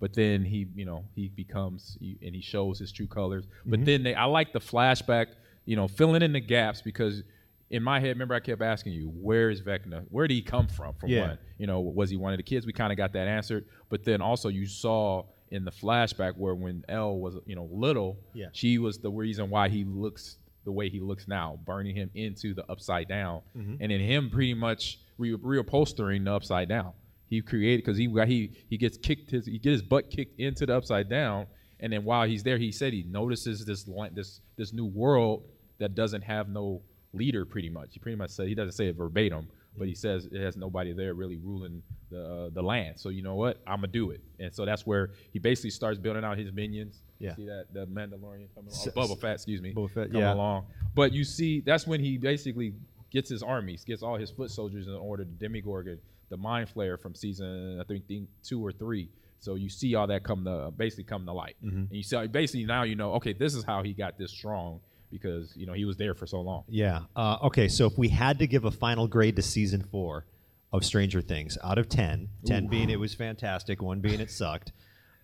But 0.00 0.14
then 0.14 0.44
he, 0.44 0.66
you 0.74 0.86
know, 0.86 1.04
he 1.14 1.28
becomes 1.28 1.98
he, 2.00 2.16
and 2.22 2.34
he 2.34 2.40
shows 2.40 2.78
his 2.78 2.90
true 2.90 3.06
colors. 3.06 3.44
Mm-hmm. 3.46 3.70
But 3.70 3.84
then 3.84 4.02
they, 4.02 4.14
I 4.14 4.24
like 4.24 4.52
the 4.54 4.60
flashback, 4.60 5.26
you 5.66 5.76
know, 5.76 5.88
filling 5.88 6.22
in 6.22 6.32
the 6.32 6.40
gaps 6.40 6.80
because 6.80 7.22
in 7.70 7.82
my 7.82 8.00
head, 8.00 8.08
remember 8.08 8.34
I 8.34 8.40
kept 8.40 8.62
asking 8.62 8.92
you, 8.92 9.08
where 9.14 9.48
is 9.50 9.62
Vecna? 9.62 10.04
Where 10.10 10.26
did 10.26 10.34
he 10.34 10.42
come 10.42 10.66
from? 10.66 10.94
From 10.94 11.08
Yeah. 11.10 11.28
one, 11.28 11.38
you 11.58 11.66
know, 11.66 11.80
was 11.80 12.10
he 12.10 12.16
one 12.16 12.32
of 12.32 12.36
the 12.36 12.42
kids? 12.42 12.66
We 12.66 12.72
kind 12.72 12.92
of 12.92 12.96
got 12.96 13.12
that 13.12 13.28
answered. 13.28 13.64
But 13.88 14.04
then 14.04 14.20
also 14.20 14.48
you 14.48 14.66
saw 14.66 15.24
in 15.50 15.64
the 15.64 15.70
flashback 15.70 16.36
where 16.36 16.54
when 16.54 16.84
El 16.88 17.18
was, 17.18 17.36
you 17.46 17.54
know, 17.54 17.68
little, 17.72 18.18
Yeah. 18.34 18.46
she 18.52 18.78
was 18.78 18.98
the 18.98 19.10
reason 19.10 19.50
why 19.50 19.68
he 19.68 19.84
looks 19.84 20.36
the 20.64 20.72
way 20.72 20.88
he 20.90 21.00
looks 21.00 21.26
now, 21.26 21.58
burning 21.64 21.96
him 21.96 22.10
into 22.14 22.52
the 22.54 22.64
upside 22.70 23.08
down, 23.08 23.40
Mm-hmm. 23.56 23.76
and 23.80 23.90
in 23.92 24.00
him 24.00 24.30
pretty 24.30 24.52
much 24.54 24.98
re- 25.16 25.32
reupholstering 25.32 26.24
the 26.24 26.32
upside 26.32 26.68
down. 26.68 26.92
He 27.28 27.40
created 27.40 27.84
because 27.84 27.96
he 27.96 28.06
got 28.08 28.26
he 28.28 28.50
he 28.68 28.76
gets 28.76 28.98
kicked 28.98 29.30
his 29.30 29.46
he 29.46 29.58
get 29.58 29.70
his 29.70 29.82
butt 29.82 30.10
kicked 30.10 30.38
into 30.40 30.66
the 30.66 30.76
upside 30.76 31.08
down, 31.08 31.46
and 31.78 31.92
then 31.92 32.04
while 32.04 32.26
he's 32.28 32.42
there, 32.42 32.58
he 32.58 32.72
said 32.72 32.92
he 32.92 33.04
notices 33.04 33.64
this 33.64 33.84
this 34.12 34.40
this 34.56 34.72
new 34.72 34.86
world 34.86 35.44
that 35.78 35.94
doesn't 35.94 36.22
have 36.22 36.48
no 36.48 36.82
leader. 37.12 37.44
Pretty 37.44 37.68
much, 37.70 37.90
he 37.92 37.98
pretty 37.98 38.16
much 38.16 38.30
said 38.30 38.48
he 38.48 38.54
doesn't 38.54 38.72
say 38.72 38.86
it 38.88 38.96
verbatim, 38.96 39.48
but 39.76 39.86
he 39.88 39.94
says 39.94 40.26
it 40.30 40.40
has 40.40 40.56
nobody 40.56 40.92
there 40.92 41.14
really 41.14 41.36
ruling 41.38 41.82
the 42.10 42.22
uh, 42.46 42.50
the 42.52 42.62
land. 42.62 42.98
So 42.98 43.08
you 43.08 43.22
know 43.22 43.34
what, 43.34 43.58
I'm 43.66 43.76
gonna 43.76 43.88
do 43.88 44.10
it, 44.10 44.20
and 44.38 44.54
so 44.54 44.64
that's 44.64 44.86
where 44.86 45.10
he 45.32 45.38
basically 45.38 45.70
starts 45.70 45.98
building 45.98 46.24
out 46.24 46.38
his 46.38 46.52
minions. 46.52 47.02
Yeah. 47.18 47.34
See 47.36 47.44
that 47.46 47.66
the 47.72 47.86
Mandalorian 47.86 48.48
coming 48.54 48.72
along, 48.96 49.16
Fett, 49.18 49.34
excuse 49.34 49.60
me, 49.60 49.74
Boba 49.74 49.90
Fett, 49.90 50.06
coming 50.08 50.22
yeah. 50.22 50.32
along. 50.34 50.66
But 50.94 51.12
you 51.12 51.22
see, 51.24 51.60
that's 51.60 51.86
when 51.86 52.00
he 52.00 52.16
basically 52.16 52.72
gets 53.10 53.28
his 53.28 53.42
armies, 53.42 53.84
gets 53.84 54.02
all 54.02 54.16
his 54.16 54.30
foot 54.30 54.50
soldiers 54.50 54.86
in 54.86 54.94
order. 54.94 55.24
The 55.24 55.32
Demogorgon, 55.32 55.98
the 56.30 56.36
Mind 56.38 56.68
Flayer 56.74 56.98
from 56.98 57.14
season 57.14 57.78
I 57.80 57.84
think 57.84 58.06
think 58.06 58.28
two 58.42 58.64
or 58.64 58.72
three. 58.72 59.10
So 59.38 59.54
you 59.54 59.68
see 59.70 59.94
all 59.94 60.06
that 60.06 60.22
come 60.22 60.44
to 60.44 60.70
basically 60.76 61.04
come 61.04 61.24
to 61.26 61.32
light, 61.32 61.56
Mm-hmm. 61.64 61.76
and 61.78 61.92
you 61.92 62.02
see 62.02 62.26
basically 62.26 62.64
now 62.64 62.82
you 62.84 62.94
know 62.94 63.12
okay 63.14 63.32
this 63.32 63.54
is 63.54 63.64
how 63.64 63.82
he 63.82 63.92
got 63.92 64.16
this 64.18 64.30
strong 64.32 64.80
because 65.10 65.56
you 65.56 65.66
know 65.66 65.72
he 65.72 65.84
was 65.84 65.96
there 65.96 66.14
for 66.14 66.26
so 66.26 66.40
long. 66.40 66.64
Yeah. 66.68 67.00
Uh, 67.16 67.38
okay, 67.44 67.68
so 67.68 67.86
if 67.86 67.98
we 67.98 68.08
had 68.08 68.38
to 68.38 68.46
give 68.46 68.64
a 68.64 68.70
final 68.70 69.06
grade 69.06 69.36
to 69.36 69.42
season 69.42 69.82
four 69.82 70.26
of 70.72 70.84
Stranger 70.84 71.20
Things 71.20 71.58
out 71.64 71.78
of 71.78 71.88
10, 71.88 72.28
10 72.46 72.68
being 72.68 72.90
it 72.90 72.98
was 73.00 73.14
fantastic, 73.14 73.82
one 73.82 74.00
being 74.00 74.20
it 74.20 74.30
sucked, 74.30 74.72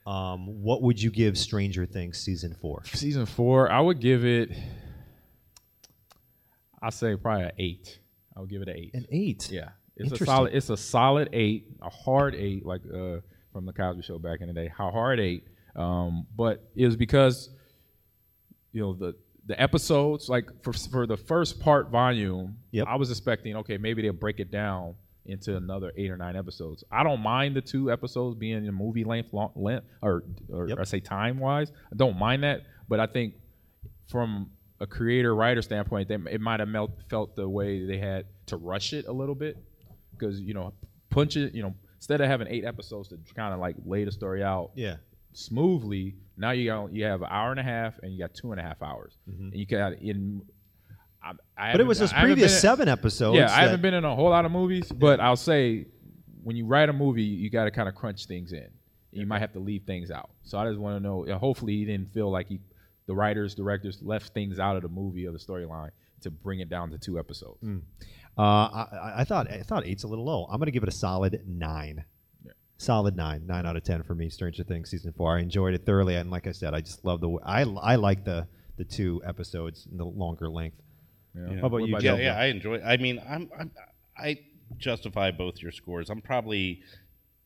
um, 0.07 0.63
what 0.63 0.83
would 0.83 1.01
you 1.01 1.11
give 1.11 1.39
Stranger 1.39 1.87
Things 1.87 2.19
season 2.19 2.55
four? 2.61 2.83
Season 2.87 3.27
four, 3.27 3.71
I 3.71 3.81
would 3.81 4.01
give 4.01 4.25
it. 4.25 4.51
I 6.83 6.91
say 6.91 7.17
probably 7.17 7.45
an 7.45 7.53
eight. 7.59 7.99
I 8.37 8.41
would 8.41 8.51
give 8.51 8.63
it 8.63 8.69
an 8.69 8.77
eight. 8.77 8.95
An 8.95 9.07
eight. 9.11 9.51
Yeah, 9.51 9.71
it's 9.97 10.21
a 10.21 10.25
solid. 10.25 10.55
It's 10.55 10.71
a 10.71 10.77
solid 10.77 11.31
eight, 11.33 11.67
a 11.81 11.91
hard 11.91 12.35
eight, 12.35 12.67
like 12.67 12.83
uh, 12.87 13.19
from 13.53 13.67
the 13.67 13.73
Cosby 13.73 14.03
Show 14.03 14.19
back 14.19 14.41
in 14.43 14.49
the 14.49 14.53
day. 14.53 14.71
How 14.77 14.91
hard 14.91 15.19
eight? 15.19 15.45
Um, 15.75 16.27
but 16.37 16.71
it 16.77 16.87
was 16.87 16.97
because 16.97 17.51
you 18.73 18.83
know 18.83 18.95
the 18.95 19.15
the 19.47 19.61
episodes, 19.61 20.29
like 20.29 20.51
for 20.63 20.73
for 20.73 21.07
the 21.07 21.17
first 21.17 21.61
part 21.61 21.91
volume, 21.91 22.57
Yep. 22.73 22.87
I 22.89 22.97
was 22.97 23.11
expecting 23.11 23.57
okay, 23.57 23.77
maybe 23.79 24.03
they'll 24.03 24.13
break 24.13 24.41
it 24.41 24.51
down 24.51 24.95
into 25.25 25.57
another 25.57 25.93
eight 25.97 26.11
or 26.11 26.17
nine 26.17 26.37
episodes. 26.37 26.85
I 26.91 27.03
don't 27.03 27.21
mind 27.21 27.57
the 27.57 27.61
two 27.61 27.91
episodes 27.91 28.37
being 28.39 28.59
in 28.59 28.69
a 28.69 28.73
movie 28.73 29.05
length, 29.05 29.33
long, 29.33 29.51
length 29.57 29.87
or 30.03 30.25
or 30.53 30.69
Yep. 30.69 30.79
I 30.81 30.85
say 30.85 31.01
time 31.01 31.39
wise. 31.39 31.71
I 31.93 31.97
don't 31.97 32.19
mind 32.19 32.43
that, 32.45 32.63
but 32.89 33.01
I 33.01 33.07
think 33.07 33.35
from 34.09 34.51
a 34.79 34.87
creator 34.87 35.35
writer 35.35 35.63
standpoint, 35.63 36.09
they, 36.09 36.17
it 36.31 36.41
might 36.41 36.61
have 36.61 36.69
melt, 36.69 36.91
felt 37.09 37.35
the 37.35 37.49
way 37.49 37.87
they 37.87 37.99
had 37.99 38.27
to 38.47 38.57
rush 38.57 38.93
it 38.93 39.07
a 39.09 39.13
little 39.13 39.35
bit 39.35 39.57
because 40.13 40.41
you 40.41 40.55
know 40.55 40.73
punch 41.11 41.37
it. 41.37 41.55
You 41.55 41.63
know 41.63 41.75
instead 41.97 42.21
of 42.21 42.29
having 42.29 42.47
eight 42.49 42.65
episodes 42.65 43.09
to 43.09 43.19
kind 43.35 43.55
of 43.55 43.59
like 43.59 43.75
lay 43.85 44.05
the 44.05 44.13
story 44.13 44.43
out 44.45 44.71
Yeah. 44.75 44.97
Smoothly, 45.37 46.17
now 46.37 46.51
you 46.51 46.67
got 46.71 46.93
you 46.93 47.05
have 47.05 47.23
an 47.23 47.29
hour 47.31 47.51
and 47.51 47.61
a 47.61 47.63
half 47.63 47.99
and 48.03 48.13
you 48.13 48.19
got 48.19 48.35
two 48.35 48.53
and 48.53 48.61
a 48.61 48.63
half 48.63 48.83
hours, 48.83 49.17
and 49.27 49.55
you 49.55 49.67
got 49.67 49.93
in. 49.95 50.43
I, 51.23 51.31
I 51.31 51.33
Mm-hmm. 51.33 51.73
But 51.73 51.81
it 51.81 51.87
was 51.87 51.99
those 51.99 52.13
previous 52.13 52.55
in- 52.55 52.61
seven 52.61 52.89
episodes. 52.89 53.37
yeah, 53.39 53.51
I 53.51 53.63
haven't 53.63 53.83
been 53.83 53.95
in 53.95 54.05
a 54.05 54.15
whole 54.15 54.31
lot 54.31 54.45
of 54.45 54.53
movies, 54.53 54.91
but 54.93 55.19
I'll 55.21 55.37
say 55.37 55.87
when 56.43 56.55
you 56.57 56.67
write 56.67 56.89
a 56.89 56.93
movie, 56.93 57.23
you 57.25 57.51
got 57.51 57.65
to 57.65 57.71
kind 57.71 57.89
of 57.89 57.95
crunch 57.95 58.27
things 58.27 58.53
in. 58.53 58.69
You 59.13 59.27
might 59.27 59.39
have 59.41 59.53
to 59.55 59.59
leave 59.61 59.85
things 59.85 60.11
out. 60.11 60.31
So 60.45 60.59
I 60.59 60.67
just 60.69 60.79
want 60.79 60.97
to 60.97 61.01
know. 61.03 61.25
Hopefully, 61.39 61.73
he 61.79 61.85
didn't 61.87 62.13
feel 62.13 62.31
like 62.31 62.49
he, 62.49 62.61
the 63.07 63.15
writers, 63.15 63.55
directors 63.55 63.99
left 64.03 64.35
things 64.35 64.59
out 64.59 64.77
of 64.77 64.83
the 64.83 64.89
movie 64.89 65.27
or 65.27 65.33
the 65.33 65.39
storyline 65.39 65.91
to 66.21 66.31
bring 66.31 66.61
it 66.61 66.69
down 66.69 66.91
to 66.91 66.99
two 66.99 67.19
episodes. 67.19 67.59
Uh, 68.39 68.41
I, 68.43 68.87
I- 68.93 69.15
I 69.21 69.25
thought 69.25 69.51
I 69.51 69.63
thought 69.63 69.87
eight's 69.87 70.05
a 70.05 70.09
little 70.09 70.25
low. 70.27 70.45
I'm 70.51 70.59
going 70.59 70.67
to 70.67 70.71
give 70.73 70.83
it 70.83 70.89
a 70.89 70.93
solid 70.93 71.43
nine. 71.47 72.05
Solid 72.79 73.17
nine, 73.17 73.47
nine 73.47 73.65
out 73.65 73.77
of 73.77 73.85
ten 73.85 74.03
for 74.03 74.15
me. 74.15 74.29
Stranger 74.29 74.63
Things 74.63 74.91
season 74.91 75.13
four. 75.13 75.37
I 75.37 75.41
enjoyed 75.41 75.75
it 75.75 75.87
thoroughly, 75.87 76.17
and 76.17 76.31
like 76.31 76.47
I 76.47 76.53
said, 76.53 76.75
I 76.75 76.81
just 76.81 77.05
love 77.05 77.21
the. 77.21 77.29
Way, 77.29 77.43
I 77.45 77.63
I 77.63 77.97
like 77.97 78.25
the 78.25 78.47
the 78.77 78.85
two 78.85 79.23
episodes 79.25 79.89
in 79.91 79.97
the 79.97 80.05
longer 80.05 80.49
length. 80.49 80.77
Yeah. 81.35 81.61
How 81.61 81.67
about 81.67 81.73
What 81.73 81.89
you, 81.89 81.95
about 81.97 82.03
Yeah, 82.05 82.17
yeah, 82.17 82.39
I 82.39 82.47
enjoy. 82.47 82.81
I 82.83 82.97
mean, 82.97 83.21
I'm, 83.29 83.51
I'm 83.59 83.71
I 84.17 84.39
justify 84.77 85.31
both 85.31 85.63
your 85.63 85.73
scores. 85.73 86.11
I'm 86.11 86.21
probably, 86.21 86.83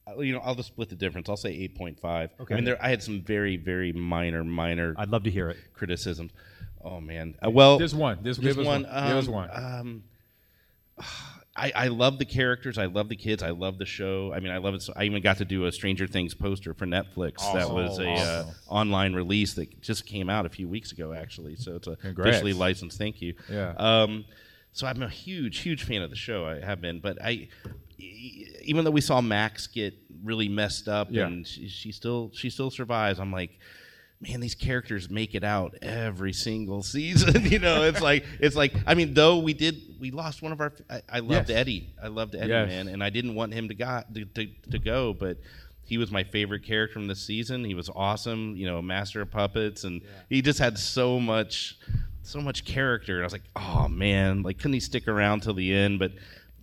uh, 0.07 0.21
you 0.21 0.33
know, 0.33 0.41
I'll 0.41 0.55
just 0.55 0.69
split 0.69 0.89
the 0.89 0.97
difference. 0.97 1.29
I'll 1.29 1.37
say 1.37 1.51
eight 1.51 1.77
point 1.77 2.01
five. 2.01 2.31
Okay. 2.41 2.55
I 2.55 2.57
mean, 2.57 2.65
there 2.65 2.83
I 2.83 2.89
had 2.89 3.03
some 3.03 3.23
very, 3.23 3.57
very 3.57 3.93
minor, 3.93 4.43
minor 4.45 4.95
I'd 4.97 5.11
love 5.11 5.25
to 5.25 5.31
hear 5.31 5.51
it. 5.51 5.57
criticisms. 5.75 6.33
Oh 6.83 7.01
man. 7.01 7.37
Uh, 7.45 7.51
well, 7.51 7.79
there's 7.79 7.95
one, 7.95 8.19
There's, 8.23 8.39
this 8.39 8.57
give 8.57 8.65
one. 8.65 8.83
one, 8.83 9.09
give 9.09 9.17
us 9.17 9.29
um, 9.29 9.35
one. 9.35 9.51
Um, 9.53 10.03
I, 11.57 11.73
I 11.75 11.89
love 11.89 12.19
the 12.19 12.25
characters. 12.25 12.79
I 12.79 12.87
love 12.87 13.09
the 13.09 13.17
kids. 13.17 13.43
I 13.43 13.51
love 13.51 13.77
the 13.79 13.85
show. 13.85 14.33
I 14.33 14.39
mean, 14.41 14.53
I 14.53 14.59
love 14.59 14.75
it. 14.75 14.83
So 14.83 14.93
I 14.97 15.05
even 15.05 15.21
got 15.21 15.39
to 15.39 15.45
do 15.45 15.67
a 15.67 15.73
Stranger 15.73 16.07
Things 16.07 16.33
poster 16.33 16.73
for 16.75 16.87
Netflix. 16.87 17.39
that 17.55 17.69
was 17.71 17.99
a 17.99 18.09
uh, 18.09 18.45
online 18.69 19.15
release 19.15 19.55
that 19.55 19.81
just 19.81 20.07
came 20.07 20.31
out 20.31 20.47
a 20.47 20.49
few 20.49 20.69
weeks 20.69 20.93
ago, 20.93 21.13
actually. 21.13 21.57
So 21.57 21.75
it's 21.77 21.89
a 21.89 21.97
Congrats. 21.97 22.29
officially 22.31 22.53
licensed. 22.53 22.99
Thank 22.99 23.21
you. 23.21 23.35
Yeah. 23.51 23.75
Um, 23.77 24.25
so 24.73 24.87
I'm 24.87 25.03
a 25.03 25.09
huge, 25.09 25.59
huge 25.59 25.83
fan 25.83 26.03
of 26.03 26.11
the 26.11 26.17
show. 26.17 26.47
I 26.47 26.65
have 26.65 26.81
been, 26.81 27.01
but 27.01 27.19
I, 27.23 27.49
even 27.99 28.85
though 28.85 28.91
we 28.93 29.01
saw 29.01 29.21
Max 29.21 29.67
get 29.67 29.95
really 30.23 30.49
messed 30.49 30.87
up 30.89 31.09
Yeah. 31.11 31.27
and 31.27 31.47
she, 31.47 31.69
she 31.69 31.93
still 31.93 32.31
she 32.33 32.51
still 32.51 32.71
survives, 32.71 33.19
I'm 33.19 33.33
like, 33.33 33.59
man, 34.21 34.41
these 34.41 34.55
characters 34.55 35.09
make 35.11 35.35
it 35.35 35.45
out 35.45 35.75
every 35.83 36.33
single 36.33 36.83
season. 36.83 37.45
you 37.47 37.59
know, 37.59 37.83
it's 37.85 38.01
like 38.01 38.25
it's 38.39 38.57
like 38.57 38.73
I 38.87 38.95
mean, 38.95 39.15
though 39.15 39.39
we 39.39 39.55
did 39.55 39.77
we 39.99 40.11
lost 40.11 40.43
one 40.43 40.53
of 40.53 40.61
our. 40.61 40.73
I, 40.89 41.03
I 41.09 41.19
loved 41.21 41.49
Yes. 41.49 41.59
Eddie. 41.59 41.91
I 42.03 42.09
loved 42.09 42.35
Eddie, 42.35 42.49
Yes. 42.49 42.69
man, 42.69 42.89
and 42.89 43.03
I 43.03 43.11
didn't 43.11 43.35
want 43.35 43.53
him 43.55 43.69
to 43.69 43.75
go 43.75 44.03
to, 44.15 44.25
to, 44.25 44.47
to 44.73 44.79
go, 44.79 45.15
but. 45.15 45.39
He 45.83 45.99
was 45.99 46.13
my 46.13 46.23
favorite 46.23 46.63
character 46.63 46.93
from 46.93 47.09
the 47.09 47.17
season. 47.17 47.65
He 47.65 47.75
was 47.75 47.91
awesome, 47.93 48.55
you 48.55 48.65
know, 48.65 48.81
master 48.81 49.23
of 49.23 49.31
puppets, 49.33 49.83
and 49.83 50.03
he 50.29 50.41
just 50.41 50.61
had 50.61 50.79
so 50.79 51.19
much, 51.19 51.77
so 52.23 52.41
much 52.41 52.65
character. 52.65 53.15
And 53.15 53.23
I 53.23 53.27
was 53.27 53.33
like, 53.33 53.43
oh 53.57 53.89
man, 53.89 54.43
like 54.45 54.59
couldn't 54.59 54.75
he 54.75 54.79
stick 54.79 55.09
around 55.09 55.41
till 55.43 55.55
the 55.55 55.75
end? 55.75 55.99
But 55.99 56.13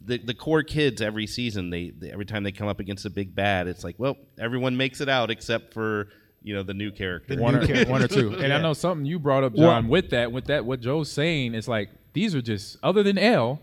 the 0.06 0.18
the 0.20 0.34
core 0.34 0.64
kids 0.64 1.02
every 1.02 1.28
season, 1.28 1.70
they, 1.72 1.90
they 1.90 2.10
every 2.10 2.26
time 2.26 2.44
they 2.44 2.54
come 2.54 2.70
up 2.70 2.80
against 2.80 3.04
a 3.06 3.10
big 3.10 3.36
bad, 3.36 3.68
it's 3.68 3.84
like, 3.84 3.96
well, 3.98 4.16
everyone 4.40 4.78
makes 4.78 5.02
it 5.02 5.10
out 5.10 5.30
except 5.30 5.74
for 5.74 6.08
you 6.48 6.56
know 6.56 6.64
the 6.64 6.74
new 6.74 6.92
character. 6.92 7.36
one 7.40 7.56
or, 7.56 7.86
one 7.86 8.02
or 8.02 8.08
two. 8.08 8.34
And 8.40 8.52
I 8.54 8.62
know 8.62 8.74
something 8.74 9.06
you 9.06 9.20
brought 9.20 9.44
up, 9.44 9.54
Jon. 9.56 9.88
with 9.88 10.10
that, 10.12 10.32
with 10.32 10.46
that, 10.46 10.66
what 10.66 10.80
Joe's 10.80 11.12
saying 11.12 11.54
is 11.54 11.68
like 11.68 11.90
these 12.14 12.34
are 12.34 12.42
just 12.42 12.78
other 12.82 13.04
than 13.04 13.18
El, 13.18 13.60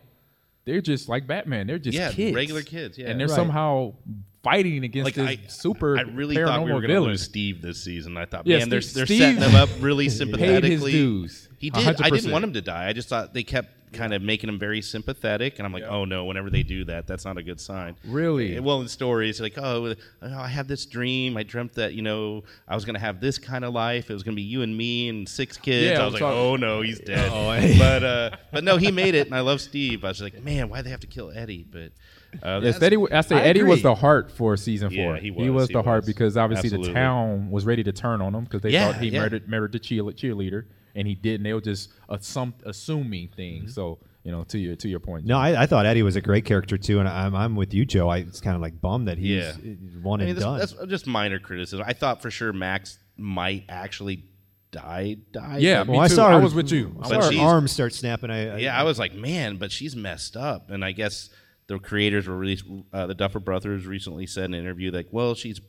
they're 0.65 0.81
just 0.81 1.09
like 1.09 1.27
Batman. 1.27 1.67
They're 1.67 1.79
just 1.79 1.97
Yeah, 1.97 2.13
kids, 2.13 2.35
regular 2.35 2.63
kids, 2.63 2.99
yeah. 2.99 3.09
and 3.11 3.19
they're 3.19 3.29
Right. 3.29 3.35
somehow 3.35 3.95
fighting 4.43 4.85
against 4.85 5.05
like 5.07 5.15
this 5.15 5.27
I, 5.27 5.49
super 5.49 5.97
I 5.99 6.03
really 6.03 6.37
paranormal 6.37 6.47
thought 6.47 6.65
we 6.65 6.73
were 6.73 6.81
going 6.81 6.89
to 6.89 6.95
villain. 6.97 7.11
lose 7.13 7.23
Steve 7.23 7.63
this 7.63 7.83
season. 7.83 8.17
I 8.19 8.27
thought, 8.27 8.47
Yeah, 8.47 8.59
man, 8.59 8.69
they're 8.69 8.81
they're 8.81 9.07
Steve 9.07 9.19
setting 9.19 9.41
them 9.41 9.55
up 9.55 9.71
really 9.81 10.09
sympathetically. 10.21 10.93
dues. 10.93 11.49
He 11.59 11.71
did. 11.71 12.01
I 12.03 12.11
didn't 12.11 12.31
want 12.31 12.45
him 12.45 12.53
to 12.53 12.61
die. 12.61 12.89
I 12.89 12.93
just 12.93 13.09
thought 13.09 13.33
they 13.33 13.43
kept 13.43 13.74
kind 13.95 14.13
of 14.13 14.21
making 14.23 14.49
him 14.51 14.59
very 14.59 14.83
sympathetic, 14.83 15.59
and 15.59 15.67
I'm 15.67 15.73
like, 15.73 15.85
oh 15.85 16.05
no, 16.05 16.25
whenever 16.25 16.51
they 16.51 16.63
do 16.63 16.85
that, 16.87 17.07
that's 17.07 17.25
not 17.25 17.39
a 17.39 17.43
good 17.43 17.61
sign. 17.61 17.97
Really? 18.05 18.59
Well, 18.61 18.81
in 18.81 18.89
stories 18.89 19.41
like, 19.41 19.57
oh, 19.57 19.95
oh, 20.23 20.39
I 20.39 20.49
had 20.49 20.69
this 20.69 20.85
dream. 20.87 21.37
I 21.37 21.43
dreamt 21.43 21.75
that 21.75 21.95
you 21.95 22.03
know 22.03 22.45
I 22.69 22.75
was 22.75 22.85
going 22.85 22.95
to 22.95 23.01
have 23.01 23.21
this 23.21 23.39
kind 23.39 23.65
of 23.65 23.73
life. 23.73 24.11
It 24.11 24.13
was 24.15 24.23
going 24.23 24.35
to 24.35 24.37
be 24.37 24.43
you 24.43 24.63
and 24.63 24.77
me 24.77 25.09
and 25.09 25.29
six 25.29 25.57
kids. 25.57 25.93
Yeah, 25.99 26.03
I 26.03 26.05
was 26.05 26.15
like, 26.15 26.21
so- 26.21 26.51
oh 26.53 26.57
no, 26.57 26.81
he's 26.83 27.01
dead. 27.15 27.31
but 27.79 28.03
uh, 28.05 28.31
but 28.53 28.65
no, 28.65 28.77
he 28.77 28.91
made 28.91 29.15
it, 29.15 29.27
and 29.27 29.35
I 29.37 29.41
love 29.41 29.61
Steve. 29.61 30.05
I 30.05 30.09
was 30.09 30.21
like, 30.21 30.43
man, 30.43 30.69
why 30.69 30.79
would 30.79 30.87
they 30.87 30.91
have 30.91 31.01
to 31.01 31.07
kill 31.07 31.31
Eddie? 31.35 31.65
But 31.71 31.93
uh, 32.43 32.61
Yes, 32.63 32.83
Eddie. 32.83 32.97
I 33.13 33.21
say 33.21 33.37
I 33.37 33.43
Eddie 33.45 33.63
was 33.63 33.83
the 33.83 33.95
heart 33.95 34.31
for 34.33 34.57
season 34.57 34.91
four. 34.91 35.17
he 35.17 35.31
He 35.33 35.51
was, 35.51 35.63
was 35.63 35.69
he 35.69 35.75
the 35.75 35.83
heart 35.83 36.05
because 36.05 36.37
obviously 36.37 36.67
Absolutely. 36.69 36.89
the 36.89 36.95
town 36.95 37.51
was 37.51 37.65
ready 37.65 37.85
to 37.85 37.93
turn 37.93 38.21
on 38.21 38.35
him 38.35 38.45
because 38.45 38.61
they 38.63 38.71
Yeah, 38.71 38.93
thought 38.93 39.01
he 39.01 39.09
yeah. 39.09 39.21
murdered 39.21 39.49
murdered 39.49 39.73
the 39.73 39.79
cheer, 39.79 40.03
cheerleader, 40.03 40.65
and 40.95 41.07
he 41.09 41.15
didn't. 41.15 41.45
They 41.45 41.53
were 41.53 41.61
just 41.61 41.91
assum- 42.09 42.55
assuming 42.65 43.29
things. 43.37 43.75
So 43.75 43.99
you 44.23 44.33
know, 44.33 44.43
to 44.45 44.59
your 44.59 44.77
to 44.77 44.89
your 44.89 45.01
point. 45.01 45.27
No, 45.27 45.37
I, 45.39 45.63
I 45.63 45.67
thought 45.67 45.85
Eddie 45.87 46.03
was 46.03 46.17
a 46.17 46.21
great 46.21 46.45
character 46.45 46.79
too, 46.79 46.99
and 46.99 47.09
I'm 47.09 47.35
I'm 47.35 47.57
with 47.57 47.75
you, 47.75 47.85
Joe. 47.85 48.09
I 48.09 48.19
it's 48.19 48.41
kind 48.41 48.57
of 48.57 48.63
like 48.63 48.81
bummed 48.81 49.09
that 49.09 49.19
he's 49.19 49.45
Yeah. 49.45 49.53
one 50.03 50.21
I 50.21 50.25
and 50.25 50.33
mean, 50.35 50.43
done. 50.43 50.59
that's, 50.59 50.73
that's 50.73 50.87
just 50.89 51.07
minor 51.07 51.39
criticism. 51.39 51.85
I 51.87 51.93
thought 51.93 52.23
for 52.23 52.31
sure 52.31 52.53
Max 52.53 52.99
might 53.17 53.65
actually 53.69 54.25
die. 54.71 55.17
Die. 55.31 55.59
Yeah, 55.59 55.85
me 55.85 55.91
well, 55.93 56.01
I 56.01 56.09
too. 56.09 56.15
saw 56.15 56.29
I 56.29 56.37
was 56.37 56.55
with 56.55 56.73
you. 56.73 56.97
I 57.03 57.07
I 57.07 57.21
saw 57.21 57.31
her 57.33 57.39
arms 57.39 57.73
start 57.73 57.93
snapping. 57.93 58.31
I, 58.31 58.55
I 58.55 58.57
yeah, 58.59 58.79
I 58.79 58.83
was 58.85 58.99
like, 58.99 59.15
man, 59.15 59.57
but 59.57 59.71
she's 59.71 59.95
messed 59.95 60.37
up. 60.37 60.71
And 60.71 60.85
I 60.85 60.93
guess 60.93 61.29
the 61.67 61.79
creators 61.79 62.27
were 62.27 62.37
really, 62.37 62.59
uh, 62.93 63.07
the 63.07 63.15
Duffer 63.15 63.41
Brothers 63.41 63.87
recently 63.87 64.27
said 64.27 64.47
in 64.47 64.55
an 64.55 64.61
interview, 64.61 64.91
like, 64.91 65.09
well, 65.11 65.35
she's 65.35 65.61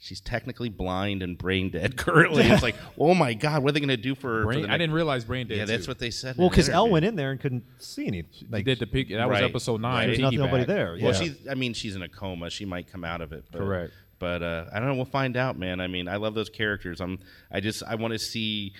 she's 0.00 0.20
technically 0.20 0.68
blind 0.68 1.22
and 1.22 1.38
brain 1.38 1.70
dead 1.70 1.96
currently. 1.96 2.42
it's 2.42 2.62
like, 2.62 2.74
oh 2.98 3.14
my 3.14 3.34
god, 3.34 3.62
what 3.62 3.70
are 3.70 3.72
they 3.72 3.80
going 3.80 3.88
to 3.88 3.96
do 3.96 4.14
for? 4.16 4.46
her 4.46 4.52
for 4.52 4.60
the 4.60 4.68
I 4.68 4.78
didn't 4.78 4.94
realize 4.94 5.24
brain 5.24 5.46
dead. 5.46 5.58
Yeah, 5.58 5.64
that's 5.66 5.84
too. 5.84 5.90
what 5.90 5.98
they 6.00 6.10
said. 6.10 6.36
well 6.36 6.48
because 6.48 6.68
El 6.68 6.88
went 6.88 7.04
in 7.04 7.14
there 7.14 7.30
and 7.30 7.38
couldn't 7.40 7.64
see 7.78 8.06
any. 8.06 8.22
They 8.22 8.58
Like 8.58 8.64
did 8.64 8.80
the 8.80 8.86
peak. 8.86 9.10
That 9.10 9.28
was 9.28 9.40
episode 9.40 9.80
nine. 9.80 10.08
There's 10.08 10.18
Tiki 10.18 10.24
nothing, 10.24 10.38
nobody 10.40 10.64
there. 10.64 10.96
Yeah. 10.96 11.04
Well, 11.04 11.14
she's. 11.14 11.46
I 11.48 11.54
mean, 11.54 11.74
she's 11.74 11.94
in 11.94 12.02
a 12.02 12.08
coma. 12.08 12.50
She 12.50 12.64
might 12.64 12.90
come 12.90 13.04
out 13.04 13.20
of 13.20 13.32
it. 13.32 13.44
But, 13.52 13.58
Correct. 13.58 13.92
But 14.18 14.42
uh, 14.42 14.64
I 14.72 14.78
don't 14.78 14.88
know. 14.88 14.94
We'll 14.94 15.04
find 15.04 15.36
out, 15.36 15.58
man. 15.58 15.80
I 15.80 15.86
mean, 15.86 16.08
I 16.08 16.16
love 16.16 16.34
those 16.34 16.48
characters. 16.50 17.00
I'm. 17.00 17.18
I 17.50 17.60
just. 17.60 17.82
I 17.84 17.94
want 17.94 18.12
to 18.12 18.18
see. 18.18 18.72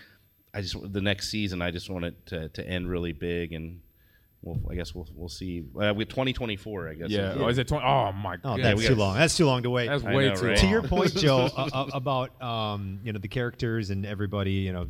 I 0.52 0.62
just 0.62 0.76
the 0.92 1.00
next 1.00 1.30
season. 1.30 1.62
I 1.62 1.70
just 1.70 1.88
want 1.88 2.04
it 2.06 2.26
to, 2.26 2.48
to 2.50 2.66
end 2.66 2.90
really 2.90 3.12
big, 3.12 3.52
and 3.52 3.80
well, 4.42 4.58
I 4.70 4.74
guess 4.74 4.94
we'll 4.94 5.06
we'll 5.14 5.28
see. 5.28 5.64
Uh, 5.78 5.92
with 5.94 6.08
2024, 6.08 6.88
I 6.88 6.94
guess. 6.94 7.10
Yeah. 7.10 7.34
Oh, 7.36 7.48
is 7.48 7.58
it 7.58 7.68
20? 7.68 7.84
Oh 7.84 8.12
my 8.12 8.36
oh, 8.36 8.56
god. 8.56 8.62
that's 8.62 8.78
we 8.78 8.86
too 8.86 8.94
got- 8.94 8.98
long. 8.98 9.16
That's 9.16 9.36
too 9.36 9.46
long 9.46 9.62
to 9.64 9.70
wait. 9.70 9.88
That's 9.88 10.04
I 10.04 10.14
way 10.14 10.28
know, 10.28 10.34
too. 10.34 10.46
right? 10.46 10.56
to 10.56 10.62
long. 10.64 10.72
your 10.72 10.82
point, 10.82 11.14
Joe, 11.14 11.50
uh, 11.56 11.68
uh, 11.72 11.86
about 11.92 12.40
um, 12.42 13.00
you 13.04 13.12
know 13.12 13.18
the 13.18 13.28
characters 13.28 13.90
and 13.90 14.06
everybody, 14.06 14.52
you 14.52 14.72
know, 14.72 14.88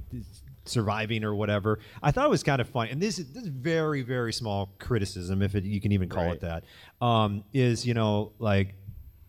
surviving 0.66 1.24
or 1.24 1.34
whatever. 1.34 1.80
I 2.00 2.12
thought 2.12 2.26
it 2.26 2.30
was 2.30 2.44
kind 2.44 2.60
of 2.60 2.68
funny, 2.68 2.90
and 2.90 3.02
this 3.02 3.18
is, 3.18 3.32
this 3.32 3.42
is 3.42 3.48
very 3.48 4.02
very 4.02 4.32
small 4.32 4.70
criticism, 4.78 5.42
if 5.42 5.56
it, 5.56 5.64
you 5.64 5.80
can 5.80 5.90
even 5.92 6.08
call 6.08 6.30
it 6.30 6.40
that. 6.40 6.64
Um, 7.00 7.42
is 7.52 7.84
you 7.84 7.94
know 7.94 8.32
like 8.38 8.74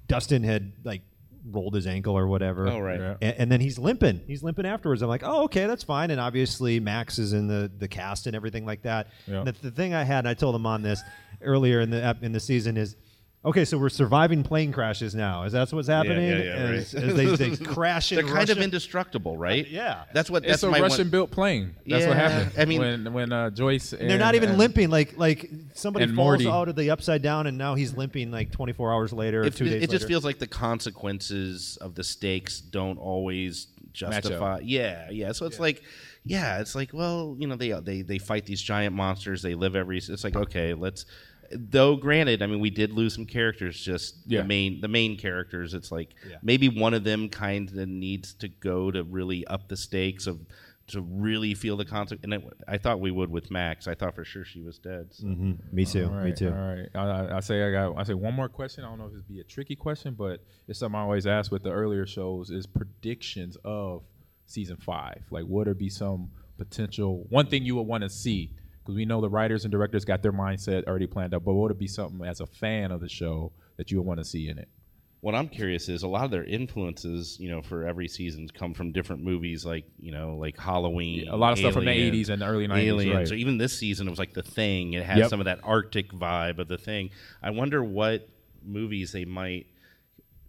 Dustin 0.08 0.44
had 0.44 0.74
like 0.84 1.02
rolled 1.50 1.74
his 1.74 1.88
ankle 1.88 2.18
or 2.18 2.28
whatever. 2.28 2.68
Oh, 2.68 2.80
right. 2.80 3.00
Yeah. 3.00 3.16
And, 3.22 3.36
and 3.40 3.52
then 3.52 3.62
he's 3.62 3.80
limping. 3.80 4.22
He's 4.28 4.44
limping 4.44 4.66
afterwards. 4.66 5.02
I'm 5.02 5.10
like, 5.10 5.24
oh, 5.24 5.44
okay, 5.46 5.66
that's 5.66 5.84
fine. 5.84 6.12
And 6.12 6.20
obviously, 6.20 6.80
Max 6.80 7.20
is 7.20 7.34
in 7.34 7.48
the, 7.48 7.72
the 7.80 7.88
cast 7.88 8.28
and 8.28 8.36
everything 8.36 8.66
like 8.66 8.84
that. 8.84 9.08
Yeah. 9.28 9.44
The, 9.44 9.52
the 9.54 9.72
thing 9.72 9.94
I 9.94 10.04
had, 10.04 10.20
and 10.20 10.28
I 10.28 10.34
told 10.34 10.56
him 10.56 10.66
on 10.66 10.82
this 10.82 11.02
earlier 11.42 11.82
in 11.82 11.90
the 11.90 12.18
in 12.22 12.32
the 12.32 12.40
season, 12.40 12.78
is 12.78 12.96
okay. 13.46 13.66
So 13.66 13.78
we're 13.78 13.90
surviving 13.90 14.44
plane 14.44 14.72
crashes 14.72 15.14
now. 15.16 15.44
Is 15.44 15.54
that 15.54 15.72
what's 15.74 15.88
happening? 15.88 16.30
yeah, 16.30 16.38
yeah, 16.38 16.54
as, 16.54 16.94
right. 16.94 17.04
as 17.04 17.16
they, 17.16 17.50
they 17.50 17.56
crash 17.66 18.10
They're 18.10 18.20
in 18.22 18.28
kind 18.28 18.50
of 18.50 18.58
indestructible, 18.60 19.38
right? 19.38 19.68
Yeah. 19.68 20.04
That's 20.14 20.30
what. 20.30 20.44
That's 20.44 20.64
It's 20.64 20.64
a 20.64 20.70
Russian-built 20.70 21.32
plane. 21.32 21.76
That's 21.86 22.06
what 22.06 22.18
happened. 22.18 22.52
I 22.58 22.66
mean- 22.66 22.80
when 22.82 23.14
when 23.14 23.32
uh, 23.32 23.50
Joyce 23.50 23.94
and 23.94 24.02
And 24.02 24.10
they're 24.10 24.18
not 24.18 24.36
even 24.36 24.50
and- 24.50 24.58
limping. 24.58 24.90
Like 24.90 25.18
like 25.18 25.50
somebody 25.74 26.06
falls 26.08 26.16
Morty. 26.16 26.48
out 26.48 26.68
of 26.70 26.76
the 26.76 26.90
upside 26.92 27.22
down, 27.22 27.48
and 27.48 27.58
now 27.58 27.76
he's 27.76 27.96
limping 27.96 28.32
like 28.32 28.52
24 28.52 28.92
hours 28.94 29.14
later 29.14 29.42
or 29.42 29.46
It, 29.46 29.56
two 29.56 29.66
it, 29.66 29.70
days 29.70 29.84
it 29.84 29.90
just 29.90 30.04
later. 30.04 30.08
feels 30.08 30.26
like 30.26 30.40
the 30.40 30.48
consequences 30.48 31.78
of 31.82 31.96
the 31.96 32.04
stakes 32.04 32.60
don't 32.62 32.98
always 32.98 33.68
justify. 33.94 34.60
Yeah, 34.64 35.10
yeah. 35.10 35.32
So 35.32 35.46
it's 35.46 35.60
like, 35.60 35.84
yeah, 36.24 36.60
it's 36.60 36.76
like, 36.76 36.94
well, 36.94 37.36
you 37.40 37.48
know, 37.48 37.56
they 37.56 37.72
they 37.72 38.02
they 38.02 38.18
fight 38.20 38.46
these 38.46 38.62
giant 38.62 38.96
monsters. 38.96 39.42
They 39.42 39.56
live 39.56 39.76
every. 39.76 39.98
It's 39.98 40.24
like, 40.24 40.36
okay, 40.36 40.74
let's. 40.74 41.06
Though, 41.54 41.96
granted, 41.96 42.42
I 42.42 42.48
mean, 42.48 42.60
we 42.60 42.70
did 42.70 42.92
lose 42.94 43.14
some 43.16 43.26
characters. 43.26 43.80
Just 43.80 44.16
Yeah. 44.26 44.42
the 44.42 44.48
main 44.48 44.82
the 44.82 44.88
main 44.88 45.18
characters. 45.18 45.74
It's 45.74 45.92
like 45.92 46.10
Yeah. 46.30 46.38
maybe 46.42 46.70
one 46.70 46.94
of 46.94 47.04
them 47.04 47.30
kind 47.30 47.70
of 47.78 47.88
needs 47.88 48.34
to 48.36 48.48
go 48.48 48.92
to 48.92 49.04
really 49.04 49.46
up 49.48 49.68
the 49.70 49.78
stakes 49.78 50.28
of 50.28 50.40
to 50.88 51.00
really 51.02 51.54
feel 51.54 51.78
the 51.78 51.86
consequence. 51.86 52.24
And 52.24 52.34
it, 52.34 52.44
I 52.68 52.78
thought 52.78 53.00
we 53.00 53.12
would 53.12 53.30
with 53.30 53.50
Max. 53.50 53.88
I 53.88 53.96
thought 53.96 54.14
for 54.14 54.26
sure 54.26 54.44
she 54.44 54.62
was 54.62 54.78
dead. 54.78 55.14
So. 55.14 55.26
Mhm. 55.28 55.72
Me 55.72 55.86
too. 55.86 56.06
All 56.08 56.12
right, 56.16 56.26
Me 56.26 56.34
too. 56.34 56.50
All 56.50 56.54
right. 56.76 56.90
I, 56.94 57.00
I, 57.00 57.38
I 57.38 57.40
say 57.40 57.64
I 57.64 57.72
got. 57.72 57.98
I 57.98 58.04
say 58.04 58.14
one 58.14 58.34
more 58.34 58.50
question. 58.50 58.84
I 58.84 58.90
don't 58.90 58.98
know 59.00 59.06
if 59.06 59.14
it'd 59.14 59.28
be 59.28 59.40
a 59.40 59.44
tricky 59.46 59.76
question, 59.76 60.16
but 60.16 60.44
it's 60.68 60.80
something 60.80 60.98
I 61.00 61.04
always 61.04 61.26
ask 61.28 61.52
with 61.52 61.64
the 61.64 61.72
earlier 61.72 62.06
shows: 62.06 62.50
is 62.50 62.66
predictions 62.68 63.58
of 63.64 64.04
season 64.48 64.76
five. 64.78 65.24
Like, 65.32 65.46
would 65.48 65.68
there 65.68 65.74
be 65.74 65.88
some 65.90 66.30
potential 66.58 67.26
one 67.30 67.46
thing 67.48 67.64
you 67.64 67.76
would 67.76 67.88
want 67.88 68.04
to 68.04 68.10
see? 68.10 68.52
Because 68.84 68.96
we 68.96 69.06
know 69.06 69.22
the 69.22 69.30
writers 69.30 69.64
and 69.64 69.72
directors 69.72 70.06
got 70.06 70.22
their 70.24 70.34
mindset 70.34 70.86
already 70.86 71.08
planned 71.08 71.34
out. 71.34 71.44
But 71.46 71.54
what 71.54 71.64
would 71.64 71.72
it 71.72 71.80
be 71.80 71.88
something 71.88 72.26
as 72.28 72.40
a 72.40 72.48
fan 72.48 72.92
of 72.92 73.00
the 73.02 73.10
show 73.10 73.52
that 73.78 73.92
you 73.92 73.98
would 73.98 74.08
want 74.08 74.20
to 74.20 74.26
see 74.26 74.50
in 74.50 74.58
it? 74.58 74.68
what 75.22 75.36
I'm 75.36 75.48
curious 75.50 75.88
is 75.88 76.02
a 76.02 76.08
lot 76.08 76.26
of 76.26 76.32
their 76.32 76.44
influences, 76.44 77.38
you 77.40 77.48
know, 77.52 77.62
for 77.62 77.86
every 77.88 78.08
season 78.08 78.48
come 78.50 78.74
from 78.74 78.92
different 78.92 79.24
movies, 79.24 79.64
like 79.64 79.86
you 80.00 80.12
know, 80.12 80.36
like 80.36 80.58
Halloween. 80.58 81.28
a 81.28 81.36
lot 81.36 81.54
of 81.54 81.60
stuff 81.60 81.74
from 81.74 81.86
the 81.86 81.92
80s 81.92 82.30
and 82.30 82.42
the 82.42 82.48
early 82.48 82.68
90s, 82.68 82.78
Aliens. 82.88 83.16
right. 83.16 83.32
Or 83.32 83.36
even 83.36 83.60
this 83.60 83.78
season, 83.78 84.08
it 84.08 84.10
was 84.10 84.18
like 84.18 84.34
The 84.34 84.42
Thing. 84.42 84.94
It 84.94 85.04
had 85.04 85.20
Yep. 85.20 85.30
some 85.30 85.40
of 85.40 85.46
that 85.46 85.60
Arctic 85.64 86.12
vibe 86.12 86.58
of 86.58 86.68
The 86.68 86.80
Thing. 86.80 87.12
I 87.44 87.52
wonder 87.52 87.84
what 87.84 88.28
movies 88.66 89.12
they 89.12 89.26
might 89.26 89.68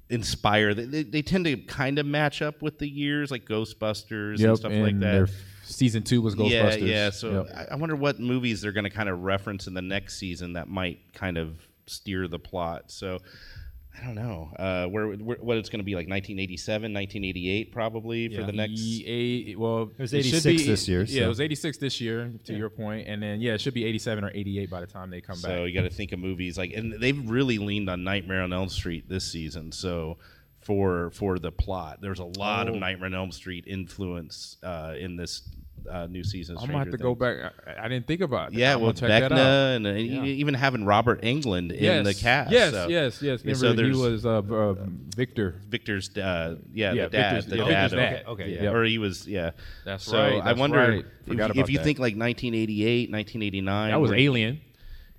inspire. 0.09 0.75
They, 0.75 0.85
they, 0.85 1.03
they 1.03 1.23
tend 1.23 1.45
to 1.45 1.57
kind 1.59 1.99
of 1.99 2.07
match 2.07 2.43
up 2.43 2.63
with 2.63 2.79
the 2.79 2.89
years, 2.89 3.31
like 3.31 3.45
Ghostbusters 3.45 4.43
and 4.43 4.57
stuff 4.57 4.73
like 4.73 4.99
that. 5.01 5.13
their 5.13 5.29
season 5.63 6.03
two 6.03 6.21
was 6.23 6.35
Ghostbusters. 6.35 6.81
Yeah, 6.81 6.87
yeah. 6.87 7.11
So 7.11 7.45
Yep. 7.49 7.69
I, 7.71 7.73
I 7.73 7.77
wonder 7.77 7.97
what 7.97 8.19
movies 8.21 8.61
they're 8.61 8.73
going 8.73 8.85
to 8.85 8.91
kind 8.91 9.09
of 9.09 9.21
reference 9.23 9.67
in 9.67 9.75
the 9.75 9.83
next 9.83 10.19
season 10.19 10.53
that 10.55 10.69
might 10.69 11.01
kind 11.15 11.39
of 11.39 11.57
steer 11.87 12.29
the 12.29 12.39
plot. 12.39 12.91
So 12.91 13.19
I 14.01 14.05
don't 14.07 14.15
know 14.15 14.51
uh, 14.59 14.87
where, 14.87 15.09
where 15.09 15.37
what 15.39 15.59
it's 15.59 15.69
going 15.69 15.81
to 15.81 15.85
be 15.85 15.93
like 15.95 16.09
1987, 16.09 16.95
1988 16.95 17.73
probably 17.73 18.35
for 18.35 18.43
the 18.43 18.53
next. 18.53 18.81
E- 18.81 19.53
a- 19.53 19.59
well, 19.59 19.91
It 19.97 20.01
was 20.01 20.11
should 20.11 20.21
86 20.21 20.45
be- 20.63 20.67
this 20.67 20.89
year, 20.89 21.03
Yeah, 21.03 21.21
so- 21.21 21.25
it 21.25 21.29
was 21.29 21.41
86 21.43 21.77
this 21.79 22.01
year, 22.01 22.33
to 22.45 22.55
your 22.55 22.71
point, 22.71 23.07
and 23.07 23.23
then 23.23 23.41
yeah, 23.43 23.53
it 23.53 23.61
should 23.61 23.75
be 23.75 23.85
87 23.85 24.25
or 24.25 24.31
88 24.35 24.71
by 24.71 24.81
the 24.81 24.87
time 24.87 25.11
they 25.11 25.21
come 25.21 25.37
So 25.37 25.49
back. 25.49 25.57
So 25.59 25.65
you 25.65 25.75
got 25.75 25.83
to 25.87 25.95
think 25.95 26.13
of 26.13 26.19
movies 26.21 26.57
like, 26.57 26.73
and 26.73 26.95
they've 27.01 27.29
really 27.31 27.59
leaned 27.59 27.91
on 27.91 28.03
Nightmare 28.03 28.43
on 28.43 28.53
Elm 28.53 28.71
Street 28.71 29.09
this 29.11 29.31
season. 29.31 29.71
So 29.73 30.17
for 30.63 31.11
for 31.11 31.39
the 31.39 31.51
plot, 31.53 31.99
there's 32.01 32.21
a 32.21 32.25
lot 32.25 32.69
Oh. 32.69 32.73
of 32.75 32.77
Nightmare 32.81 33.07
on 33.07 33.15
Elm 33.15 33.33
Street 33.33 33.65
influence 33.67 34.57
uh, 34.63 34.95
in 34.99 35.17
this 35.17 35.43
uh, 35.91 36.07
new 36.07 36.23
season. 36.23 36.57
I'm 36.59 36.67
gonna 36.67 36.79
have 36.79 36.87
to 36.91 36.97
Stranger 36.97 37.03
go 37.03 37.15
back. 37.15 37.53
I, 37.67 37.87
I 37.87 37.89
didn't 37.89 38.07
think 38.07 38.21
about. 38.21 38.53
it. 38.53 38.59
Yeah, 38.59 38.75
I'm 38.75 38.81
well, 38.81 38.93
gonna 38.93 39.01
check 39.09 39.23
that 39.23 39.33
out. 39.33 39.39
Vecna 39.39 39.77
and, 39.77 39.87
uh, 39.87 40.25
even 40.25 40.55
having 40.55 40.85
Robert 40.85 41.23
Englund 41.23 41.73
in 41.73 41.83
yes, 41.83 42.07
the 42.07 42.15
cast. 42.15 42.53
Yes, 42.53 42.73
so. 42.73 42.89
yes, 42.89 43.21
yes. 43.23 43.45
Remember, 43.45 43.83
so 43.83 43.85
he 43.85 44.13
was 44.13 44.25
uh, 44.25 44.39
uh, 44.39 44.75
Victor. 45.17 45.61
Victor's, 45.69 46.17
uh, 46.17 46.57
yeah, 46.73 46.93
Yeah, 46.93 47.05
the 47.05 47.11
dad, 47.11 47.35
Victor's- 47.35 47.47
the 47.47 47.57
yeah, 47.57 47.89
dad, 47.89 48.23
of- 48.23 48.29
Okay, 48.29 48.55
Yeah. 48.55 48.63
yeah. 48.63 48.71
or 48.71 48.85
he 48.85 48.99
was, 48.99 49.27
yeah. 49.27 49.51
That's 49.85 50.05
so 50.05 50.19
right, 50.19 50.41
I 50.41 50.53
wonder 50.53 50.79
right. 50.79 51.05
if, 51.27 51.57
if 51.57 51.71
you 51.71 51.79
think 51.79 51.99
like 51.99 52.15
1988, 52.17 53.11
1989. 53.11 53.91
That 53.91 54.01
was 54.01 54.13
Alien. 54.13 54.61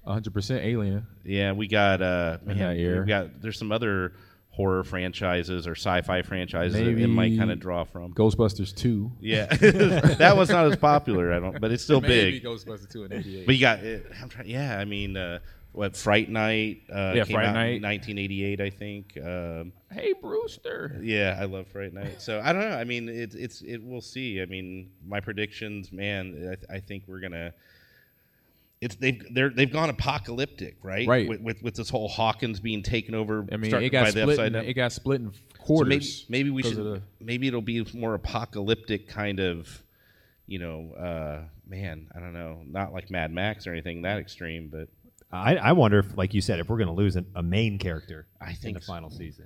100 0.03 0.33
percent 0.33 0.63
Alien. 0.65 1.07
Yeah, 1.23 1.53
we 1.53 1.67
got 1.67 2.01
uh, 2.01 2.37
man, 2.43 2.77
we 2.77 3.05
got 3.05 3.41
there's 3.41 3.57
some 3.57 3.71
other 3.71 4.13
horror 4.53 4.83
franchises 4.83 5.65
or 5.67 5.71
sci-fi 5.75 6.21
franchises 6.21 6.73
that 6.77 6.85
it 6.87 7.07
might 7.07 7.35
kind 7.37 7.49
of 7.51 7.59
draw 7.59 7.83
from. 7.83 8.13
Ghostbusters 8.13 8.73
2. 8.75 9.11
Yeah, 9.19 9.45
that 9.47 10.35
was 10.37 10.49
not 10.49 10.67
as 10.67 10.75
popular, 10.77 11.33
I 11.33 11.39
don't, 11.39 11.59
but 11.59 11.71
it's 11.71 11.83
still 11.83 11.99
Maybe 12.01 12.39
big. 12.39 12.43
Ghostbusters 12.43 12.89
2 12.91 13.03
in 13.05 13.13
88. 13.13 13.45
But 13.47 13.55
you 13.55 13.61
got, 13.61 13.79
uh, 13.79 13.97
I'm 14.21 14.29
trying, 14.29 14.47
yeah, 14.47 14.77
I 14.77 14.85
mean, 14.85 15.17
uh, 15.17 15.39
what 15.71 15.97
Fright 15.97 16.29
Night? 16.29 16.83
Uh, 16.87 17.13
Yeah, 17.15 17.23
came 17.25 17.33
Fright 17.33 17.47
out 17.47 17.53
Night. 17.55 17.77
in 17.77 17.81
1988, 17.81 18.61
I 18.61 18.69
think. 18.69 19.17
Um, 19.17 19.73
hey, 19.91 20.13
Brewster. 20.21 20.99
Yeah, 21.01 21.35
I 21.41 21.45
love 21.45 21.65
Fright 21.65 21.91
Night. 21.95 22.21
So 22.21 22.39
I 22.43 22.53
don't 22.53 22.61
know. 22.69 22.77
I 22.77 22.83
mean, 22.83 23.09
it's 23.09 23.33
it's 23.33 23.63
it. 23.63 23.81
We'll 23.81 23.99
see. 24.01 24.39
I 24.39 24.45
mean, 24.45 24.91
my 25.03 25.19
predictions, 25.19 25.91
man. 25.91 26.35
I, 26.51 26.55
th- 26.55 26.65
I 26.69 26.79
think 26.79 27.05
we're 27.07 27.21
gonna. 27.21 27.53
It's 28.83 28.95
they've 28.95 29.21
they're 29.33 29.49
they've 29.49 29.71
gone 29.71 29.89
apocalyptic, 29.89 30.77
right? 30.83 31.07
Right. 31.07 31.27
With, 31.27 31.41
with 31.41 31.63
with 31.63 31.75
this 31.75 31.89
whole 31.89 32.07
Hawkins 32.07 32.59
being 32.59 32.83
taken 32.83 33.15
over. 33.15 33.45
I 33.51 33.57
mean, 33.57 33.73
it 33.73 33.89
got 33.89 34.05
by 34.05 34.09
split. 34.11 34.39
In, 34.39 34.55
it 34.55 34.73
got 34.73 34.91
split 34.91 35.21
in 35.21 35.27
So 35.31 35.33
maybe 35.33 35.57
quarters. 35.59 36.25
maybe 36.29 36.49
we 36.49 36.61
'cause 36.63 36.71
should 36.73 36.83
the- 36.83 37.01
maybe 37.21 37.47
it'll 37.47 37.61
be 37.61 37.85
more 37.93 38.13
apocalyptic 38.13 39.07
kind 39.07 39.39
of, 39.39 39.83
you 40.47 40.59
know, 40.59 40.91
uh, 40.93 41.41
man. 41.67 42.07
I 42.15 42.19
don't 42.19 42.33
know, 42.33 42.61
not 42.69 42.93
like 42.93 43.09
Mad 43.09 43.31
Max 43.31 43.65
or 43.67 43.71
anything 43.71 44.01
that 44.03 44.17
extreme, 44.19 44.69
but 44.71 44.89
I, 45.31 45.55
I 45.55 45.71
wonder 45.71 45.99
if, 45.99 46.15
like 46.17 46.33
you 46.33 46.41
said, 46.41 46.59
if 46.59 46.69
we're 46.69 46.77
going 46.77 46.87
to 46.89 46.93
lose 46.93 47.15
an, 47.15 47.25
a 47.35 47.41
main 47.41 47.79
character 47.79 48.27
I 48.39 48.49
in 48.51 48.55
think 48.57 48.77
the 48.77 48.83
so. 48.83 48.93
final 48.93 49.09
season. 49.09 49.45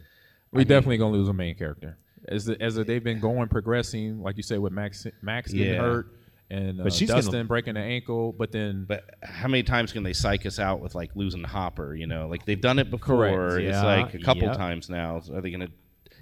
We're 0.52 0.64
definitely 0.64 0.98
gonna 0.98 1.14
lose 1.14 1.28
a 1.30 1.34
main 1.34 1.56
character. 1.56 1.98
As 2.28 2.46
the, 2.46 2.60
as 2.62 2.76
the, 2.76 2.84
they've 2.84 3.04
been 3.04 3.20
going 3.20 3.48
progressing, 3.48 4.22
like 4.22 4.38
you 4.38 4.44
said, 4.44 4.60
with 4.60 4.74
Max 4.74 5.06
Max 5.22 5.52
getting 5.54 5.74
Yeah. 5.74 5.82
hurt 5.82 6.08
and 6.50 6.80
uh, 6.80 6.84
But 6.86 6.94
she's 6.94 7.10
gonna- 7.10 7.22
Dustin 7.22 7.48
breaking 7.48 7.74
the 7.76 7.82
ankle, 7.82 8.32
but 8.34 8.52
then 8.52 8.86
But 8.88 9.04
how 9.24 9.48
many 9.48 9.64
times 9.64 9.92
can 9.92 10.04
they 10.04 10.14
psych 10.14 10.46
us 10.46 10.60
out 10.60 10.80
with 10.80 10.96
like 10.96 11.12
losing 11.16 11.44
Hopper? 11.44 11.94
You 11.96 12.08
know, 12.08 12.28
like 12.28 12.46
they've 12.46 12.60
done 12.62 12.80
it 12.80 12.90
before. 12.90 13.18
Correct. 13.30 13.64
It's 13.64 13.76
Yeah. 13.76 13.84
like 13.84 14.14
a 14.14 14.20
couple 14.20 14.44
Yep. 14.44 14.58
times 14.58 14.90
now. 14.90 15.22
Are 15.34 15.42
they 15.42 15.52
going 15.52 15.68
to 15.68 15.72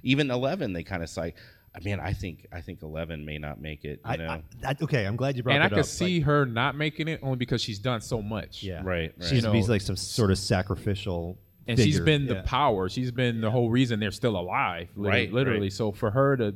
even 0.04 0.30
eleven? 0.32 0.74
They 0.74 0.84
kind 0.84 1.04
of 1.04 1.10
psych. 1.10 1.36
I 1.76 1.80
mean, 1.84 2.00
I 2.00 2.14
think 2.14 2.48
I 2.54 2.62
think 2.62 2.82
eleven 2.84 3.26
may 3.26 3.38
not 3.38 3.60
make 3.60 3.84
it. 3.84 4.00
You 4.06 4.12
I, 4.12 4.16
know, 4.16 4.28
I, 4.30 4.44
that, 4.62 4.82
okay, 4.82 5.06
I'm 5.06 5.18
glad 5.18 5.36
you 5.36 5.44
brought 5.44 5.56
it 5.56 5.60
up. 5.60 5.64
and 5.66 5.66
I 5.66 5.68
that 5.68 5.76
could 5.76 5.80
up. 5.82 5.86
see 5.88 6.22
her 6.22 6.46
not 6.46 6.78
making 6.78 7.08
it 7.10 7.20
only 7.22 7.36
because 7.36 7.62
she's 7.62 7.80
done 7.80 8.00
so 8.02 8.22
much. 8.22 8.64
yeah, 8.64 8.76
right, 8.78 8.86
right. 8.86 9.14
She's 9.22 9.32
You 9.34 9.42
know, 9.42 9.52
he's 9.52 9.68
like 9.68 9.82
some 9.82 9.98
sort 9.98 10.32
of 10.32 10.38
sacrificial. 10.38 11.38
and 11.68 11.78
she's 11.80 12.00
been 12.00 12.28
Yeah. 12.28 12.36
the 12.36 12.44
power. 12.44 12.88
She's 12.90 13.12
been 13.12 13.42
the 13.42 13.52
whole 13.52 13.70
reason 13.72 14.00
they're 14.00 14.12
still 14.12 14.38
alive. 14.40 14.88
lit- 14.96 15.10
Right, 15.10 15.34
literally. 15.34 15.62
right. 15.62 15.74
So 15.74 15.92
for 15.92 16.12
her 16.12 16.38
to 16.38 16.54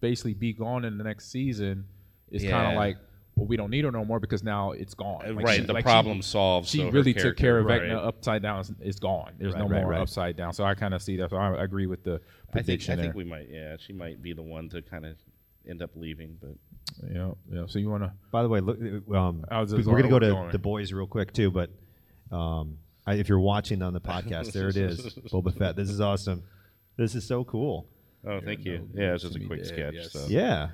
basically 0.00 0.34
be 0.34 0.52
gone 0.52 0.84
in 0.84 0.96
the 0.98 1.04
next 1.04 1.30
season 1.30 1.86
is 2.32 2.42
kind 2.42 2.72
of 2.72 2.74
like, 2.76 2.96
well, 3.36 3.46
we 3.46 3.56
don't 3.56 3.70
need 3.70 3.84
her 3.84 3.90
no 3.92 4.04
more 4.04 4.20
because 4.20 4.42
now 4.42 4.72
it's 4.72 4.92
gone. 4.94 5.22
Uh, 5.26 5.32
Like, 5.32 5.46
right, 5.46 5.60
she- 5.60 5.66
the 5.66 5.72
like, 5.72 5.84
problem 5.84 6.18
she, 6.18 6.22
solved. 6.22 6.68
She 6.68 6.78
so 6.78 6.90
really 6.90 7.14
took 7.14 7.36
care 7.36 7.58
of 7.58 7.66
character- 7.66 7.86
Vecna 7.88 7.96
right. 7.96 8.04
upside 8.04 8.42
down. 8.42 8.64
It's 8.80 8.98
gone. 8.98 9.32
There's 9.38 9.54
no 9.54 9.62
Right, 9.62 9.70
right, 9.70 9.80
more 9.82 9.90
right. 9.92 10.00
upside 10.00 10.36
down. 10.36 10.52
So 10.52 10.64
I 10.64 10.74
kind 10.74 10.92
of 10.92 11.02
see 11.02 11.16
that. 11.16 11.30
So 11.30 11.36
I 11.36 11.54
I 11.54 11.64
agree 11.64 11.86
with 11.86 12.04
the 12.04 12.20
prediction. 12.50 12.50
I 12.50 12.54
think 12.54 12.64
prediction 12.66 12.98
I 12.98 13.02
think 13.02 13.14
we 13.14 13.24
might. 13.24 13.48
Yeah, 13.50 13.76
she 13.78 13.92
might 13.94 14.20
be 14.22 14.32
the 14.34 14.42
one 14.42 14.68
to 14.70 14.82
kind 14.82 15.06
of 15.06 15.16
end 15.68 15.80
up 15.82 15.90
leaving. 15.96 16.36
But 16.42 16.56
yeah, 17.10 17.30
yeah. 17.50 17.64
So 17.68 17.78
you 17.78 17.88
want 17.88 18.02
to? 18.02 18.12
By 18.30 18.42
the 18.42 18.48
way, 18.50 18.60
look, 18.60 18.78
um, 19.14 19.44
How's 19.50 19.72
we're 19.72 19.82
going 19.82 20.02
to 20.02 20.08
go 20.10 20.18
to 20.18 20.28
going? 20.28 20.50
the 20.52 20.58
boys 20.58 20.92
real 20.92 21.06
quick 21.06 21.32
too, 21.32 21.50
but 21.50 21.70
um, 22.30 22.76
I, 23.06 23.14
if 23.14 23.28
you're 23.30 23.40
watching 23.40 23.80
on 23.82 23.94
the 23.94 24.00
podcast, 24.00 24.52
there 24.52 24.68
it 24.68 24.76
is, 24.76 25.00
Boba 25.32 25.56
Fett. 25.56 25.74
This 25.76 25.88
is 25.88 26.00
awesome. 26.02 26.42
This 26.96 27.14
is 27.14 27.24
so 27.26 27.44
cool. 27.44 27.86
oh, 28.26 28.40
thank 28.40 28.64
you. 28.66 28.88
Yeah, 28.94 29.14
it's 29.14 29.22
just 29.22 29.36
a 29.36 29.40
quick 29.40 29.64
sketch. 29.64 29.94
yes. 29.94 30.12
So. 30.12 30.26
Yeah. 30.28 30.68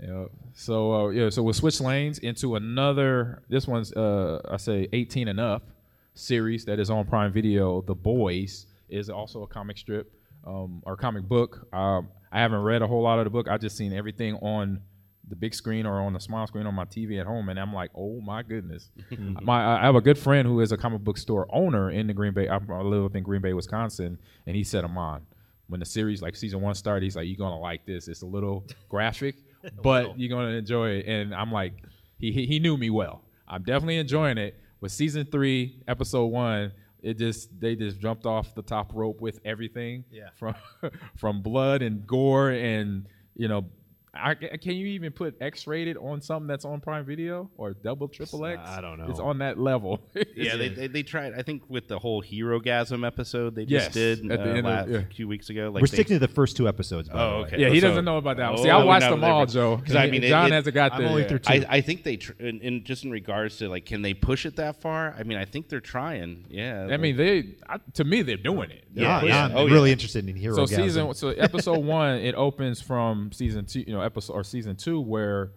Yeah. 0.00 0.26
So 0.54 0.92
uh, 0.92 1.08
yeah. 1.08 1.30
So 1.30 1.42
we'll 1.42 1.54
switch 1.54 1.80
lanes 1.80 2.18
into 2.18 2.56
another. 2.56 3.42
This 3.48 3.66
one's 3.66 3.92
uh, 3.92 4.40
I 4.48 4.56
say 4.56 4.88
18 4.92 5.28
and 5.28 5.40
up 5.40 5.68
series 6.14 6.64
that 6.64 6.78
is 6.78 6.90
on 6.90 7.06
Prime 7.06 7.32
Video. 7.32 7.82
The 7.82 7.94
Boys 7.94 8.66
is 8.88 9.10
also 9.10 9.42
a 9.42 9.46
comic 9.46 9.78
strip 9.78 10.12
um, 10.46 10.82
or 10.84 10.96
comic 10.96 11.24
book. 11.24 11.66
Um, 11.72 12.08
I 12.32 12.40
haven't 12.40 12.62
read 12.62 12.82
a 12.82 12.86
whole 12.86 13.02
lot 13.02 13.18
of 13.18 13.24
the 13.24 13.30
book. 13.30 13.48
I 13.48 13.58
just 13.58 13.76
seen 13.76 13.92
everything 13.92 14.34
on 14.36 14.80
the 15.28 15.36
big 15.36 15.54
screen 15.54 15.86
or 15.86 16.00
on 16.00 16.12
the 16.12 16.20
small 16.20 16.46
screen 16.46 16.66
on 16.66 16.74
my 16.74 16.84
TV 16.84 17.20
at 17.20 17.26
home, 17.26 17.48
and 17.48 17.60
I'm 17.60 17.72
like, 17.72 17.90
oh 17.94 18.20
my 18.20 18.42
goodness. 18.42 18.90
my 19.42 19.78
I 19.78 19.84
have 19.84 19.94
a 19.94 20.00
good 20.00 20.18
friend 20.18 20.46
who 20.46 20.60
is 20.60 20.72
a 20.72 20.76
comic 20.76 21.02
book 21.02 21.18
store 21.18 21.46
owner 21.50 21.90
in 21.90 22.06
the 22.06 22.14
Green 22.14 22.32
Bay. 22.32 22.48
I 22.48 22.58
live 22.58 23.04
up 23.04 23.16
in 23.16 23.22
Green 23.22 23.42
Bay, 23.42 23.52
Wisconsin, 23.52 24.18
and 24.46 24.56
he 24.56 24.64
set 24.64 24.82
them 24.82 24.96
on. 24.96 25.26
When 25.68 25.80
the 25.80 25.86
series, 25.86 26.22
like 26.22 26.34
season 26.34 26.62
one 26.62 26.74
started, 26.74 27.02
he's 27.04 27.14
like, 27.16 27.26
"You're 27.26 27.36
gonna 27.36 27.60
like 27.60 27.84
this. 27.84 28.08
It's 28.08 28.22
a 28.22 28.26
little 28.26 28.64
graphic, 28.88 29.36
but 29.82 30.18
you're 30.18 30.30
gonna 30.30 30.56
enjoy 30.56 30.90
it." 30.90 31.06
And 31.06 31.34
I'm 31.34 31.52
like, 31.52 31.74
he, 32.18 32.32
he 32.32 32.46
he 32.46 32.58
knew 32.58 32.76
me 32.76 32.90
well. 32.90 33.22
I'm 33.46 33.62
definitely 33.62 33.96
enjoying 33.98 34.38
it. 34.38 34.58
With 34.80 34.92
season 34.92 35.26
three, 35.30 35.82
episode 35.88 36.26
one, 36.26 36.72
it 37.02 37.18
just 37.18 37.48
they 37.60 37.74
just 37.74 37.98
jumped 37.98 38.26
off 38.26 38.54
the 38.54 38.62
top 38.62 38.92
rope 38.94 39.20
with 39.20 39.40
everything. 39.44 40.04
Yeah. 40.10 40.28
From 40.36 40.54
from 41.16 41.42
blood 41.42 41.82
and 41.82 42.06
gore 42.06 42.50
and 42.50 43.06
you 43.34 43.48
know, 43.48 43.66
I, 44.14 44.34
can 44.34 44.72
you 44.74 44.86
even 44.88 45.12
put 45.12 45.36
X-rated 45.40 45.96
on 45.96 46.20
something 46.20 46.46
that's 46.48 46.64
on 46.64 46.80
Prime 46.80 47.04
Video 47.04 47.50
or 47.56 47.74
double 47.74 48.08
triple 48.08 48.44
X? 48.46 48.60
I 48.64 48.80
don't 48.80 48.98
know. 48.98 49.06
It's 49.08 49.20
on 49.20 49.38
that 49.38 49.58
level. 49.58 50.00
Yeah, 50.34 50.56
they, 50.56 50.68
they, 50.68 50.86
they 50.86 51.02
tried. 51.02 51.34
I 51.34 51.42
think 51.42 51.62
with 51.68 51.88
the 51.88 51.98
whole 51.98 52.22
Herogasm 52.22 53.04
episode 53.04 53.54
they 53.56 53.62
Yes, 53.64 53.84
just 53.86 53.94
did 53.94 54.30
at 54.30 54.38
the 54.44 54.50
uh, 54.50 54.54
end 54.54 54.66
of- 54.66 54.90
yeah. 54.90 54.98
a 54.98 55.04
few 55.06 55.26
weeks 55.26 55.50
ago. 55.50 55.64
Like 55.72 55.82
We're 55.82 55.88
they- 55.88 55.96
sticking 55.96 56.14
to 56.16 56.18
the 56.20 56.32
first 56.32 56.56
two 56.56 56.68
episodes. 56.68 57.08
By 57.08 57.20
Oh, 57.20 57.28
okay. 57.42 57.58
yeah, 57.58 57.68
he 57.70 57.80
So- 57.80 57.88
doesn't 57.88 58.04
know 58.04 58.18
about 58.18 58.36
that 58.36 58.50
one. 58.52 58.60
Oh, 58.60 58.62
See, 58.62 58.70
I 58.70 58.82
watched 58.84 59.08
them 59.10 59.24
all, 59.24 59.46
Joe. 59.46 59.76
Because 59.76 59.96
I 59.96 60.06
mean, 60.10 60.22
Jon 60.22 60.46
it- 60.46 60.52
hasn't 60.52 60.74
got 60.74 60.92
I'm 60.92 61.00
there. 61.00 61.08
only 61.08 61.22
yet. 61.22 61.28
through 61.30 61.38
two. 61.40 61.52
I, 61.52 61.66
I 61.68 61.80
think 61.80 62.04
they 62.04 62.16
tr- 62.16 62.32
in, 62.38 62.60
in 62.60 62.84
just 62.84 63.04
in 63.04 63.10
regards 63.10 63.56
to 63.58 63.68
like 63.68 63.84
can 63.84 64.00
they 64.02 64.14
push 64.14 64.46
it 64.46 64.56
that 64.56 64.80
far? 64.80 65.14
I 65.18 65.24
mean, 65.24 65.38
I 65.38 65.44
think 65.44 65.68
they're 65.68 65.80
trying. 65.80 66.46
Yeah. 66.48 66.86
I 66.90 66.96
mean, 66.98 67.16
they 67.16 67.56
I, 67.68 67.78
to 67.94 68.04
me 68.04 68.22
they're 68.22 68.36
doing 68.36 68.70
it. 68.70 68.84
They're 68.92 69.04
Yeah, 69.04 69.20
Yeah, 69.20 69.26
yeah, 69.26 69.34
yeah. 69.34 69.44
I'm 69.46 69.56
Oh, 69.56 69.66
really 69.66 69.90
yeah. 69.90 69.94
interested 69.94 70.28
in 70.28 70.36
hero. 70.36 70.54
so 70.54 70.66
season 70.66 71.12
so 71.14 71.28
episode 71.30 71.78
one 71.84 72.16
it 72.18 72.34
opens 72.36 72.80
from 72.80 73.32
season 73.32 73.64
two 73.66 73.80
you 73.80 73.92
know 73.92 73.97
episode 74.02 74.32
or 74.32 74.44
season 74.44 74.76
two 74.76 75.00
where 75.00 75.52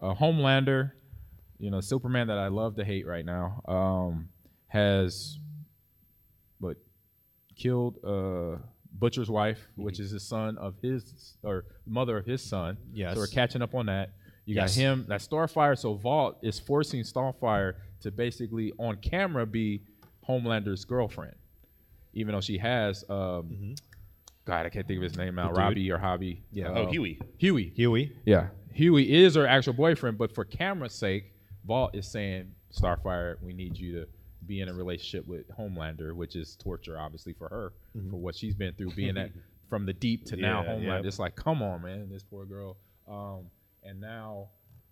uh, 0.00 0.14
homelander 0.14 0.92
you 1.58 1.70
know 1.70 1.80
superman 1.80 2.26
that 2.28 2.38
i 2.38 2.48
love 2.48 2.76
to 2.76 2.84
hate 2.84 3.06
right 3.06 3.24
now 3.24 3.62
um 3.66 4.28
has 4.68 5.38
but 6.60 6.76
killed 7.56 7.98
uh 8.04 8.56
butcher's 8.98 9.30
wife 9.30 9.60
which 9.76 10.00
is 10.00 10.10
the 10.12 10.20
son 10.20 10.56
of 10.58 10.74
his 10.82 11.36
or 11.42 11.64
mother 11.86 12.16
of 12.18 12.24
his 12.26 12.42
son. 12.42 12.76
Yes. 12.92 13.14
so 13.14 13.20
we're 13.20 13.26
catching 13.26 13.60
up 13.62 13.74
on 13.74 13.86
that. 13.86 14.10
You 14.46 14.54
Yes. 14.54 14.74
got 14.74 14.80
him 14.80 15.04
that 15.08 15.20
starfire. 15.20 15.76
So 15.76 15.94
Vought 15.94 16.38
is 16.42 16.58
forcing 16.58 17.02
starfire 17.02 17.74
to 18.00 18.10
basically 18.10 18.72
on 18.78 18.96
camera 18.96 19.44
be 19.46 19.82
homelander's 20.26 20.84
girlfriend 20.84 21.34
even 22.14 22.34
though 22.34 22.40
she 22.40 22.56
has 22.58 23.04
um 23.10 23.74
God, 24.46 24.64
I 24.64 24.68
can't 24.70 24.86
think 24.86 24.96
of 24.98 25.02
his 25.02 25.16
name 25.18 25.34
now. 25.34 25.48
Dude? 25.48 25.58
Robbie 25.58 25.90
or 25.90 25.98
Hobby. 25.98 26.42
Yeah. 26.52 26.68
oh, 26.68 26.84
Uh, 26.84 26.90
Huey. 26.90 27.20
Huey. 27.36 27.72
Huey. 27.76 28.16
Yeah. 28.24 28.48
Huey 28.72 29.12
is 29.24 29.34
her 29.34 29.46
actual 29.46 29.72
boyfriend, 29.74 30.16
but 30.18 30.32
for 30.34 30.44
camera's 30.44 30.94
sake, 30.94 31.32
Vought 31.66 31.94
is 31.94 32.06
saying, 32.10 32.52
Starfire, 32.72 33.36
we 33.42 33.52
need 33.52 33.76
you 33.76 34.00
to 34.00 34.06
be 34.46 34.60
in 34.60 34.68
a 34.68 34.72
relationship 34.72 35.26
with 35.26 35.48
Homelander, 35.58 36.14
which 36.14 36.36
is 36.36 36.56
torture, 36.56 36.98
obviously, 36.98 37.32
for 37.32 37.48
her, 37.48 37.72
Mm-hmm. 37.96 38.10
for 38.10 38.16
what 38.16 38.34
she's 38.36 38.54
been 38.54 38.72
through, 38.74 38.92
being 38.92 39.14
that 39.14 39.30
from 39.68 39.84
the 39.86 39.92
deep 39.92 40.24
to 40.26 40.36
now 40.36 40.62
Homelander. 40.62 40.84
yeah. 41.02 41.08
It's 41.08 41.18
like, 41.18 41.34
come 41.34 41.62
on, 41.62 41.82
man, 41.82 42.08
this 42.10 42.22
poor 42.22 42.44
girl. 42.44 42.76
Um, 43.08 43.46
and 43.82 44.00
now 44.00 44.48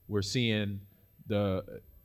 we're 0.09 0.23
seeing 0.23 0.81
the, 1.29 1.63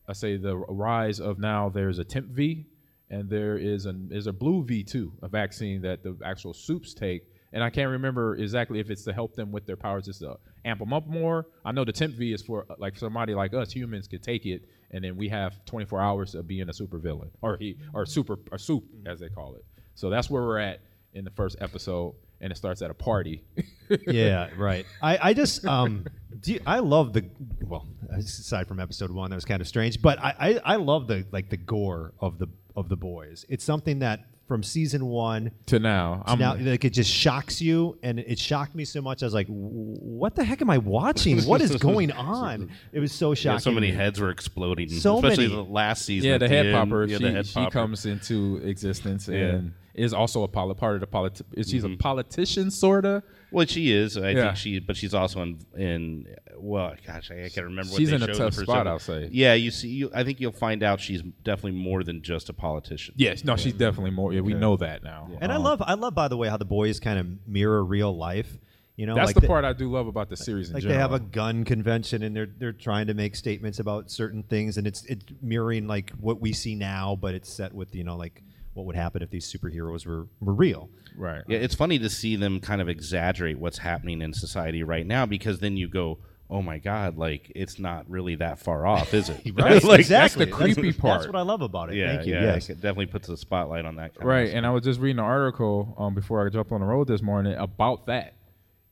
I 0.08 0.14
say, 0.14 0.38
the 0.38 0.56
rise 0.56 1.20
of 1.20 1.40
now 1.40 1.70
there's 1.70 1.98
a 1.98 2.04
temp 2.04 2.28
V, 2.28 2.68
and 3.10 3.28
there 3.30 3.58
is 3.58 3.86
an 3.88 4.10
is 4.12 4.28
a 4.28 4.34
blue 4.34 4.64
V 4.64 4.84
too, 4.84 5.14
a 5.24 5.28
vaccine 5.28 5.82
that 5.82 6.04
the 6.04 6.16
actual 6.24 6.54
soups 6.54 6.94
take. 6.94 7.24
And 7.52 7.64
I 7.64 7.70
can't 7.70 7.90
remember 7.90 8.36
exactly 8.36 8.80
if 8.80 8.90
it's 8.92 9.04
to 9.06 9.14
help 9.14 9.36
them 9.36 9.52
with 9.52 9.66
their 9.66 9.76
powers, 9.78 10.06
just 10.06 10.20
to 10.20 10.38
amp 10.66 10.80
them 10.80 10.94
up 10.94 11.08
more. 11.08 11.48
I 11.66 11.72
know 11.72 11.84
the 11.84 11.92
temp 11.92 12.14
V 12.16 12.32
is 12.34 12.42
for 12.44 12.66
like 12.78 12.98
somebody 12.98 13.34
like 13.34 13.54
us 13.54 13.72
humans 13.72 14.08
could 14.08 14.22
take 14.24 14.46
it, 14.46 14.62
and 14.92 15.04
then 15.04 15.18
we 15.18 15.30
have 15.30 15.64
24 15.66 16.00
hours 16.02 16.36
of 16.36 16.48
being 16.48 16.70
a 16.70 16.74
super 16.74 17.00
villain, 17.00 17.30
or 17.42 17.58
he 17.58 17.78
or 17.94 18.06
super 18.06 18.38
or 18.52 18.58
soup 18.58 18.84
as 19.06 19.20
they 19.20 19.30
call 19.30 19.56
it. 19.56 19.66
So 19.96 20.10
that's 20.10 20.30
where 20.30 20.44
we're 20.44 20.60
at 20.60 20.82
in 21.14 21.24
the 21.26 21.32
first 21.32 21.56
episode, 21.60 22.14
and 22.40 22.52
it 22.52 22.56
starts 22.56 22.82
at 22.84 22.92
a 22.92 22.94
party. 22.94 23.44
yeah, 24.08 24.50
right. 24.56 24.86
I, 25.02 25.30
I 25.30 25.34
just 25.34 25.66
um, 25.66 26.06
you- 26.46 26.60
I 26.68 26.80
love 26.80 27.14
the 27.14 27.26
well, 27.64 27.88
aside 28.12 28.68
from 28.68 28.80
episode 28.80 29.10
one, 29.10 29.32
that 29.32 29.36
was 29.36 29.46
kind 29.46 29.60
of 29.62 29.68
strange, 29.68 30.02
but 30.04 30.20
I, 30.20 30.36
I, 30.40 30.74
I 30.74 30.76
love 30.76 31.08
the 31.08 31.26
like 31.32 31.50
the 31.50 31.58
gore 31.58 32.14
of 32.20 32.38
the 32.38 32.48
of 32.76 32.90
the 32.90 32.96
boys. 32.96 33.44
It's 33.50 33.64
something 33.64 34.00
that 34.00 34.20
from 34.50 34.64
season 34.64 35.06
one 35.06 35.52
to 35.68 35.80
now, 35.80 36.24
to 36.26 36.32
I'm 36.32 36.40
now, 36.40 36.56
like 36.56 36.84
it 36.84 36.90
just 36.90 37.10
shocks 37.10 37.62
you, 37.62 37.98
and 38.04 38.20
it 38.20 38.38
shocked 38.38 38.76
me 38.76 38.84
so 38.84 39.02
much. 39.02 39.24
I 39.24 39.28
was 39.28 39.34
like, 39.34 39.48
"What 39.48 40.36
the 40.36 40.44
heck 40.44 40.62
am 40.62 40.70
I 40.70 40.80
watching? 40.80 41.40
What 41.44 41.62
is 41.62 41.76
going 41.78 42.12
on?" 42.12 42.70
It 42.92 43.00
was 43.00 43.14
so 43.14 43.34
shocking. 43.34 43.54
Yeah, 43.54 43.58
so 43.60 43.72
many 43.72 43.92
heads 43.92 44.20
were 44.20 44.32
exploding. 44.32 44.90
So 44.90 45.18
especially 45.18 45.48
many. 45.48 45.64
the 45.64 45.72
last 45.72 46.04
season. 46.04 46.28
yeah, 46.30 46.34
at 46.36 46.40
the 46.42 46.50
head 46.50 46.66
end. 46.66 46.76
popper. 46.76 47.06
Yeah, 47.06 47.18
she, 47.20 47.24
the 47.24 47.32
head 47.32 47.46
she 47.46 47.54
popper. 47.54 47.72
comes 47.72 48.06
into 48.06 48.58
existence 48.66 49.28
Yeah. 49.30 49.38
and 49.38 49.74
is 49.94 50.14
also 50.14 50.44
a 50.44 50.48
poli- 50.48 50.76
part 50.76 50.96
of 50.96 51.02
the 51.02 51.08
politi- 51.08 51.42
She's 51.58 51.84
Mm-hmm. 51.84 51.94
a 51.94 51.98
politician, 51.98 52.72
sorta. 52.72 53.24
Well, 53.52 53.66
she 53.66 53.92
is. 53.92 54.16
I 54.18 54.30
Yeah. 54.32 54.46
think 54.46 54.58
she, 54.58 54.80
but 54.80 54.96
she's 54.96 55.14
also 55.14 55.42
in. 55.42 55.60
in 55.78 56.36
well, 56.58 56.94
gosh, 57.08 57.32
I, 57.32 57.46
I 57.46 57.50
can't 57.50 57.66
remember. 57.68 57.92
She's 57.96 58.12
what 58.12 58.22
in 58.22 58.28
they 58.28 58.34
a 58.34 58.36
tough 58.36 58.54
spot, 58.54 58.86
episode. 58.88 58.88
I'll 58.88 59.00
say. 59.00 59.30
Yeah, 59.32 59.54
you 59.56 59.72
see, 59.72 59.88
you, 59.90 60.12
I 60.14 60.24
think 60.24 60.40
you'll 60.40 60.52
find 60.52 60.84
out 60.84 61.00
she's 61.00 61.22
definitely 61.44 61.80
more 61.80 62.04
than 62.04 62.22
just 62.22 62.50
a 62.50 62.54
politician. 62.54 63.16
Yes, 63.18 63.44
no, 63.44 63.56
she's 63.56 63.74
definitely 63.74 64.12
more. 64.12 64.34
Yeah, 64.34 64.42
we 64.42 64.54
know 64.54 64.76
that 64.78 65.04
now. 65.04 65.30
And 65.42 65.52
I 65.52 65.56
Um, 65.56 65.64
love, 65.64 65.82
I 65.86 65.94
love, 65.96 66.14
by 66.16 66.28
the 66.28 66.38
way, 66.38 66.48
how 66.50 66.58
the 66.58 66.66
boys 66.66 67.00
kind 67.00 67.18
of 67.18 67.48
mirror 67.48 67.84
real 67.84 68.16
life. 68.16 68.58
You 68.98 69.06
know, 69.06 69.16
That's 69.16 69.28
like 69.28 69.36
the 69.36 69.42
they- 69.42 69.48
part 69.48 69.64
I 69.64 69.72
do 69.72 69.90
love 69.90 70.08
about 70.08 70.30
the 70.30 70.36
series. 70.36 70.68
In 70.68 70.74
like 70.76 70.84
they 70.84 70.94
have 70.94 71.14
a 71.14 71.20
gun 71.22 71.64
convention 71.64 72.22
and 72.22 72.36
they're 72.36 72.50
they're 72.58 72.74
trying 72.74 73.08
to 73.08 73.14
make 73.14 73.34
statements 73.38 73.80
about 73.80 74.12
certain 74.12 74.44
things 74.44 74.78
and 74.78 74.86
it's 74.86 75.06
it's 75.06 75.24
mirroring 75.42 75.88
like 75.88 76.12
what 76.20 76.42
we 76.42 76.52
see 76.52 76.76
now 76.76 77.16
but 77.20 77.34
it's 77.34 77.48
set 77.52 77.74
with 77.74 77.96
you 77.96 78.04
know 78.04 78.18
like 78.18 78.44
what 78.74 78.86
would 78.86 78.96
happen 78.96 79.22
if 79.22 79.30
these 79.30 79.52
superheroes 79.52 80.06
were 80.06 80.28
were 80.40 80.54
real 80.54 80.90
right. 81.18 81.42
Yeah, 81.48 81.60
it's 81.60 81.76
funny 81.76 82.00
to 82.00 82.10
see 82.10 82.36
them 82.36 82.60
kind 82.60 82.82
of 82.82 82.90
exaggerate 82.90 83.60
what's 83.60 83.78
happening 83.80 84.22
in 84.22 84.34
society 84.34 84.84
right 84.84 85.06
now 85.06 85.26
because 85.26 85.60
then 85.60 85.76
you 85.78 85.88
go, 85.90 86.20
"Oh 86.50 86.62
my 86.62 86.78
God!" 86.78 87.18
Like 87.18 87.52
it's 87.56 87.80
not 87.80 88.10
really 88.10 88.36
that 88.36 88.60
far 88.60 88.86
off, 88.86 89.14
is 89.14 89.30
it? 89.30 89.42
Right, 89.56 89.84
like, 89.84 90.00
exactly. 90.00 90.46
the 90.46 90.52
creepy 90.52 90.92
that's, 90.92 90.98
part. 90.98 91.22
that's 91.22 91.34
what 91.34 91.38
I 91.38 91.42
love 91.42 91.62
about 91.62 91.92
it 91.92 91.98
Yeah, 91.98 92.16
thank 92.16 92.28
you 92.28 92.36
yeah. 92.36 92.54
yes 92.54 92.70
It 92.70 92.76
definitely 92.76 93.08
puts 93.08 93.28
a 93.30 93.38
spotlight 93.38 93.86
on 93.86 93.96
that. 93.98 94.16
Kind 94.16 94.28
Right, 94.28 94.50
Of 94.50 94.56
and 94.56 94.66
I 94.66 94.70
was 94.72 94.84
just 94.84 95.00
reading 95.00 95.20
an 95.20 95.26
article 95.26 95.96
um, 95.98 96.14
before 96.16 96.46
I 96.46 96.50
jumped 96.50 96.72
on 96.72 96.80
the 96.80 96.88
road 96.88 97.08
this 97.08 97.22
morning 97.22 97.56
about 97.56 98.06
that. 98.08 98.36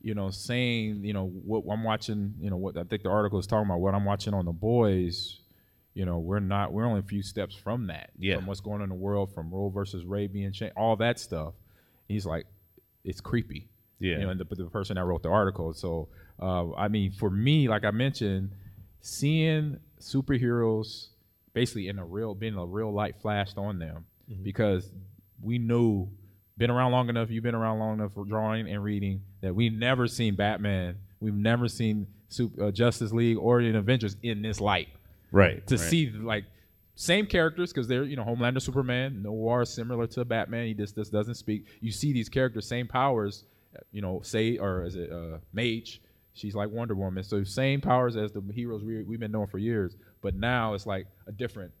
You 0.00 0.14
know, 0.14 0.30
saying 0.30 1.04
you 1.04 1.12
know 1.12 1.26
what 1.26 1.64
I'm 1.72 1.82
watching. 1.82 2.34
You 2.40 2.50
know 2.50 2.56
what 2.56 2.76
I 2.76 2.84
think 2.84 3.02
the 3.02 3.10
article 3.10 3.38
is 3.38 3.46
talking 3.46 3.66
about. 3.68 3.80
What 3.80 3.94
I'm 3.94 4.04
watching 4.04 4.32
on 4.34 4.44
the 4.44 4.52
boys. 4.52 5.40
You 5.98 6.04
know, 6.04 6.20
we're 6.20 6.38
not. 6.38 6.72
We're 6.72 6.86
only 6.86 7.00
a 7.00 7.02
few 7.02 7.24
steps 7.24 7.56
from 7.56 7.88
that. 7.88 8.10
Yeah. 8.16 8.36
From 8.36 8.46
what's 8.46 8.60
going 8.60 8.76
on 8.76 8.82
in 8.82 8.88
the 8.90 8.94
world, 8.94 9.34
from 9.34 9.50
Roe 9.50 9.68
versus 9.68 10.04
Ray 10.04 10.28
being 10.28 10.52
changed, 10.52 10.76
all 10.76 10.94
that 10.94 11.18
stuff. 11.18 11.54
He's 12.06 12.24
like, 12.24 12.46
it's 13.02 13.20
creepy. 13.20 13.68
Yeah. 13.98 14.18
You 14.18 14.22
know, 14.22 14.30
and 14.30 14.38
the, 14.38 14.44
the 14.44 14.66
person 14.66 14.94
that 14.94 15.04
wrote 15.04 15.24
the 15.24 15.28
article. 15.28 15.72
So, 15.72 16.06
uh, 16.40 16.72
I 16.74 16.86
mean, 16.86 17.10
for 17.10 17.28
me, 17.28 17.66
like 17.66 17.84
I 17.84 17.90
mentioned, 17.90 18.52
seeing 19.00 19.80
superheroes 20.00 21.08
basically 21.52 21.88
in 21.88 21.98
a 21.98 22.04
real, 22.04 22.32
being 22.32 22.54
a 22.54 22.64
real 22.64 22.94
light 22.94 23.16
flashed 23.20 23.58
on 23.58 23.80
them 23.80 24.04
because 24.44 24.92
we 25.42 25.58
knew, 25.58 26.08
been 26.56 26.70
around 26.70 26.92
long 26.92 27.08
enough, 27.08 27.28
you've 27.28 27.42
been 27.42 27.56
around 27.56 27.80
long 27.80 27.98
enough 27.98 28.14
for 28.14 28.24
drawing 28.24 28.70
and 28.70 28.84
reading 28.84 29.22
that 29.40 29.52
we've 29.52 29.72
never 29.72 30.06
seen 30.06 30.36
Batman, 30.36 30.98
we've 31.18 31.34
never 31.34 31.66
seen 31.66 32.06
Sup- 32.28 32.56
uh, 32.60 32.70
Justice 32.70 33.10
League 33.10 33.36
or 33.36 33.60
in 33.60 33.74
Avengers 33.74 34.14
in 34.22 34.42
this 34.42 34.60
light 34.60 34.86
right 35.32 35.66
to 35.66 35.76
right. 35.76 35.84
see 35.84 36.10
like 36.10 36.44
same 36.94 37.26
characters 37.26 37.72
because 37.72 37.86
they're 37.86 38.02
you 38.02 38.16
know 38.16 38.24
Homelander, 38.24 38.60
Superman, 38.60 39.22
Noir 39.22 39.64
similar 39.64 40.08
to 40.08 40.24
Batman. 40.24 40.66
He 40.66 40.74
just, 40.74 40.96
just 40.96 41.12
doesn't 41.12 41.36
speak. 41.36 41.66
You 41.80 41.92
see 41.92 42.12
these 42.12 42.28
characters, 42.28 42.66
same 42.66 42.88
powers. 42.88 43.44
You 43.92 44.02
know, 44.02 44.20
say 44.22 44.58
or 44.58 44.84
is 44.84 44.96
it 44.96 45.12
uh, 45.12 45.38
Maeve? 45.52 46.00
She's 46.32 46.54
like 46.54 46.70
Wonder 46.70 46.96
Woman. 46.96 47.22
So 47.22 47.44
same 47.44 47.80
powers 47.80 48.16
as 48.16 48.32
the 48.32 48.42
heroes 48.52 48.82
we, 48.82 49.02
we've 49.04 49.20
been 49.20 49.30
knowing 49.30 49.46
for 49.46 49.58
years, 49.58 49.96
but 50.22 50.34
now 50.34 50.74
it's 50.74 50.86
like 50.86 51.06
a 51.28 51.32
different 51.32 51.72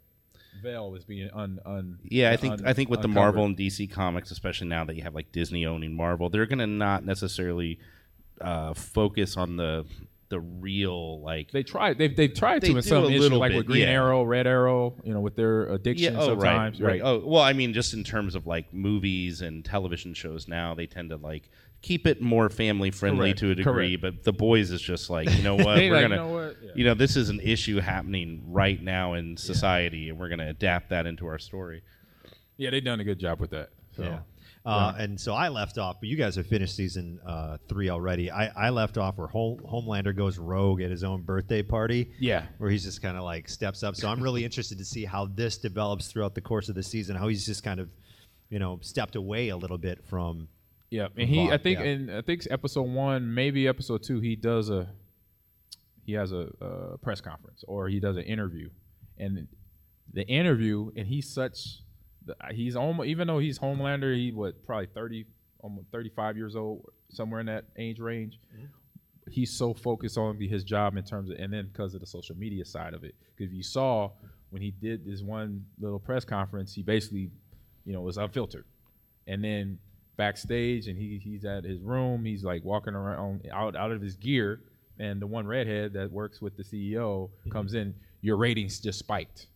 veil 0.62 0.94
is 0.94 1.04
being 1.04 1.30
un. 1.32 1.58
un 1.64 1.98
Yeah, 2.04 2.30
I 2.30 2.36
think 2.36 2.54
un- 2.54 2.66
I 2.66 2.72
think 2.72 2.88
with 2.88 3.02
the. 3.02 3.08
Marvel 3.08 3.44
and 3.44 3.56
DC 3.56 3.90
comics, 3.90 4.30
especially 4.30 4.68
now 4.68 4.84
that 4.84 4.94
you 4.94 5.02
have 5.02 5.14
like 5.14 5.32
Disney 5.32 5.66
owning 5.66 5.96
Marvel, 5.96 6.30
they're 6.30 6.46
gonna 6.46 6.66
not 6.66 7.04
necessarily 7.04 7.80
uh, 8.40 8.74
focus 8.74 9.36
on 9.36 9.56
the 9.56 9.84
the 10.28 10.40
real 10.40 11.20
like 11.22 11.50
They 11.50 11.62
tried. 11.62 11.98
They've 11.98 12.14
they've 12.14 12.32
tried 12.32 12.62
They 12.62 12.68
to 12.68 12.76
in 12.76 12.82
some 12.82 13.04
a 13.04 13.36
like 13.36 13.52
bit, 13.52 13.56
with 13.58 13.66
Green 13.66 13.82
yeah. 13.82 13.94
Arrow, 13.94 14.22
Red 14.24 14.46
Arrow. 14.46 14.94
You 15.02 15.14
know, 15.14 15.20
with 15.20 15.36
their 15.36 15.66
addiction 15.66 16.14
yeah, 16.14 16.20
oh, 16.20 16.34
right, 16.34 16.40
sometimes. 16.40 16.80
right. 16.80 17.00
Oh, 17.02 17.22
well, 17.24 17.42
I 17.42 17.52
mean, 17.52 17.72
just 17.72 17.94
in 17.94 18.04
terms 18.04 18.34
of 18.34 18.46
like 18.46 18.72
movies 18.72 19.40
and 19.40 19.64
television 19.64 20.14
shows 20.14 20.46
now, 20.48 20.74
they 20.74 20.86
tend 20.86 21.10
to 21.10 21.16
like 21.16 21.50
keep 21.80 22.06
it 22.06 22.20
more 22.20 22.48
family 22.48 22.90
friendly 22.90 23.28
Correct, 23.30 23.38
to 23.38 23.50
a 23.52 23.54
degree. 23.54 23.96
correct. 23.96 24.02
But 24.16 24.24
the 24.24 24.32
boys 24.32 24.70
is 24.70 24.82
just 24.82 25.08
like, 25.10 25.30
you 25.30 25.42
know 25.42 25.54
what, 25.56 25.76
we're 25.76 25.92
like, 25.92 26.02
gonna, 26.02 26.14
you 26.16 26.20
know 26.20 26.28
what? 26.28 26.56
Yeah. 26.62 26.70
you 26.74 26.84
know, 26.84 26.94
this 26.94 27.16
is 27.16 27.28
an 27.30 27.40
issue 27.40 27.80
happening 27.80 28.42
right 28.46 28.82
now 28.82 29.14
in 29.14 29.36
society, 29.36 30.08
and 30.08 30.18
we're 30.18 30.28
gonna 30.28 30.48
adapt 30.48 30.90
that 30.90 31.06
into 31.06 31.26
our 31.26 31.38
story. 31.38 31.82
Yeah, 32.56 32.70
they've 32.70 32.84
done 32.84 33.00
a 33.00 33.04
good 33.04 33.18
job 33.18 33.40
with 33.40 33.50
that. 33.50 33.70
So. 33.96 34.02
Yeah. 34.02 34.18
Uh, 34.68 34.94
And 34.98 35.20
so 35.20 35.34
I 35.34 35.48
left 35.48 35.78
off, 35.78 35.96
but 36.00 36.08
you 36.08 36.16
guys 36.16 36.36
have 36.36 36.46
finished 36.46 36.76
season 36.76 37.18
uh, 37.26 37.56
three 37.68 37.88
already. 37.90 38.30
I, 38.30 38.48
I 38.66 38.70
left 38.70 38.98
off 38.98 39.16
where 39.18 39.28
Hol- 39.28 39.60
Homelander 39.64 40.14
goes 40.14 40.38
rogue 40.38 40.80
at 40.82 40.90
his 40.90 41.02
own 41.04 41.22
birthday 41.22 41.62
party. 41.62 42.12
Yeah. 42.18 42.46
Where 42.58 42.70
he's 42.70 42.84
just 42.84 43.00
kind 43.00 43.16
of 43.16 43.24
like 43.24 43.48
steps 43.48 43.82
up. 43.82 43.96
So 43.96 44.08
I'm 44.08 44.22
really 44.22 44.44
interested 44.48 44.78
to 44.78 44.84
see 44.84 45.04
how 45.04 45.26
this 45.26 45.58
develops 45.58 46.08
throughout 46.08 46.34
the 46.34 46.40
course 46.40 46.68
of 46.68 46.74
the 46.74 46.82
season, 46.82 47.16
how 47.16 47.28
he's 47.28 47.46
just 47.46 47.64
kind 47.64 47.80
of, 47.80 47.88
you 48.50 48.58
know, 48.58 48.78
stepped 48.82 49.16
away 49.16 49.48
a 49.48 49.56
little 49.56 49.78
bit 49.78 50.04
from. 50.08 50.48
Yeah, 50.90 51.08
and 51.16 51.28
he, 51.28 51.50
I 51.50 51.58
think, 51.58 51.80
yeah. 51.80 51.84
in 51.84 52.10
I 52.10 52.22
think 52.22 52.46
episode 52.50 52.88
one, 52.88 53.34
maybe 53.34 53.68
episode 53.68 54.02
two, 54.02 54.20
he 54.20 54.36
does 54.36 54.70
a, 54.70 54.88
he 56.06 56.14
has 56.14 56.32
a, 56.32 56.48
a 56.62 56.96
press 56.98 57.20
conference 57.20 57.62
or 57.68 57.88
he 57.88 58.00
does 58.00 58.16
an 58.16 58.22
interview, 58.22 58.70
and 59.18 59.48
the 60.12 60.26
interview, 60.26 60.90
and 60.96 61.06
he's 61.06 61.28
such, 61.30 61.82
Uh, 62.30 62.52
he's 62.52 62.76
almost 62.76 63.08
even 63.08 63.26
though 63.26 63.38
he's 63.38 63.58
Homelander, 63.58 64.14
he 64.14 64.32
what 64.32 64.64
probably 64.66 64.86
thirty, 64.86 65.26
almost 65.60 65.88
thirty 65.90 66.10
five 66.10 66.36
years 66.36 66.56
old, 66.56 66.86
somewhere 67.10 67.40
in 67.40 67.46
that 67.46 67.64
age 67.76 68.00
range. 68.00 68.38
Mm-hmm. 68.54 68.66
He's 69.30 69.52
so 69.52 69.74
focused 69.74 70.16
on 70.16 70.40
his 70.40 70.64
job 70.64 70.96
in 70.96 71.04
terms 71.04 71.30
of, 71.30 71.38
and 71.38 71.52
then 71.52 71.68
because 71.70 71.94
of 71.94 72.00
the 72.00 72.06
social 72.06 72.34
media 72.36 72.64
side 72.64 72.94
of 72.94 73.04
it. 73.04 73.14
Because 73.36 73.52
you 73.52 73.62
saw 73.62 74.10
when 74.50 74.62
he 74.62 74.70
did 74.70 75.04
this 75.04 75.20
one 75.20 75.66
little 75.78 75.98
press 75.98 76.24
conference, 76.24 76.72
he 76.72 76.82
basically, 76.82 77.30
you 77.84 77.92
know, 77.92 78.00
was 78.00 78.16
unfiltered 78.16 78.64
and 79.28 79.44
then 79.44 79.78
backstage 80.16 80.88
and 80.88 80.98
he 80.98 81.20
he's 81.22 81.44
at 81.44 81.62
his 81.62 81.80
room 81.80 82.24
he's 82.24 82.42
like 82.42 82.64
walking 82.64 82.94
around 82.94 83.46
out 83.52 83.76
out 83.76 83.92
of 83.92 84.02
his 84.02 84.16
gear 84.16 84.60
and 84.98 85.22
the 85.22 85.26
one 85.26 85.46
redhead 85.46 85.92
that 85.92 86.10
works 86.10 86.42
with 86.42 86.56
the 86.56 86.64
ceo 86.64 87.28
mm-hmm. 87.28 87.50
comes 87.50 87.74
in 87.74 87.94
your 88.20 88.36
ratings 88.36 88.80
just 88.80 88.98
spiked 88.98 89.46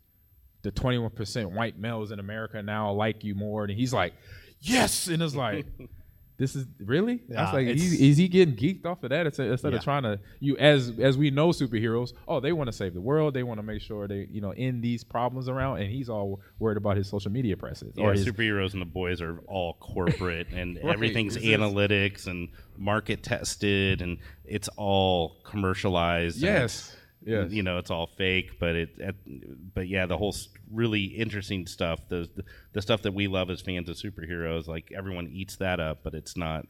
the 0.62 0.72
21% 0.72 1.52
white 1.52 1.78
males 1.78 2.10
in 2.12 2.18
america 2.20 2.62
now 2.62 2.92
like 2.92 3.24
you 3.24 3.34
more 3.34 3.64
and 3.64 3.72
he's 3.72 3.92
like 3.92 4.14
yes 4.60 5.08
and 5.08 5.22
it's 5.22 5.34
like 5.34 5.66
this 6.38 6.56
is 6.56 6.66
really 6.80 7.22
Yeah, 7.28 7.40
I 7.40 7.44
was 7.44 7.52
like 7.52 7.66
it's- 7.68 7.92
is 7.92 8.16
he 8.16 8.26
getting 8.26 8.56
geeked 8.56 8.84
off 8.86 9.02
of 9.04 9.10
that 9.10 9.26
instead, 9.26 9.48
instead 9.48 9.72
Yeah. 9.72 9.78
of 9.78 9.84
trying 9.84 10.02
to 10.04 10.18
you 10.40 10.56
as 10.56 10.92
as 10.98 11.16
we 11.18 11.30
know 11.30 11.48
superheroes 11.50 12.14
oh 12.26 12.40
they 12.40 12.52
want 12.52 12.66
to 12.68 12.72
save 12.72 12.94
the 12.94 13.00
world 13.00 13.34
they 13.34 13.42
want 13.44 13.58
to 13.58 13.62
make 13.62 13.80
sure 13.82 14.08
they 14.08 14.26
you 14.30 14.40
know 14.40 14.50
end 14.56 14.82
these 14.82 15.04
problems 15.04 15.48
around 15.48 15.80
and 15.82 15.90
he's 15.90 16.08
all 16.08 16.40
worried 16.58 16.78
about 16.78 16.96
his 16.96 17.06
social 17.08 17.30
media 17.30 17.56
presses 17.56 17.92
Yeah, 17.96 18.04
or 18.06 18.12
his 18.12 18.26
superheroes 18.26 18.72
and 18.72 18.80
the 18.82 18.86
boys 18.86 19.20
are 19.20 19.38
all 19.46 19.74
corporate, 19.74 20.48
and 20.52 20.78
Right, 20.82 20.94
everything's 20.94 21.36
it's 21.36 21.44
analytics 21.44 22.26
and 22.26 22.48
market 22.76 23.22
tested, 23.22 24.00
and 24.00 24.18
it's 24.44 24.68
all 24.76 25.36
commercialized. 25.44 26.38
Yes, 26.38 26.96
yes. 27.24 27.50
You 27.52 27.62
know, 27.62 27.78
it's 27.78 27.90
all 27.90 28.06
fake, 28.06 28.58
but 28.58 28.74
it, 28.76 28.90
it- 28.98 29.74
but 29.74 29.88
yeah, 29.88 30.06
the 30.06 30.16
whole 30.16 30.34
really 30.70 31.04
interesting 31.04 31.66
stuff, 31.66 32.00
the, 32.08 32.28
the 32.36 32.44
the 32.72 32.82
stuff 32.82 33.02
that 33.02 33.12
we 33.14 33.26
love 33.26 33.50
as 33.50 33.60
fans 33.60 33.88
of 33.88 33.96
superheroes, 33.96 34.66
like 34.66 34.92
everyone 34.96 35.28
eats 35.32 35.56
that 35.56 35.80
up, 35.80 36.00
but 36.02 36.14
it's 36.14 36.36
not, 36.36 36.66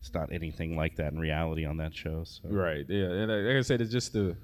it's 0.00 0.12
not 0.14 0.32
anything 0.32 0.76
like 0.76 0.96
that 0.96 1.12
in 1.12 1.18
reality 1.18 1.64
on 1.64 1.76
that 1.78 1.94
show. 1.94 2.24
So. 2.24 2.48
Right. 2.48 2.84
Yeah. 2.88 3.06
And 3.06 3.30
uh, 3.30 3.34
like 3.36 3.56
I 3.56 3.60
said, 3.62 3.80
it's 3.80 3.92
just 3.92 4.12
the 4.12 4.36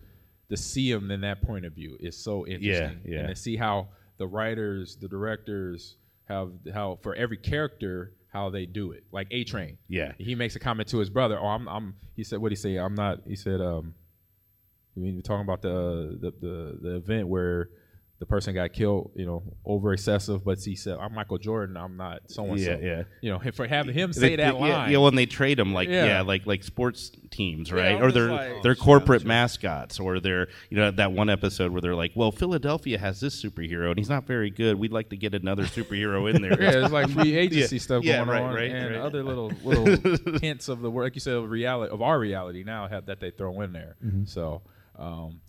to 0.51 0.57
see 0.57 0.93
them 0.93 1.11
in 1.11 1.21
that 1.23 1.43
point 1.43 1.65
of 1.65 1.73
view 1.73 1.97
is 2.01 2.17
so 2.17 2.47
interesting. 2.47 3.01
yeah. 3.05 3.15
yeah. 3.15 3.19
And 3.21 3.29
to 3.29 3.37
see 3.37 3.57
how 3.57 3.89
the 4.19 4.27
writers, 4.27 4.97
the 5.01 5.09
directors 5.09 5.97
have 6.29 6.51
how 6.75 6.99
for 7.03 7.15
every 7.15 7.37
character 7.39 8.13
how 8.33 8.49
they 8.51 8.65
do 8.67 8.93
it. 8.93 9.05
Like 9.13 9.29
A 9.31 9.45
Train. 9.45 9.79
Yeah. 9.89 10.13
He 10.19 10.35
makes 10.35 10.57
a 10.57 10.59
comment 10.59 10.89
to 10.91 10.99
his 10.99 11.11
brother. 11.11 11.39
Oh, 11.41 11.47
I'm. 11.47 11.69
I'm. 11.69 11.95
He 12.17 12.25
said, 12.25 12.39
"What 12.41 12.49
did 12.49 12.57
he 12.59 12.63
say? 12.63 12.77
I'm 12.77 12.95
not." 12.95 13.21
He 13.27 13.37
said, 13.37 13.61
"Um, 13.61 13.95
we 14.95 15.12
were 15.12 15.22
talking 15.22 15.45
about 15.45 15.62
the 15.62 16.18
the 16.20 16.30
the, 16.40 16.78
the 16.80 16.97
event 16.97 17.28
where." 17.28 17.70
The 18.18 18.26
person 18.26 18.55
got 18.55 18.72
killed, 18.72 19.11
you 19.16 19.26
know, 19.26 19.43
over 19.64 19.93
excessive, 19.93 20.45
but 20.45 20.61
he 20.61 20.76
said, 20.76 20.97
"I'm 21.01 21.12
Michael 21.12 21.38
Jordan. 21.38 21.76
I'm 21.76 21.97
not 21.97 22.20
so 22.28 22.45
and 22.45 22.61
so." 22.61 22.70
Yeah, 22.70 22.76
yeah. 22.80 23.03
You 23.20 23.32
know, 23.32 23.40
for 23.53 23.66
having 23.66 23.93
him 23.97 24.12
They- 24.12 24.20
say 24.20 24.36
that 24.36 24.53
they- 24.55 24.61
line. 24.61 24.68
Yeah, 24.68 24.88
yeah, 24.90 24.99
when 24.99 25.16
they 25.16 25.26
trade 25.26 25.59
him, 25.59 25.74
like 25.74 25.88
Yeah. 25.88 26.05
yeah, 26.05 26.20
like 26.20 26.47
like 26.47 26.62
sports 26.62 27.11
teams, 27.32 27.72
right? 27.72 27.97
I'm 27.97 27.99
or 28.01 28.03
just 28.11 28.14
they're 28.14 28.30
like, 28.30 28.62
they're 28.62 28.76
oh, 28.80 28.84
corporate 28.84 29.22
shit. 29.22 29.26
mascots, 29.26 29.99
or 29.99 30.20
they're 30.20 30.47
you 30.70 30.76
know 30.76 30.93
that 30.93 31.11
one 31.11 31.30
episode 31.30 31.72
where 31.72 31.80
they're 31.80 31.97
like, 31.97 32.12
well, 32.14 32.30
Philadelphia 32.30 32.97
has 32.97 33.18
this 33.18 33.43
superhero 33.43 33.88
and 33.88 33.99
he's 33.99 34.09
not 34.09 34.24
very 34.24 34.51
good. 34.51 34.78
We'd 34.78 34.93
like 34.93 35.09
to 35.11 35.16
get 35.16 35.34
another 35.34 35.64
superhero 35.64 36.32
in 36.32 36.43
there. 36.43 36.53
Yeah, 36.62 36.84
it's 36.84 36.93
like 36.93 37.11
free 37.11 37.34
agency 37.34 37.74
Yeah, 37.74 37.82
stuff 37.82 38.05
yeah, 38.05 38.18
going 38.18 38.28
right, 38.28 38.43
on, 38.43 38.55
right, 38.55 38.70
and 38.70 38.90
right. 38.95 39.01
other 39.05 39.24
little 39.24 39.51
little 39.64 40.38
hints 40.40 40.68
of 40.68 40.80
the 40.80 40.93
work, 40.93 41.07
like 41.07 41.16
you 41.16 41.20
said, 41.20 41.34
of 41.34 41.51
reality 41.51 41.93
of 41.93 42.01
our 42.01 42.20
reality 42.20 42.62
now 42.62 42.86
have 42.86 43.07
that 43.07 43.18
they 43.18 43.32
throw 43.32 43.62
in 43.62 43.72
there. 43.72 43.97
Mm-hmm. 44.05 44.26
So, 44.26 44.62
um, 45.03 45.41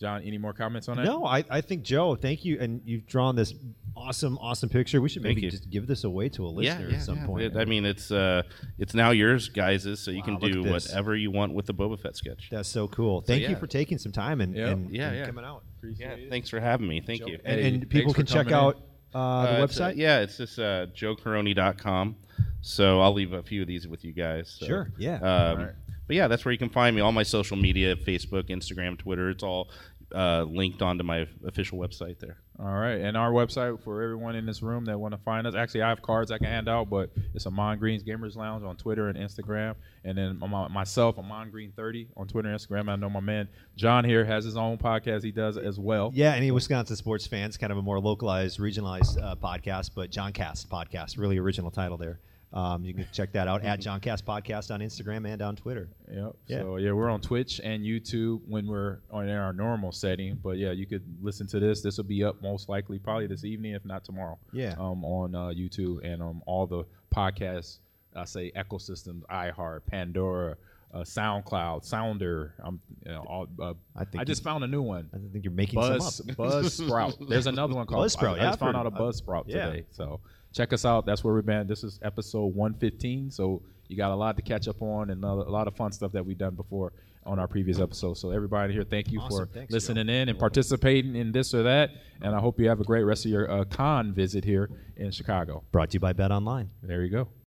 Jon, 0.00 0.22
any 0.22 0.36
more 0.38 0.52
comments 0.52 0.88
on 0.88 0.96
that? 0.96 1.04
No, 1.04 1.24
I, 1.24 1.44
I 1.48 1.60
think, 1.60 1.84
Joe, 1.84 2.16
thank 2.16 2.44
you. 2.44 2.58
And 2.58 2.80
you've 2.84 3.06
drawn 3.06 3.36
this 3.36 3.54
awesome, 3.96 4.36
awesome 4.38 4.68
picture. 4.68 5.00
We 5.00 5.08
should 5.08 5.22
maybe 5.22 5.42
just 5.42 5.70
give 5.70 5.86
this 5.86 6.02
away 6.02 6.28
to 6.30 6.44
a 6.44 6.48
listener 6.48 6.88
yeah, 6.88 6.96
at 6.96 7.02
some 7.02 7.18
yeah. 7.18 7.26
point. 7.26 7.42
It- 7.44 7.56
I 7.56 7.64
mean, 7.66 7.84
it's 7.84 8.10
uh, 8.10 8.42
it's 8.78 8.94
now 8.94 9.10
yours, 9.12 9.48
guys. 9.48 9.84
So 10.00 10.10
you 10.10 10.18
Wow, 10.26 10.38
can 10.38 10.50
do 10.50 10.64
whatever 10.64 11.14
you 11.14 11.30
want 11.30 11.54
with 11.54 11.66
the 11.66 11.74
Boba 11.74 12.00
Fett 12.00 12.16
sketch. 12.16 12.48
That's 12.50 12.68
so 12.68 12.88
cool. 12.88 13.20
Thank 13.20 13.42
you 13.42 13.50
yeah. 13.50 13.54
for 13.58 13.68
taking 13.68 13.96
some 13.98 14.10
time 14.10 14.40
and, 14.40 14.56
Yep. 14.56 14.68
and, 14.72 14.90
Yeah, 14.90 15.08
and 15.08 15.16
yeah. 15.18 15.26
coming 15.26 15.44
out. 15.44 15.62
Yeah, 15.96 16.16
thanks 16.28 16.48
for 16.48 16.58
having 16.58 16.88
me. 16.88 17.00
Thank 17.00 17.24
you. 17.26 17.38
And, 17.44 17.60
and 17.60 17.88
people 17.88 18.12
can 18.12 18.26
check 18.26 18.48
coming 18.48 18.54
out 18.54 18.76
uh, 19.14 19.42
the 19.46 19.60
Uh, 19.60 19.64
it's, 19.64 19.78
uh, 19.80 19.84
website. 19.90 19.96
yeah, 19.96 20.18
it's 20.20 20.36
just 20.36 20.58
uh, 20.58 20.86
joecorroney.com. 20.86 22.16
So 22.60 23.00
I'll 23.00 23.12
leave 23.12 23.32
a 23.32 23.42
few 23.42 23.62
of 23.62 23.68
these 23.68 23.86
with 23.86 24.04
you 24.04 24.12
guys. 24.12 24.56
so. 24.58 24.66
Sure, 24.66 24.90
yeah. 24.98 25.16
Um, 25.16 25.22
Alright. 25.58 25.74
But 26.06 26.16
yeah, 26.16 26.28
that's 26.28 26.44
where 26.44 26.52
you 26.52 26.58
can 26.58 26.68
find 26.68 26.94
me. 26.94 27.02
All 27.02 27.12
my 27.12 27.22
social 27.22 27.56
media 27.56 27.96
Facebook, 27.96 28.48
Instagram, 28.48 28.98
Twitter, 28.98 29.30
it's 29.30 29.42
all 29.42 29.70
uh, 30.14 30.42
linked 30.42 30.82
onto 30.82 31.04
my 31.04 31.26
official 31.46 31.78
website 31.78 32.18
there. 32.18 32.38
All 32.58 32.66
right, 32.66 33.00
and 33.00 33.16
our 33.16 33.32
website 33.32 33.82
for 33.82 34.02
everyone 34.02 34.36
in 34.36 34.44
this 34.46 34.62
room 34.62 34.84
that 34.84 34.98
want 34.98 35.12
to 35.14 35.18
find 35.18 35.46
us. 35.46 35.54
Actually, 35.54 35.82
I 35.82 35.88
have 35.88 36.02
cards 36.02 36.30
I 36.30 36.38
can 36.38 36.46
hand 36.46 36.68
out, 36.68 36.90
but 36.90 37.10
it's 37.34 37.46
Ahman 37.46 37.78
Green's 37.78 38.04
Gamers 38.04 38.36
Lounge 38.36 38.62
on 38.62 38.76
Twitter 38.76 39.08
and 39.08 39.18
Instagram, 39.18 39.74
and 40.04 40.16
then 40.16 40.38
my, 40.38 40.68
myself, 40.68 41.18
Ahman 41.18 41.50
Green 41.50 41.72
thirty 41.74 42.08
on 42.16 42.28
Twitter 42.28 42.50
and 42.50 42.60
Instagram. 42.60 42.88
I 42.88 42.96
know 42.96 43.08
my 43.08 43.20
man 43.20 43.48
Jon 43.74 44.04
here 44.04 44.24
has 44.24 44.44
his 44.44 44.56
own 44.56 44.76
podcast 44.76 45.24
he 45.24 45.32
does 45.32 45.56
as 45.56 45.78
well. 45.80 46.12
Yeah, 46.14 46.34
any 46.34 46.50
Wisconsin 46.50 46.94
sports 46.96 47.26
fans, 47.26 47.56
kind 47.56 47.72
of 47.72 47.78
a 47.78 47.82
more 47.82 47.98
localized, 47.98 48.60
regionalized 48.60 49.20
uh, 49.20 49.34
podcast, 49.34 49.92
but 49.94 50.10
John 50.10 50.32
Cast 50.32 50.68
podcast, 50.68 51.18
really 51.18 51.38
original 51.38 51.70
title 51.70 51.96
there. 51.96 52.20
Um, 52.52 52.84
you 52.84 52.92
can 52.92 53.06
check 53.12 53.32
that 53.32 53.48
out 53.48 53.64
at 53.64 53.80
John 53.80 54.00
Cast 54.00 54.26
Podcast 54.26 54.72
on 54.72 54.80
Instagram 54.80 55.26
and 55.26 55.40
on 55.40 55.56
Twitter. 55.56 55.88
Yep. 56.12 56.36
Yeah. 56.46 56.58
So 56.58 56.76
yeah, 56.76 56.92
we're 56.92 57.08
on 57.08 57.20
Twitch 57.20 57.60
and 57.64 57.82
YouTube 57.82 58.40
when 58.46 58.66
we're 58.66 58.98
on 59.10 59.28
in 59.28 59.36
our 59.36 59.52
normal 59.52 59.92
setting. 59.92 60.38
But 60.42 60.58
yeah, 60.58 60.72
you 60.72 60.86
could 60.86 61.02
listen 61.22 61.46
to 61.48 61.60
this. 61.60 61.80
This 61.80 61.96
will 61.96 62.04
be 62.04 62.22
up 62.24 62.42
most 62.42 62.68
likely 62.68 62.98
probably 62.98 63.26
this 63.26 63.44
evening, 63.44 63.72
if 63.74 63.84
not 63.84 64.04
tomorrow. 64.04 64.38
Yeah. 64.52 64.74
Um, 64.78 65.04
on 65.04 65.34
uh, 65.34 65.48
YouTube 65.48 66.04
and 66.04 66.22
um 66.22 66.42
all 66.46 66.66
the 66.66 66.84
podcasts. 67.14 67.78
I 68.14 68.26
say 68.26 68.52
ecosystems, 68.54 69.22
iHeart, 69.30 69.80
Pandora, 69.86 70.56
uh, 70.92 70.98
SoundCloud, 70.98 71.84
Sounder. 71.84 72.54
I'm 72.62 72.80
you 73.06 73.12
know 73.12 73.24
all. 73.26 73.48
Uh, 73.60 73.74
I 73.96 74.04
I, 74.18 74.24
just 74.24 74.42
found 74.42 74.62
a 74.64 74.66
new 74.66 74.82
one. 74.82 75.08
I 75.14 75.18
think 75.32 75.44
you're 75.44 75.52
making 75.52 75.80
Buzz 75.80 76.16
some 76.16 76.30
up. 76.30 76.36
Buzzsprout. 76.36 77.28
There's 77.28 77.46
another 77.46 77.74
one 77.74 77.86
called 77.86 78.04
Buzzsprout, 78.04 78.34
I, 78.34 78.36
yeah, 78.36 78.42
I 78.42 78.46
I've 78.46 78.50
just 78.50 78.60
found 78.60 78.76
out 78.76 78.86
a 78.86 78.90
Buzzsprout 78.90 79.44
yeah. 79.46 79.66
today. 79.66 79.86
So 79.90 80.20
check 80.52 80.72
us 80.72 80.84
out. 80.84 81.06
That's 81.06 81.24
where 81.24 81.34
we've 81.34 81.46
been. 81.46 81.66
This 81.66 81.84
is 81.84 81.98
episode 82.02 82.54
115. 82.54 83.30
So 83.30 83.62
you 83.88 83.96
got 83.96 84.10
a 84.10 84.14
lot 84.14 84.36
to 84.36 84.42
catch 84.42 84.68
up 84.68 84.80
on 84.82 85.10
and 85.10 85.22
a 85.24 85.28
a 85.28 85.52
lot 85.58 85.66
of 85.68 85.76
fun 85.76 85.92
stuff 85.92 86.12
that 86.12 86.24
we've 86.24 86.38
done 86.38 86.54
before 86.54 86.92
on 87.24 87.38
our 87.38 87.46
previous 87.46 87.78
episodes. 87.78 88.20
So 88.20 88.30
everybody 88.30 88.72
here, 88.72 88.82
thank 88.84 89.12
you 89.12 89.20
Awesome. 89.20 89.46
for 89.46 89.52
Thanks, 89.52 89.72
listening 89.72 90.08
in 90.08 90.28
and 90.28 90.38
participating 90.38 91.14
in 91.14 91.30
this 91.30 91.54
or 91.54 91.62
that. 91.62 91.90
And 92.20 92.34
I 92.34 92.40
hope 92.40 92.58
you 92.58 92.68
have 92.68 92.80
a 92.80 92.84
great 92.84 93.04
rest 93.04 93.24
of 93.24 93.30
your 93.30 93.48
uh, 93.50 93.64
con 93.64 94.12
visit 94.12 94.44
here 94.44 94.68
in 94.96 95.10
Chicago. 95.12 95.62
Brought 95.70 95.90
to 95.90 95.94
you 95.94 96.00
by 96.00 96.12
Bet 96.14 96.32
Online. 96.32 96.70
There 96.82 97.02
you 97.04 97.10
go. 97.10 97.28